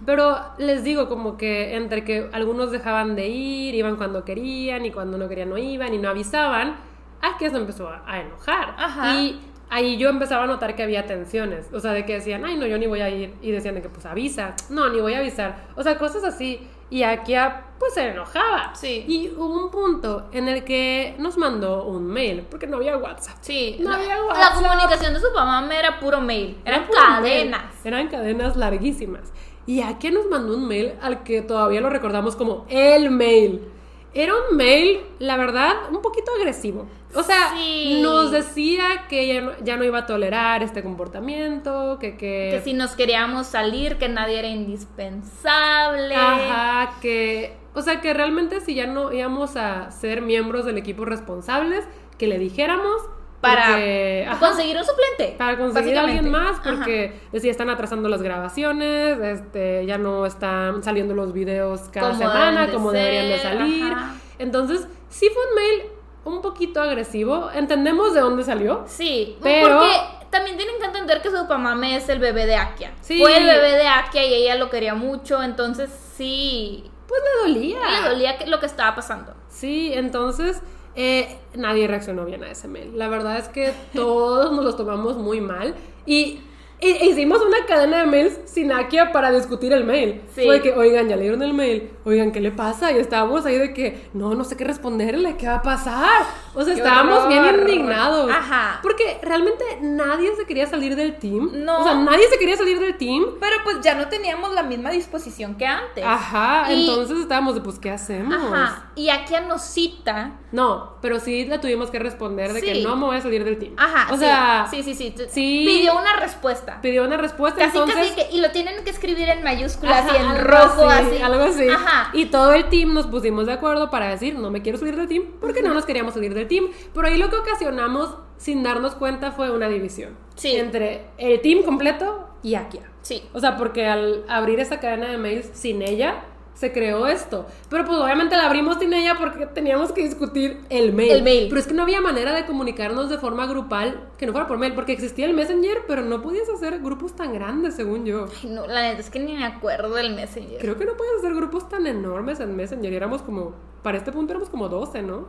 [0.05, 4.91] Pero les digo, como que entre que algunos dejaban de ir, iban cuando querían y
[4.91, 6.75] cuando no querían no iban y no avisaban,
[7.21, 8.75] aquí se empezó a, a enojar.
[8.77, 9.15] Ajá.
[9.15, 9.39] Y
[9.69, 11.67] ahí yo empezaba a notar que había tensiones.
[11.71, 13.35] O sea, de que decían, ay, no, yo ni voy a ir.
[13.41, 14.55] Y decían de que, pues avisa.
[14.69, 15.67] No, ni voy a avisar.
[15.75, 16.59] O sea, cosas así.
[16.93, 17.33] Y aquí
[17.79, 18.75] pues se enojaba.
[18.75, 19.03] Sí.
[19.07, 23.37] Y hubo un punto en el que nos mandó un mail, porque no había WhatsApp.
[23.41, 24.53] Sí, No la, había la WhatsApp.
[24.61, 27.49] comunicación de su mamá era puro mail, eran Era puro mail.
[27.51, 27.63] cadenas.
[27.83, 29.33] Eran cadenas larguísimas.
[29.65, 33.67] Y aquí nos mandó un mail al que todavía lo recordamos como el mail.
[34.15, 36.85] Era un mail, la verdad, un poquito agresivo.
[37.15, 37.99] O sea, Sí.
[38.01, 42.15] nos decía que ella no- ya no iba a tolerar este comportamiento, que...
[42.17, 46.15] Que, Que si nos queríamos salir, que nadie era indispensable.
[46.15, 47.55] Ajá, que...
[47.75, 51.85] O sea, que realmente si ya no íbamos a ser miembros del equipo responsables,
[52.17, 53.01] que le dijéramos...
[53.43, 54.39] Para porque- ajá.
[54.39, 55.35] conseguir un suplente.
[55.37, 60.81] Para conseguir a alguien más, porque decía, están atrasando las grabaciones, este, ya no están
[60.81, 63.91] saliendo los videos cada Como semana de como deberían de salir.
[63.93, 64.15] ajá.
[64.39, 65.91] Entonces, sí fue un mail
[66.25, 67.49] un poquito agresivo.
[67.53, 68.85] Entendemos de dónde salió.
[68.87, 69.93] Sí, Pero- porque
[70.29, 72.93] también tienen que entender que su mamame es el bebé de Akia.
[73.01, 73.19] Sí.
[73.19, 77.77] Fue el bebé de Akia y ella lo quería mucho, entonces sí, Pues le dolía.
[78.01, 79.33] le dolía lo que estaba pasando.
[79.49, 80.61] Sí, entonces
[80.95, 82.97] eh, nadie reaccionó bien a ese mail.
[82.97, 85.75] La verdad es que todos nos los tomamos muy mal
[86.05, 86.41] y,
[86.81, 90.21] hicimos una cadena de mails sin Akia para discutir el mail.
[90.35, 90.43] Sí.
[90.43, 92.91] Fue de que, oigan, ya leyeron el mail, oigan, ¿qué le pasa?
[92.91, 96.23] Y estábamos ahí de que, no, no sé qué responderle, ¿qué va a pasar?
[96.53, 98.29] O sea, ¡Qué estábamos bien indignados.
[98.29, 98.79] Ajá.
[98.83, 101.51] Porque realmente nadie se quería salir del team.
[101.53, 101.79] No.
[101.79, 103.35] O sea, nadie se quería salir del team.
[103.39, 106.03] Pero pues ya no teníamos la misma disposición que antes.
[106.05, 108.35] Ajá, Y- entonces estábamos de, pues, ¿qué hacemos?
[108.35, 108.91] Ajá.
[108.95, 110.33] Y Akia nos cita.
[110.53, 112.83] No, pero sí le tuvimos que responder de que Sí.
[112.83, 113.73] no me voy a salir del team.
[113.75, 114.07] Ajá.
[114.13, 115.13] O sí, sea, sí, sí, sí.
[115.27, 115.63] sí.
[115.65, 116.79] Pidió una respuesta.
[116.79, 118.11] pidió una respuesta, Casi, entonces...
[118.11, 118.35] casi que.
[118.35, 121.21] Y lo tienen que escribir en mayúsculas Ajá, y en rojo, así, así.
[121.23, 121.67] Algo así.
[121.67, 122.11] Ajá.
[122.13, 125.07] Y todo el team nos pusimos de acuerdo para decir, no me quiero salir del
[125.07, 126.67] team, porque no nos queríamos salir del team.
[126.93, 130.15] Por ahí lo que ocasionamos, sin darnos cuenta, fue una división.
[130.35, 130.55] Sí.
[130.55, 132.81] Entre el team completo y Akia.
[133.01, 133.23] Sí.
[133.33, 136.25] O sea, porque al abrir esa cadena de mails sin ella,
[136.55, 137.45] se creó esto.
[137.69, 141.11] Pero pues obviamente la abrimos sin ella porque teníamos que discutir el mail.
[141.11, 141.47] El mail.
[141.49, 144.57] Pero es que no había manera de comunicarnos de forma grupal que no fuera por
[144.57, 148.27] mail, porque existía el Messenger, pero no podías hacer grupos tan grandes, según yo.
[148.43, 150.59] Ay, no, la neta es que ni me acuerdo del Messenger.
[150.61, 152.93] Creo que no puedes hacer grupos tan enormes en Messenger.
[152.93, 155.27] Y éramos como, para este punto éramos como 12, ¿no?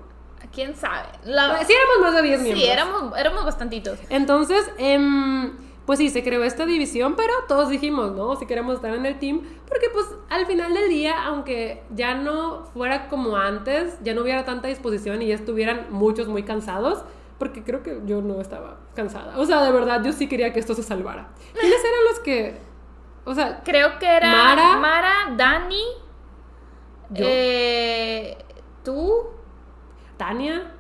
[0.53, 1.09] ¿Quién sabe?
[1.25, 2.64] La- Sí, éramos más de 10 miembros.
[2.64, 3.99] Sí, éramos, éramos bastantitos.
[4.11, 5.53] Entonces, em,
[5.87, 9.18] pues sí, se creó esta división, pero todos dijimos, no, si queremos estar en el
[9.18, 14.22] team, porque pues al final del día, aunque ya no fuera como antes, ya no
[14.22, 17.05] hubiera tanta disposición y ya estuvieran muchos muy cansados,
[17.39, 19.39] porque creo que yo no estaba cansada.
[19.39, 21.28] O sea, de verdad, yo sí quería que esto se salvara.
[21.53, 22.59] ¿Quiénes eran los que,
[23.24, 24.76] o sea, Creo que era Mara.
[24.78, 25.82] Mara, Dani,
[27.11, 27.26] Yo.
[27.28, 28.39] eh,
[28.82, 29.24] tú,
[30.16, 30.74] Tania?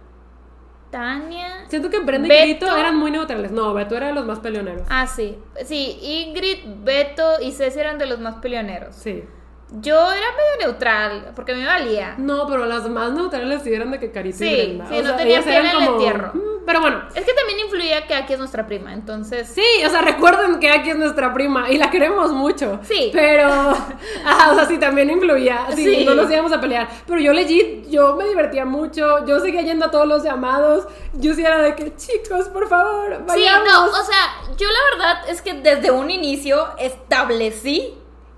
[0.94, 1.64] Tania.
[1.66, 2.66] Siento que Brenda y Beto.
[2.66, 3.50] Grito eran muy neutrales.
[3.50, 4.86] No, Beto era de los más peleoneros.
[4.88, 5.36] Ah, sí.
[5.64, 8.94] Sí, Ingrid, Beto y Ceci eran de los más peleoneros.
[8.94, 9.24] Sí.
[9.80, 12.14] Yo era medio neutral, porque me valía.
[12.16, 14.86] No, pero las más neutrales sí eran de que Carita Sí, y Brenda.
[14.88, 16.32] sí, no tenían ellas eran piel en el entierro.
[16.66, 19.48] Pero bueno, Es que también influía que aquí es nuestra prima, entonces...
[19.48, 22.80] Sí, o sea, recuerden que aquí es nuestra prima y la queremos mucho.
[22.84, 23.10] Sí.
[23.12, 23.48] Pero,
[24.24, 25.66] ajá, o sea, sí, también influía.
[25.74, 26.04] Sí, Sí.
[26.04, 26.88] no nos íbamos a pelear.
[27.06, 29.26] Pero yo legit, yo me divertía mucho.
[29.26, 30.86] Yo seguía yendo a todos los llamados.
[31.14, 33.68] Yo sí era de que, chicos, por favor, Sí, vayamos.
[33.68, 37.94] no, o sea, yo la verdad es que desde un inicio establecí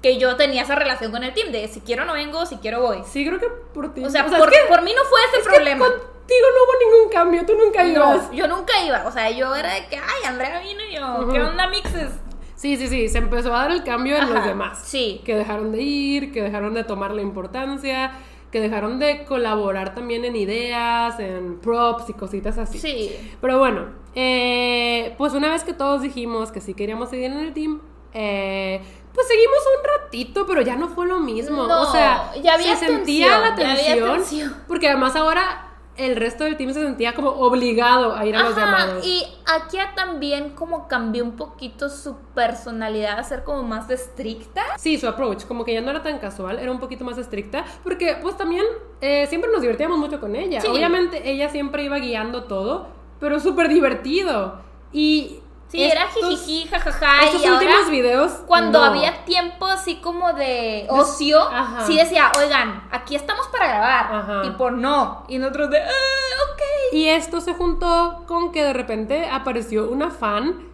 [0.07, 2.81] que yo tenía esa relación con el team, de si quiero no vengo, si quiero
[2.81, 2.99] voy.
[3.05, 4.05] Sí, creo que por ti.
[4.05, 5.85] O sea, es por, que- por mí no fue ese que problema.
[5.85, 7.45] contigo no hubo ningún cambio.
[7.45, 8.29] Tú nunca ibas.
[8.29, 11.23] No, yo nunca iba, o sea, yo era de que, ay, Andrea vino y yo,
[11.23, 11.33] Ujú.
[11.33, 12.11] ¿qué onda, mixes?
[12.55, 13.09] Sí, sí, sí.
[13.09, 14.81] Se empezó a dar el cambio en Ajá, los demás.
[14.85, 15.21] sí.
[15.25, 18.13] Que dejaron de ir, que dejaron de tomar la importancia,
[18.53, 22.79] que dejaron de colaborar también en ideas, en props y cositas así.
[22.79, 23.37] Sí.
[23.41, 27.53] Pero bueno, eh, pues una vez que todos dijimos que sí queríamos seguir en el
[27.53, 27.81] team,
[28.15, 28.81] eh,
[29.17, 31.67] pues seguimos un ratito, pero ya no fue lo mismo.
[31.67, 34.13] No, o sea, ya había se sentía la tensión.
[34.13, 34.57] tensión.
[34.69, 38.55] Porque además ahora el resto del team se sentía como obligado a ir a los
[38.55, 39.07] llamados.
[39.07, 44.63] y Akia también como cambió un poquito su personalidad a ser como más estricta.
[44.77, 47.65] Sí, su approach, como que ya no era tan casual, era un poquito más estricta,
[47.83, 48.67] porque pues también
[49.01, 50.61] eh, siempre nos divertíamos mucho con ella.
[50.61, 50.67] Sí.
[50.69, 52.89] Obviamente ella siempre iba guiando todo,
[53.19, 54.61] pero súper divertido.
[54.93, 55.41] Y...
[55.69, 57.25] Sí, era jijiji, jajaja.
[57.25, 58.33] Estos y ahora, últimos videos...
[58.47, 58.85] cuando no.
[58.85, 61.85] había tiempo así como de ocio, Ajá.
[61.87, 64.15] sí decía, oigan, aquí estamos para grabar.
[64.15, 64.43] Ajá.
[64.43, 65.25] Tipo, no.
[65.29, 66.63] Y nosotros de, "Ah, ok.
[66.93, 70.69] Y esto se juntó con que de repente apareció una fan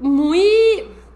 [0.00, 0.44] muy...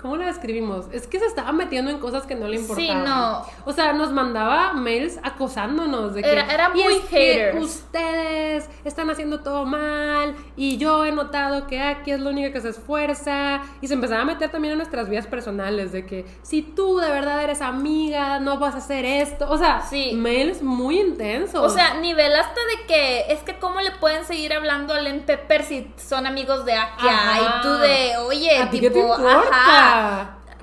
[0.03, 0.87] ¿Cómo la describimos?
[0.93, 3.05] Es que se estaba metiendo en cosas que no le Sí, importaban.
[3.05, 3.43] no.
[3.67, 6.31] O sea, nos mandaba mails acosándonos de que...
[6.33, 7.65] Era- era "Y muy es que haters".
[7.65, 12.61] ustedes están haciendo todo mal y yo he notado que aquí es la única que
[12.61, 16.63] se esfuerza y se empezaba a meter también en nuestras vidas personales de que si
[16.63, 20.13] tú de verdad eres amiga no vas a hacer esto o sea Sí.
[20.15, 24.53] mails muy intensos O sea, nivel hasta de que es que cómo le pueden seguir
[24.53, 27.41] hablando al Len Pepper si son amigos de Akia Ajá.
[27.41, 29.01] y tú de, oye, ¿A ti tipo, qué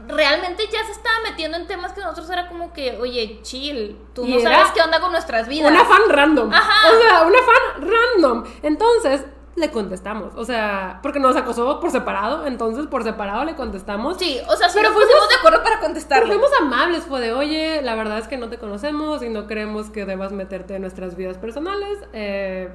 [0.08, 4.26] Realmente ya se estaba metiendo en temas que nosotros era como que, oye, chill, tú
[4.26, 5.70] Y no sabes qué onda con nuestras vidas.
[5.70, 6.54] Una fan random.
[6.54, 6.96] Ajá.
[6.96, 8.44] O sea, una fan random.
[8.64, 9.26] Entonces,
[9.58, 10.34] le contestamos.
[10.36, 12.46] O sea, porque nos acosó por separado.
[12.46, 14.16] Entonces, por separado le contestamos.
[14.18, 16.28] Sí, o sea, Pero nos pusimos fuimos- de acuerdo para contestarle.
[16.28, 19.90] fuimos amables, fue de, oye, la verdad es que no te conocemos y no creemos
[19.90, 21.98] que debas meterte en nuestras vidas personales.
[22.14, 22.70] Eh,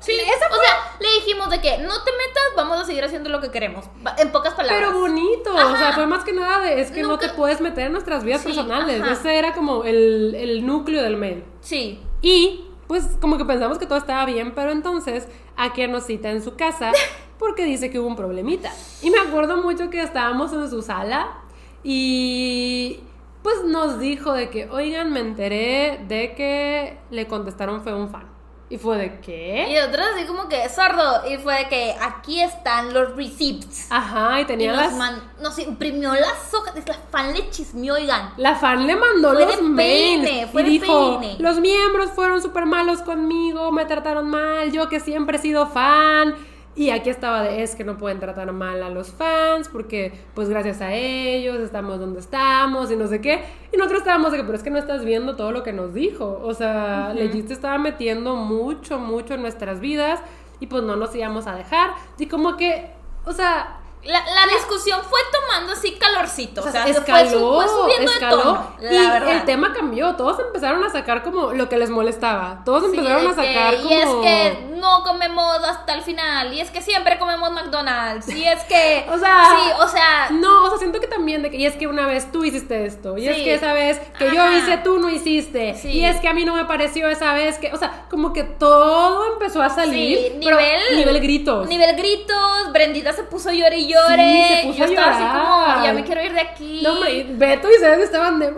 [0.00, 0.24] Sí, o
[0.62, 3.86] sea, le dijimos de que no te metas, vamos a seguir haciendo lo que queremos.
[4.18, 4.80] En pocas palabras.
[4.88, 7.86] pero bonito, o sea, fue más que nada de, es que no te puedes meter
[7.86, 9.00] en nuestras vidas Sí, personales.
[9.02, 9.12] ajá.
[9.12, 11.44] Ese era como el, el núcleo del mail.
[11.60, 12.00] Sí.
[12.22, 16.42] Y pues como que pensamos que todo estaba bien, pero entonces Akia nos cita en
[16.42, 16.92] su casa
[17.38, 18.72] porque dice que hubo un problemita.
[19.02, 21.38] Y me acuerdo mucho que estábamos en su sala
[21.82, 23.00] y
[23.42, 28.26] pues nos dijo de que, oigan, me enteré de que le contestaron fue un fan.
[28.70, 29.82] Y fue de Y qué?
[29.88, 31.26] otros así como que sordo.
[31.30, 33.86] Y fue de que aquí están los receipts.
[33.90, 34.94] Ajá, y Y tenía nos, las...
[34.94, 36.74] man- nos imprimió las hojas.
[36.86, 38.34] La fan le chismeó, oigan.
[38.36, 41.36] La fan le mandó Fue los de mails peine, fue y de dijo, peine.
[41.38, 46.34] los miembros fueron súper malos conmigo, me trataron mal, yo que siempre he sido fan.
[46.78, 50.48] Y aquí estaba de, es que no pueden tratar mal a los fans porque pues
[50.48, 53.42] gracias a ellos estamos donde estamos y no sé qué.
[53.72, 55.92] Y nosotros estábamos de que, pero es que no estás viendo todo lo que nos
[55.92, 56.40] dijo.
[56.40, 60.20] O sea, Legit se estaba metiendo mucho, mucho en nuestras vidas
[60.60, 61.90] y pues no nos íbamos a dejar.
[62.16, 62.92] Y como que,
[63.26, 66.60] o sea, La, la discusión fue tomando así calorcito.
[66.62, 68.72] O sea, se fue, escaló, su- fue subiendo escaló, de tono.
[68.80, 69.28] Y verdad.
[69.32, 70.14] el tema cambió.
[70.16, 72.62] Todos empezaron a sacar como lo que les molestaba.
[72.64, 73.90] Todos Sí, empezaron a sacar que- como.
[74.24, 76.52] Y es que no comemos hasta el final.
[76.54, 78.28] Y es que siempre comemos McDonald's.
[78.28, 79.06] Y es que.
[79.12, 80.28] O sea, Sí, o sea.
[80.30, 82.86] No, o sea, siento que también de que, y es que una vez tú hiciste
[82.86, 83.44] esto, y es Sí.
[83.44, 84.56] que esa vez que yo Ajá.
[84.56, 87.72] hice, tú no hiciste, y es que a mí no me pareció esa vez que,
[87.72, 91.68] o sea, como que todo empezó a salir, Sí, pero nivel, nivel gritos.
[91.68, 94.16] Nivel gritos, Brendita se puso llore y llore.
[94.48, 96.82] Sí, se puso Yo a estaba así como, ya me quiero ir de aquí.
[96.82, 98.48] No, hombre, y Beto y Cés estaban de...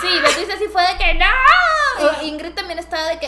[0.00, 1.26] Sí, Beto dice así fue de que no.
[2.22, 3.26] Y Ingrid también estaba de que.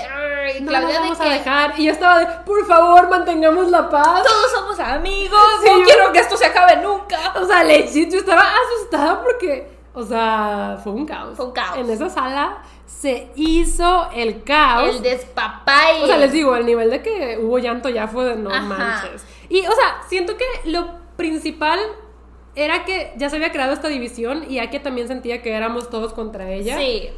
[0.59, 1.39] Y No Claudia nos vamos de a que.
[1.39, 1.75] dejar.
[1.81, 4.23] Y yo estaba de, por favor, mantengamos la paz.
[4.25, 5.41] Todos somos amigos.
[5.63, 7.17] Sí, no yo- quiero que esto se acabe nunca.
[7.41, 11.37] O sea, legit, yo estaba asustada porque, o sea, fue un caos.
[11.37, 11.79] Fue un caos.
[11.79, 14.97] En esa sala se hizo el caos.
[14.97, 16.03] El despapay.
[16.03, 18.63] O sea, les digo, el nivel de que hubo llanto ya fue de no Ajá.
[18.63, 19.25] manches.
[19.49, 21.79] Y, o sea, siento que lo principal
[22.55, 26.13] era que ya se había creado esta división y que también sentía que éramos todos
[26.13, 26.79] contra ella.
[26.79, 27.11] Sí.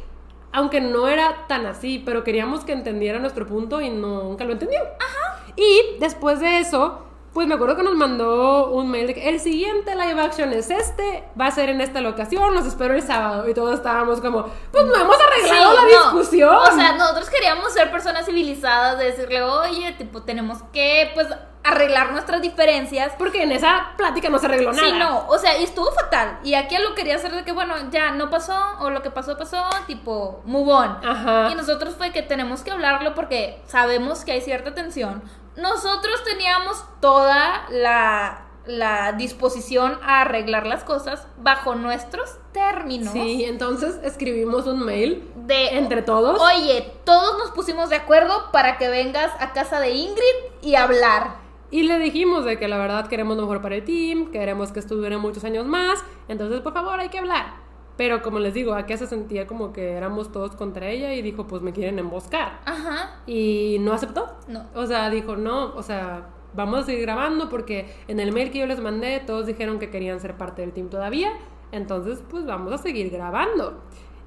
[0.51, 4.79] Aunque no era tan así, pero queríamos que entendiera nuestro punto y nunca lo entendió.
[4.81, 5.43] Ajá.
[5.55, 9.39] Y después de eso, pues me acuerdo que nos mandó un mail de que el
[9.39, 13.47] siguiente live action es este, va a ser en esta locación, los espero el sábado.
[13.47, 15.87] Y todos estábamos como, pues no hemos arreglado Sí, la no.
[16.03, 16.55] discusión.
[16.55, 21.27] O sea, nosotros queríamos ser personas civilizadas, de decirle, oye, tipo, tenemos que, pues,
[21.69, 23.13] arreglar nuestras diferencias.
[23.17, 24.87] Porque en esa plática no se arregló nada.
[24.87, 26.39] Sí, no, o sea, y estuvo fatal.
[26.43, 29.37] Y aquí lo quería hacer de que, bueno, ya no pasó, o lo que pasó,
[29.37, 31.07] pasó, tipo, move on.
[31.07, 31.49] Ajá.
[31.51, 35.21] Y nosotros fue que tenemos que hablarlo porque sabemos que hay cierta tensión.
[35.55, 43.13] Nosotros teníamos toda la, la disposición a arreglar las cosas bajo nuestros términos.
[43.13, 46.39] Sí, entonces escribimos un mail De, entre todos.
[46.39, 50.23] Oye, todos nos pusimos de acuerdo para que vengas a casa de Ingrid
[50.61, 51.48] y hablar.
[51.71, 54.79] Y le dijimos de que la verdad queremos lo mejor para el team, queremos que
[54.79, 57.69] esto dure muchos años más, entonces por favor hay que hablar.
[57.95, 61.47] Pero como les digo, aquí se sentía como que éramos todos contra ella y dijo,
[61.47, 62.61] pues me quieren emboscar.
[62.65, 63.19] Ajá.
[63.27, 64.37] Y no aceptó.
[64.47, 64.67] No.
[64.73, 68.59] O sea, dijo, no, o sea, vamos a seguir grabando porque en el mail que
[68.59, 71.31] yo les mandé todos dijeron que querían ser parte del team todavía,
[71.71, 73.83] entonces pues vamos a seguir grabando.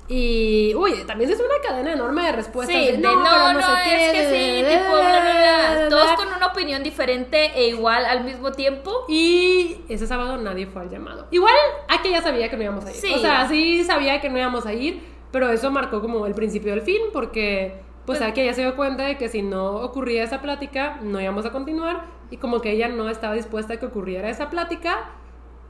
[0.09, 2.77] Y, uy, también es una cadena enorme de respuestas.
[2.77, 5.01] Sí, de, no, no, pero no, no, sé qué, es que sí, de- tipo, bla,
[5.20, 5.74] bla, bla.
[5.85, 9.05] de- Todos con una opinión diferente e igual al mismo tiempo.
[9.09, 11.29] Y ese sábado nadie fue al llamado.
[11.31, 11.55] Igual,
[11.89, 12.97] aquí ya sabía que no íbamos a ir.
[12.97, 13.12] Sí.
[13.15, 16.73] O sea, sí sabía que no íbamos a ir, pero eso marcó como el principio
[16.73, 20.24] del fin, porque pues Pues- aquí ya se dio cuenta de que si no ocurría
[20.24, 23.87] esa plática, no íbamos a continuar, y como que ella no estaba dispuesta a que
[23.87, 25.11] ocurriera esa plática,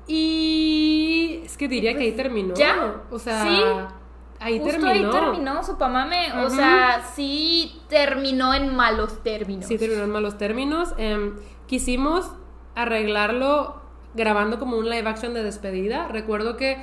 [0.09, 2.55] y es que diría que ahí terminó.
[2.55, 3.61] ya, O sea, sí.
[4.43, 5.13] Ahí Justo terminó.
[5.13, 6.33] ahí terminó su pamame.
[6.45, 9.67] O sea, sí terminó en malos términos.
[9.67, 10.95] Sí, terminó en malos términos.
[10.99, 11.37] Em,
[11.67, 12.31] quisimos
[12.75, 13.77] arreglarlo
[14.15, 16.09] grabando como un live action de despedida.
[16.09, 16.77] Recuerdo que,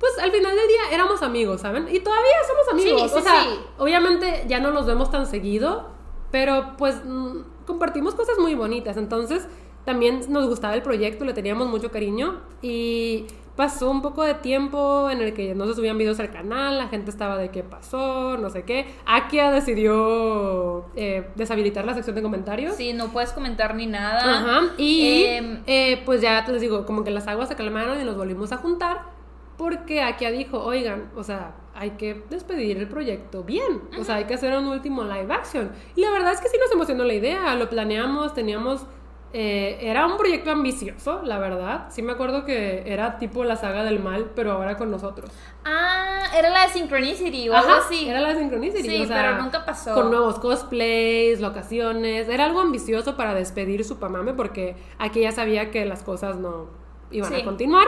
[0.00, 1.86] pues al final del día éramos amigos, ¿saben?
[1.90, 3.02] Y todavía somos amigos.
[3.02, 3.60] Sí, sí, o sea, sí.
[3.78, 5.88] obviamente ya no nos vemos tan seguido,
[6.30, 8.96] pero pues mm, compartimos cosas muy bonitas.
[8.96, 9.46] Entonces
[9.84, 15.08] también nos gustaba el proyecto, le teníamos mucho cariño y pasó un poco de tiempo
[15.10, 18.36] en el que no se subían videos al canal, la gente estaba de qué pasó,
[18.36, 18.86] no sé qué.
[19.06, 22.76] Akia decidió eh, deshabilitar la sección de comentarios.
[22.76, 24.20] Sí, no puedes comentar ni nada.
[24.20, 24.74] Ajá.
[24.76, 28.16] Y Em, eh, pues ya les digo, como que las aguas se calmaron y nos
[28.16, 29.16] volvimos a juntar.
[29.56, 33.82] Porque Akia dijo, oigan, o sea, hay que despedir el proyecto bien.
[33.98, 35.72] O sea, hay que hacer un último live action.
[35.94, 37.54] Y la verdad es que sí nos emocionó la idea.
[37.54, 38.86] Lo planeamos, teníamos.
[39.32, 41.86] Eh, era un proyecto ambicioso, la verdad.
[41.90, 45.30] Sí me acuerdo que era tipo la saga del mal, pero ahora con nosotros.
[45.64, 48.08] Ah, era la de Synchronicity o algo Ajá, así.
[48.08, 48.88] Era la Synchronicity.
[48.88, 49.94] Sí, o sea, pero nunca pasó.
[49.94, 52.28] Con nuevos cosplays, locaciones.
[52.28, 56.66] Era algo ambicioso para despedir su pamame porque aquí ya sabía que las cosas no
[57.10, 57.40] iban Sí.
[57.40, 57.86] a continuar.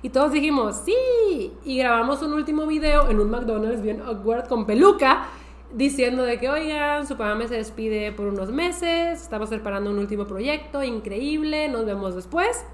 [0.00, 1.52] Y todos dijimos, sí.
[1.64, 5.26] Y grabamos un último video en un McDonald's bien awkward con peluca.
[5.72, 10.26] Diciendo de que, oigan, su pamame se despide por unos meses, estamos preparando un último
[10.26, 12.64] proyecto, increíble, nos vemos después.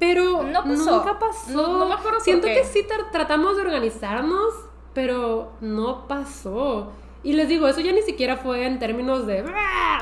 [0.00, 0.96] Pero No pasó.
[0.98, 1.50] nunca pasó.
[1.52, 2.54] No- no me acuerdo por Siento qué.
[2.54, 4.54] que sí tra- tratamos de organizarnos,
[4.92, 6.90] pero no pasó.
[7.22, 9.44] Y les digo, eso ya ni siquiera fue en términos de...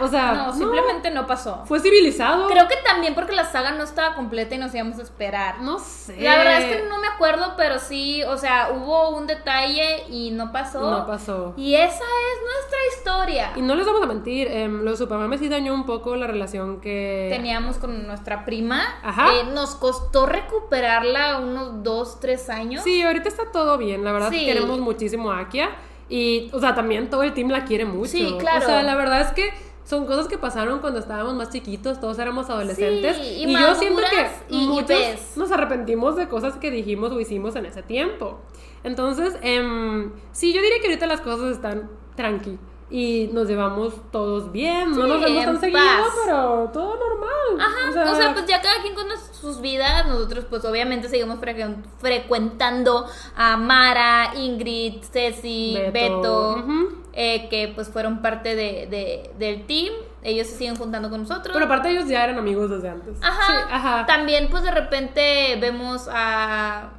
[0.01, 1.65] O sea, No, simplemente no pasó.
[1.67, 2.47] Fue civilizado.
[2.47, 5.61] Creo que también porque la saga no estaba completa y nos íbamos a esperar.
[5.61, 6.17] No sé.
[6.21, 10.31] La verdad es que no me acuerdo, pero sí, o sea, hubo un detalle y
[10.31, 10.81] no pasó.
[10.89, 11.55] No pasó.
[11.57, 13.53] Y esa es nuestra historia.
[13.57, 16.15] Y no les vamos a mentir, em, lo de su pamame sí dañó un poco
[16.15, 17.27] la relación que...
[17.33, 18.81] Teníamos con nuestra prima.
[19.03, 19.33] Ajá.
[19.35, 22.85] Eh, nos costó recuperarla unos dos, tres años.
[22.85, 24.05] Sí, ahorita está todo bien.
[24.05, 24.45] La verdad Sí.
[24.45, 25.71] queremos muchísimo a Akia.
[26.09, 28.11] Y, o sea, también todo el team la quiere mucho.
[28.13, 28.63] Sí, claro.
[28.65, 29.51] O sea, la verdad es que
[29.85, 33.17] son cosas que pasaron cuando estábamos más chiquitos, todos éramos adolescentes.
[33.17, 35.33] Sí, y y yo siento que y- muchos ves.
[35.37, 38.39] nos arrepentimos de cosas que dijimos o hicimos en ese tiempo.
[38.85, 42.59] Entonces, em, sí, yo diría que ahorita las cosas están tranqui.
[42.91, 45.81] Y nos llevamos todos bien, no nos vemos tan seguido,
[46.25, 47.61] pero todo normal.
[47.61, 49.05] Ajá, o sea, pues ya cada quien con
[49.39, 53.07] sus vidas, nosotros pues obviamente seguimos frecu- frecuentando
[53.37, 56.65] a Mara, Ingrid, Ceci, Beto,
[57.13, 59.93] eh, que pues fueron parte de, de- del team,
[60.23, 61.53] ellos se siguen juntando con nosotros.
[61.53, 63.19] Pero aparte ellos ya eran amigos desde antes.
[63.23, 64.07] Ajá, Sí, ajá.
[64.07, 66.91] también pues de repente vemos a...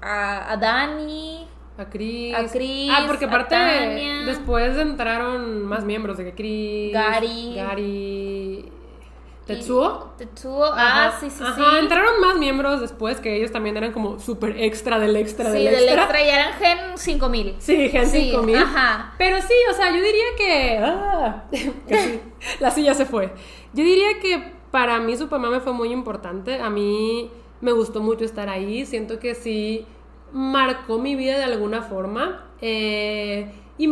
[0.00, 1.47] A, a Dani,
[1.78, 2.34] A Chris.
[2.34, 3.54] A Chris, Ah, porque aparte
[4.26, 6.92] después entraron más miembros de que Chris.
[6.92, 7.52] Gary.
[7.54, 8.72] Gary.
[9.46, 10.12] Tetsuo.
[10.18, 11.62] Tetsuo, ah, sí, sí, ajá, sí.
[11.78, 15.64] entraron más miembros después que ellos también eran como súper extra del extra Sí, del
[15.74, 16.02] del extra.
[16.02, 17.54] extra ya eran Gen 5000.
[17.58, 18.56] Sí, Gen Sí, 5000.
[18.58, 19.14] ajá.
[19.16, 20.78] Pero sí, o sea, yo diría que.
[20.82, 22.20] ah, sí,
[22.60, 23.32] la silla se fue.
[23.72, 26.60] Yo diría que para mí Supermame fue muy importante.
[26.60, 27.30] A mí
[27.62, 28.84] me gustó mucho estar ahí.
[28.84, 29.86] Siento que sí
[30.32, 32.44] marcó mi vida de alguna forma.
[32.60, 33.88] Eh, y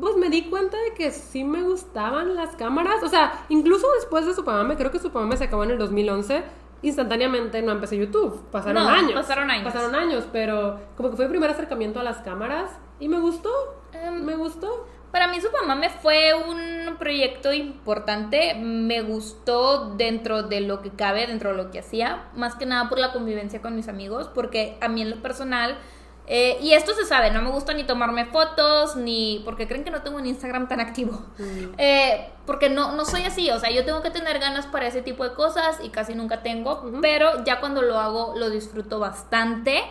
[0.00, 3.02] pues me di cuenta de que sí me gustaban las cámaras.
[3.02, 6.42] O sea, incluso después de Supermame, creo que Supermame se acabó en el 2011.
[6.82, 8.40] Instantáneamente no empecé YouTube.
[8.50, 9.12] Pasaron No, años.
[9.14, 9.64] pasaron años.
[9.64, 12.70] Pasaron años, pero como que fue el primer acercamiento a las cámaras.
[13.00, 13.50] Y me gustó.
[13.92, 14.86] Em, me gustó.
[15.16, 21.52] Para mí Supamame fue un proyecto importante, me gustó dentro de lo que cabe, dentro
[21.52, 24.88] de lo que hacía, más que nada por la convivencia con mis amigos, porque a
[24.88, 25.78] mí en lo personal,
[26.26, 29.90] eh, y esto se sabe, no me gusta ni tomarme fotos, ni porque creen que
[29.90, 31.18] no tengo un Instagram tan activo,
[31.78, 35.00] Eh, porque no, no soy así, o sea, yo tengo que tener ganas para ese
[35.00, 39.82] tipo de cosas y casi nunca tengo, pero ya cuando lo hago lo disfruto bastante.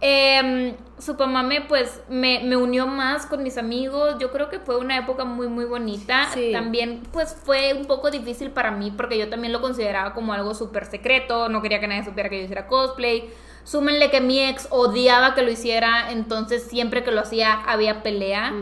[0.00, 4.96] Eh, Supamame pues me, me unió más con mis amigos, yo creo que fue una
[4.96, 6.50] época muy muy bonita, Sí.
[6.52, 10.54] también pues fue un poco difícil para mí porque yo también lo consideraba como algo
[10.54, 13.28] súper secreto, no quería que nadie supiera que yo hiciera cosplay,
[13.64, 18.52] súmenle que mi ex odiaba que lo hiciera, entonces siempre que lo hacía había pelea,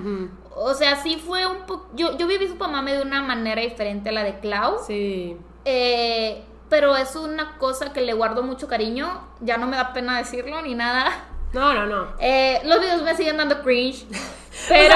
[0.57, 4.13] o sea, sí fue un poco, yo, yo viví Supamame de una manera diferente a
[4.13, 5.37] la de Clau, Sí.
[5.67, 6.43] eh,
[6.73, 9.29] pero es una cosa que le guardo mucho cariño.
[9.41, 11.27] Ya no me da pena decirlo ni nada.
[11.53, 12.15] No, no, no.
[12.19, 14.07] Eh, los videos me siguen dando cringe.
[14.71, 14.95] Pero.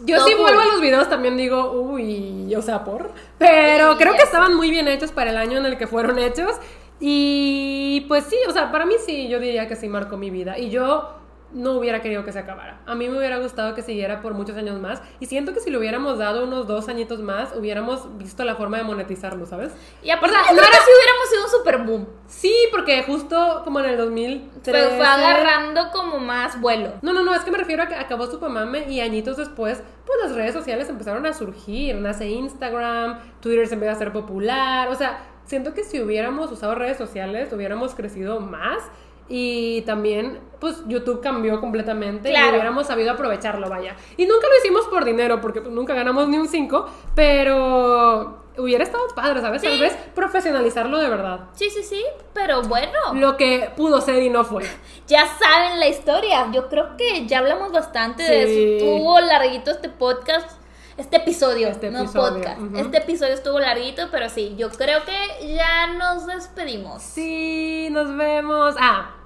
[0.00, 3.10] Yo sí vuelvo a los videos también digo, uy, o sea, por.
[3.36, 6.18] Pero Sí, creo que estaban muy bien hechos para el año en el que fueron
[6.18, 6.56] hechos.
[7.00, 10.56] Y pues sí, o sea, para mí sí, yo diría que sí marcó mi vida.
[10.56, 11.17] Y yo
[11.52, 12.80] no hubiera querido que se acabara.
[12.86, 15.00] A mí me hubiera gustado que siguiera por muchos años más.
[15.20, 18.76] Y siento que si le hubiéramos dado unos dos añitos más, hubiéramos visto la forma
[18.76, 19.72] de monetizarlo, ¿sabes?
[20.02, 22.08] Y aparte, O sea, yo no creo era- que si hubiéramos sido un super boom.
[22.26, 24.86] Sí, porque justo como en el 2003.
[24.88, 26.92] Fue, fue agarrando como más vuelo.
[27.02, 30.18] No, no, no, es que me refiero a que acabó Supermame y añitos después, pues
[30.22, 31.94] las redes sociales empezaron a surgir.
[31.96, 34.88] Nace Instagram, Twitter se empezó a hacer popular.
[34.88, 38.82] O sea, siento que si hubiéramos usado redes sociales, hubiéramos crecido más.
[39.28, 43.94] Y también, pues YouTube cambió completamente y hubiéramos sabido aprovecharlo, vaya.
[44.16, 48.84] Y nunca lo hicimos por dinero, porque pues, nunca ganamos ni un 5, pero hubiera
[48.84, 49.62] estado padre, ¿sabes?
[49.62, 51.40] Tal vez profesionalizarlo de verdad.
[51.52, 52.02] Sí, sí, sí.
[52.34, 52.98] Pero bueno.
[53.14, 54.64] Lo que pudo ser y no fue.
[55.06, 56.50] Ya saben la historia.
[56.52, 58.84] Yo creo que ya hablamos bastante de eso.
[58.84, 60.50] Estuvo larguito este podcast.
[60.98, 62.60] Este episodio, Este no episodio, podcast.
[62.76, 67.02] Este episodio estuvo larguito, pero sí, yo creo que ya nos despedimos.
[67.02, 68.74] Sí, nos vemos.
[68.80, 69.17] Ah,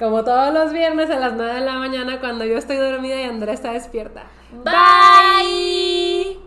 [0.00, 3.24] como todos los viernes a las 9 de la mañana cuando yo estoy dormida y
[3.24, 4.24] Andrea está despierta.
[4.64, 6.40] Bye.